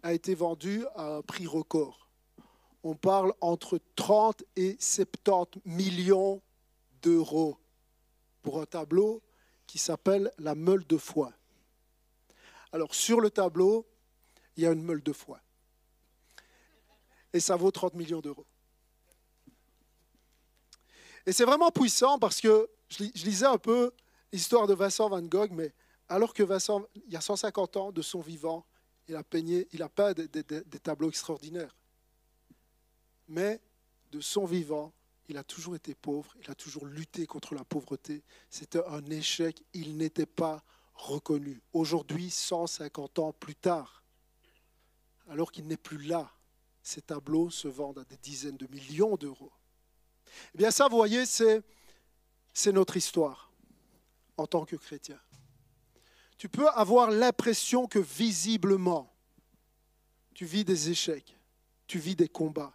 a 0.01 0.13
été 0.13 0.33
vendu 0.33 0.85
à 0.95 1.17
un 1.17 1.21
prix 1.21 1.45
record. 1.45 2.07
On 2.83 2.95
parle 2.95 3.33
entre 3.41 3.81
30 3.95 4.45
et 4.55 4.77
70 4.79 5.59
millions 5.65 6.41
d'euros 7.01 7.57
pour 8.43 8.61
un 8.61 8.65
tableau 8.65 9.21
qui 9.65 9.77
s'appelle 9.77 10.31
La 10.37 10.55
meule 10.55 10.87
de 10.87 10.97
foie. 10.97 11.33
Alors 12.71 12.95
sur 12.95 13.19
le 13.19 13.29
tableau, 13.29 13.85
il 14.55 14.63
y 14.63 14.67
a 14.67 14.71
une 14.71 14.83
meule 14.83 15.03
de 15.03 15.11
foie. 15.11 15.41
Et 17.33 17.41
ça 17.41 17.57
vaut 17.57 17.71
30 17.71 17.93
millions 17.95 18.21
d'euros. 18.21 18.45
Et 21.25 21.33
c'est 21.33 21.43
vraiment 21.43 21.71
puissant 21.71 22.19
parce 22.19 22.39
que 22.39 22.69
je, 22.89 23.03
lisais 23.25 23.45
un 23.45 23.57
peu 23.57 23.91
l'histoire 24.31 24.67
de 24.67 24.73
Vincent 24.73 25.09
Van 25.09 25.21
Gogh, 25.21 25.51
mais 25.51 25.73
alors 26.09 26.33
que 26.33 26.43
Vincent, 26.43 26.83
il 26.95 27.13
y 27.13 27.15
a 27.15 27.21
150 27.21 27.77
ans 27.77 27.91
de 27.91 28.01
son 28.01 28.21
vivant, 28.21 28.65
il 29.07 29.15
a 29.15 29.23
peigné, 29.23 29.67
il 29.71 29.81
a 29.81 29.89
peint 29.89 30.13
des, 30.13 30.43
tableaux 30.79 31.09
extraordinaires. 31.09 31.75
Mais 33.27 33.61
de 34.11 34.21
son 34.21 34.45
vivant, 34.45 34.93
il 35.27 35.37
a 35.37 35.43
toujours 35.43 35.75
été 35.75 35.93
pauvre, 35.95 36.33
il 36.41 36.49
a 36.49 36.55
toujours 36.55 36.85
lutté 36.85 37.25
contre 37.25 37.55
la 37.55 37.65
pauvreté. 37.65 38.23
C'était 38.49 38.83
un 38.85 39.05
échec, 39.07 39.61
il 39.73 39.97
n'était 39.97 40.25
pas 40.25 40.63
reconnu. 40.93 41.61
Aujourd'hui, 41.73 42.29
150 42.29 43.19
ans 43.19 43.33
plus 43.33 43.55
tard, 43.55 44.03
alors 45.29 45.51
qu'il 45.51 45.67
n'est 45.67 45.77
plus 45.77 46.01
là, 46.03 46.31
ces 46.81 47.01
tableaux 47.01 47.49
se 47.49 47.67
vendent 47.67 47.99
à 47.99 48.05
des 48.05 48.17
dizaines 48.17 48.55
de 48.55 48.67
millions 48.67 49.17
d'euros. 49.17 49.51
Eh 50.53 50.57
bien 50.57 50.71
ça, 50.71 50.87
vous 50.87 50.95
voyez, 50.95 51.25
c'est 51.25 51.61
c'est 52.57 52.71
notre 52.71 52.97
histoire 52.97 53.51
en 54.35 54.47
tant 54.47 54.65
que 54.65 54.75
chrétien. 54.75 55.19
Tu 56.39 56.49
peux 56.49 56.67
avoir 56.69 57.11
l'impression 57.11 57.85
que 57.85 57.99
visiblement, 57.99 59.13
tu 60.33 60.43
vis 60.45 60.65
des 60.65 60.89
échecs, 60.89 61.37
tu 61.85 61.99
vis 61.99 62.15
des 62.15 62.27
combats, 62.27 62.73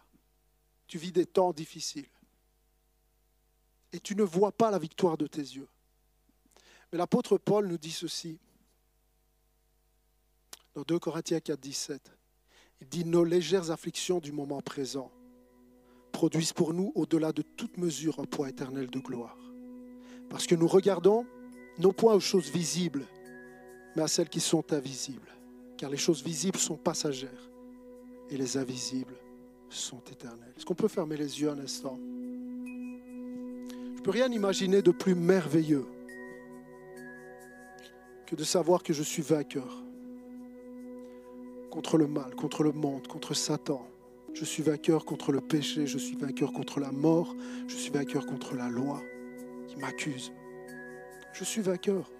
tu 0.87 0.97
vis 0.97 1.11
des 1.11 1.25
temps 1.25 1.51
difficiles. 1.51 2.07
Et 3.91 3.99
tu 3.99 4.15
ne 4.15 4.23
vois 4.23 4.53
pas 4.53 4.71
la 4.71 4.79
victoire 4.79 5.17
de 5.17 5.27
tes 5.27 5.41
yeux. 5.41 5.67
Mais 6.91 6.97
l'apôtre 6.97 7.37
Paul 7.37 7.67
nous 7.67 7.77
dit 7.77 7.91
ceci 7.91 8.39
dans 10.75 10.83
2 10.83 10.97
Corinthiens 10.97 11.41
4, 11.41 11.59
17. 11.59 12.11
Il 12.79 12.87
dit 12.87 13.03
Nos 13.03 13.25
légères 13.25 13.69
afflictions 13.69 14.19
du 14.19 14.31
moment 14.31 14.61
présent 14.61 15.11
produisent 16.13 16.53
pour 16.53 16.73
nous, 16.73 16.93
au-delà 16.95 17.33
de 17.33 17.41
toute 17.41 17.77
mesure, 17.77 18.21
un 18.21 18.25
poids 18.25 18.47
éternel 18.47 18.89
de 18.89 18.99
gloire. 18.99 19.37
Parce 20.33 20.47
que 20.47 20.55
nous 20.55 20.67
regardons 20.67 21.27
non 21.77 21.93
point 21.93 22.15
aux 22.15 22.19
choses 22.19 22.49
visibles, 22.49 23.05
mais 23.95 24.01
à 24.01 24.07
celles 24.07 24.29
qui 24.29 24.39
sont 24.39 24.73
invisibles. 24.73 25.31
Car 25.77 25.91
les 25.91 25.97
choses 25.97 26.23
visibles 26.23 26.57
sont 26.57 26.75
passagères 26.75 27.51
et 28.31 28.37
les 28.37 28.57
invisibles 28.57 29.13
sont 29.69 30.01
éternelles. 30.11 30.51
Est-ce 30.57 30.65
qu'on 30.65 30.73
peut 30.73 30.87
fermer 30.87 31.17
les 31.17 31.39
yeux 31.39 31.51
un 31.51 31.59
instant? 31.59 31.99
Je 32.65 33.99
ne 33.99 34.01
peux 34.01 34.09
rien 34.09 34.31
imaginer 34.31 34.81
de 34.81 34.89
plus 34.89 35.13
merveilleux 35.13 35.85
que 38.25 38.35
de 38.35 38.43
savoir 38.43 38.81
que 38.81 38.91
je 38.91 39.03
suis 39.03 39.21
vainqueur 39.21 39.83
contre 41.69 41.99
le 41.99 42.07
mal, 42.07 42.33
contre 42.33 42.63
le 42.63 42.71
monde, 42.71 43.07
contre 43.07 43.35
Satan. 43.35 43.85
Je 44.33 44.45
suis 44.45 44.63
vainqueur 44.63 45.05
contre 45.05 45.31
le 45.31 45.41
péché, 45.41 45.85
je 45.85 45.99
suis 45.99 46.15
vainqueur 46.15 46.53
contre 46.53 46.79
la 46.79 46.91
mort, 46.91 47.35
je 47.67 47.75
suis 47.75 47.91
vainqueur 47.91 48.25
contre 48.25 48.55
la 48.55 48.67
loi 48.67 48.99
qui 49.73 49.79
m'accuse. 49.79 50.31
Je 51.33 51.43
suis 51.43 51.61
vainqueur. 51.61 52.11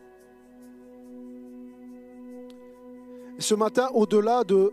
Et 3.38 3.42
ce 3.42 3.56
matin, 3.56 3.90
au-delà 3.94 4.44
de 4.44 4.72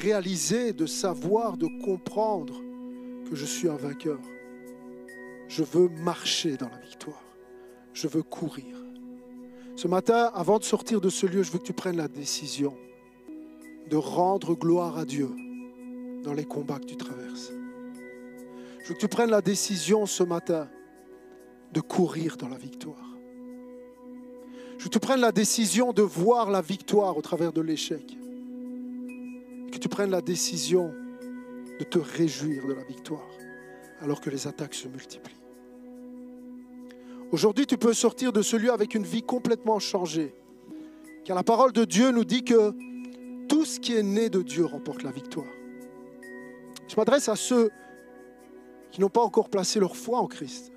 réaliser, 0.00 0.72
de 0.72 0.86
savoir, 0.86 1.56
de 1.56 1.68
comprendre 1.84 2.60
que 3.28 3.34
je 3.34 3.44
suis 3.44 3.68
un 3.68 3.76
vainqueur, 3.76 4.18
je 5.48 5.64
veux 5.64 5.88
marcher 5.88 6.56
dans 6.56 6.68
la 6.68 6.78
victoire. 6.78 7.22
Je 7.92 8.06
veux 8.06 8.22
courir. 8.22 8.76
Ce 9.76 9.88
matin, 9.88 10.30
avant 10.34 10.58
de 10.58 10.64
sortir 10.64 11.00
de 11.00 11.08
ce 11.08 11.26
lieu, 11.26 11.42
je 11.42 11.50
veux 11.50 11.58
que 11.58 11.64
tu 11.64 11.72
prennes 11.72 11.96
la 11.96 12.08
décision 12.08 12.76
de 13.88 13.96
rendre 13.96 14.54
gloire 14.54 14.96
à 14.96 15.04
Dieu 15.04 15.30
dans 16.22 16.34
les 16.34 16.44
combats 16.44 16.78
que 16.78 16.84
tu 16.84 16.96
traverses. 16.96 17.50
Je 18.82 18.88
veux 18.88 18.94
que 18.94 19.00
tu 19.00 19.08
prennes 19.08 19.30
la 19.30 19.42
décision 19.42 20.06
ce 20.06 20.22
matin 20.22 20.68
de 21.72 21.80
courir 21.80 22.36
dans 22.36 22.48
la 22.48 22.56
victoire. 22.56 23.10
Je 24.78 24.88
tu 24.88 24.98
prennes 24.98 25.20
la 25.20 25.32
décision 25.32 25.92
de 25.92 26.02
voir 26.02 26.50
la 26.50 26.62
victoire 26.62 27.16
au 27.16 27.20
travers 27.20 27.52
de 27.52 27.60
l'échec. 27.60 28.16
Que 29.70 29.78
tu 29.78 29.88
prennes 29.88 30.10
la 30.10 30.22
décision 30.22 30.94
de 31.78 31.84
te 31.84 31.98
réjouir 31.98 32.66
de 32.66 32.72
la 32.72 32.84
victoire 32.84 33.28
alors 34.00 34.20
que 34.20 34.30
les 34.30 34.46
attaques 34.46 34.74
se 34.74 34.88
multiplient. 34.88 35.36
Aujourd'hui, 37.30 37.66
tu 37.66 37.76
peux 37.76 37.92
sortir 37.92 38.32
de 38.32 38.42
ce 38.42 38.56
lieu 38.56 38.72
avec 38.72 38.94
une 38.94 39.04
vie 39.04 39.22
complètement 39.22 39.78
changée. 39.78 40.34
Car 41.24 41.36
la 41.36 41.44
parole 41.44 41.72
de 41.72 41.84
Dieu 41.84 42.10
nous 42.10 42.24
dit 42.24 42.42
que 42.42 42.72
tout 43.48 43.64
ce 43.64 43.78
qui 43.78 43.94
est 43.94 44.02
né 44.02 44.30
de 44.30 44.42
Dieu 44.42 44.64
remporte 44.64 45.02
la 45.02 45.12
victoire. 45.12 45.46
Je 46.88 46.96
m'adresse 46.96 47.28
à 47.28 47.36
ceux 47.36 47.70
qui 48.90 49.00
n'ont 49.00 49.10
pas 49.10 49.20
encore 49.20 49.48
placé 49.48 49.78
leur 49.78 49.96
foi 49.96 50.18
en 50.18 50.26
Christ. 50.26 50.72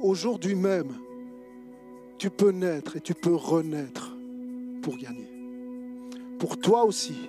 Aujourd'hui 0.00 0.54
même, 0.54 0.92
tu 2.18 2.30
peux 2.30 2.50
naître 2.50 2.96
et 2.96 3.00
tu 3.00 3.14
peux 3.14 3.34
renaître 3.34 4.16
pour 4.82 4.96
gagner. 4.96 5.30
Pour 6.38 6.58
toi 6.58 6.84
aussi, 6.84 7.28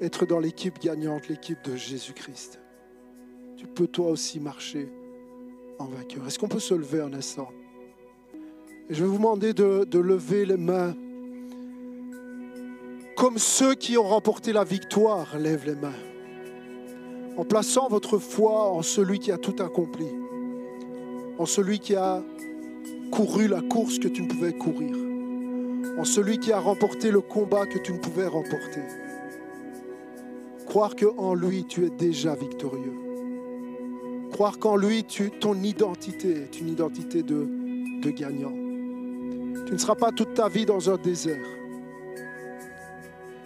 être 0.00 0.26
dans 0.26 0.38
l'équipe 0.38 0.78
gagnante, 0.78 1.28
l'équipe 1.28 1.62
de 1.64 1.76
Jésus-Christ. 1.76 2.60
Tu 3.56 3.66
peux 3.66 3.86
toi 3.86 4.08
aussi 4.08 4.40
marcher 4.40 4.88
en 5.78 5.86
vainqueur. 5.86 6.26
Est-ce 6.26 6.38
qu'on 6.38 6.48
peut 6.48 6.60
se 6.60 6.74
lever 6.74 7.00
un 7.00 7.12
instant? 7.12 7.48
Je 8.90 9.02
vais 9.02 9.08
vous 9.08 9.16
demander 9.16 9.54
de, 9.54 9.84
de 9.84 9.98
lever 9.98 10.44
les 10.44 10.56
mains 10.56 10.94
comme 13.16 13.38
ceux 13.38 13.74
qui 13.74 13.98
ont 13.98 14.08
remporté 14.08 14.52
la 14.52 14.64
victoire 14.64 15.38
lèvent 15.38 15.66
les 15.66 15.74
mains. 15.74 15.92
En 17.36 17.44
plaçant 17.44 17.88
votre 17.88 18.18
foi 18.18 18.70
en 18.70 18.82
celui 18.82 19.18
qui 19.18 19.30
a 19.30 19.36
tout 19.36 19.56
accompli, 19.62 20.06
en 21.40 21.46
celui 21.46 21.78
qui 21.78 21.94
a 21.94 22.22
couru 23.10 23.48
la 23.48 23.62
course 23.62 23.98
que 23.98 24.08
tu 24.08 24.20
ne 24.20 24.28
pouvais 24.28 24.52
courir, 24.52 24.94
en 25.98 26.04
celui 26.04 26.38
qui 26.38 26.52
a 26.52 26.60
remporté 26.60 27.10
le 27.10 27.22
combat 27.22 27.64
que 27.64 27.78
tu 27.78 27.94
ne 27.94 27.98
pouvais 27.98 28.26
remporter. 28.26 28.82
Croire 30.66 30.94
qu'en 30.94 31.32
lui, 31.32 31.64
tu 31.64 31.86
es 31.86 31.88
déjà 31.88 32.34
victorieux. 32.34 32.92
Croire 34.32 34.58
qu'en 34.58 34.76
lui, 34.76 35.02
ton 35.40 35.54
identité 35.62 36.42
est 36.42 36.60
une 36.60 36.68
identité 36.68 37.22
de, 37.22 37.48
de 38.02 38.10
gagnant. 38.10 38.52
Tu 39.66 39.72
ne 39.72 39.78
seras 39.78 39.94
pas 39.94 40.12
toute 40.12 40.34
ta 40.34 40.50
vie 40.50 40.66
dans 40.66 40.90
un 40.90 40.98
désert. 40.98 41.46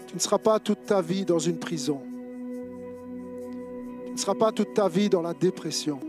Tu 0.08 0.16
ne 0.16 0.20
seras 0.20 0.38
pas 0.38 0.58
toute 0.58 0.84
ta 0.84 1.00
vie 1.00 1.24
dans 1.24 1.38
une 1.38 1.60
prison. 1.60 2.00
Tu 4.06 4.12
ne 4.14 4.16
seras 4.16 4.34
pas 4.34 4.50
toute 4.50 4.74
ta 4.74 4.88
vie 4.88 5.08
dans 5.08 5.22
la 5.22 5.32
dépression. 5.32 6.00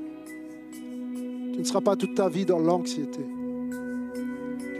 Tu 1.55 1.61
ne 1.61 1.65
seras 1.65 1.81
pas 1.81 1.95
toute 1.95 2.15
ta 2.15 2.27
vie 2.27 2.45
dans 2.45 2.59
l'anxiété 2.59 3.21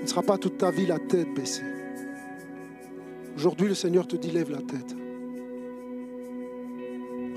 ne 0.05 0.09
sera 0.09 0.21
pas 0.21 0.38
toute 0.38 0.59
ta 0.59 0.69
vie 0.69 0.86
la 0.86 0.99
tête 0.99 1.34
baissée. 1.34 1.63
Aujourd'hui, 3.36 3.67
le 3.67 3.73
Seigneur 3.73 4.07
te 4.07 4.15
dit, 4.15 4.30
lève 4.30 4.51
la 4.51 4.61
tête. 4.61 4.95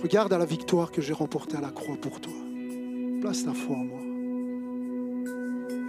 Regarde 0.03 0.33
à 0.35 0.39
la 0.39 0.45
victoire 0.45 0.93
que 0.93 1.01
j'ai 1.01 1.15
remportée 1.15 1.57
à 1.57 1.63
la 1.63 1.71
croix 1.71 1.97
pour 1.97 2.21
toi. 2.21 2.33
Place 3.23 3.45
ta 3.45 3.55
foi 3.55 3.75
en 3.75 3.85
moi. 3.85 4.01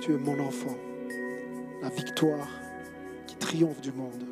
Tu 0.01 0.13
es 0.13 0.17
mon 0.17 0.39
enfant. 0.39 0.75
La 1.81 1.89
victoire 1.89 2.47
qui 3.27 3.35
triomphe 3.35 3.81
du 3.81 3.91
monde, 3.91 4.23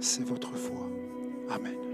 c'est 0.00 0.24
votre 0.24 0.54
foi. 0.54 0.86
Amen. 1.50 1.93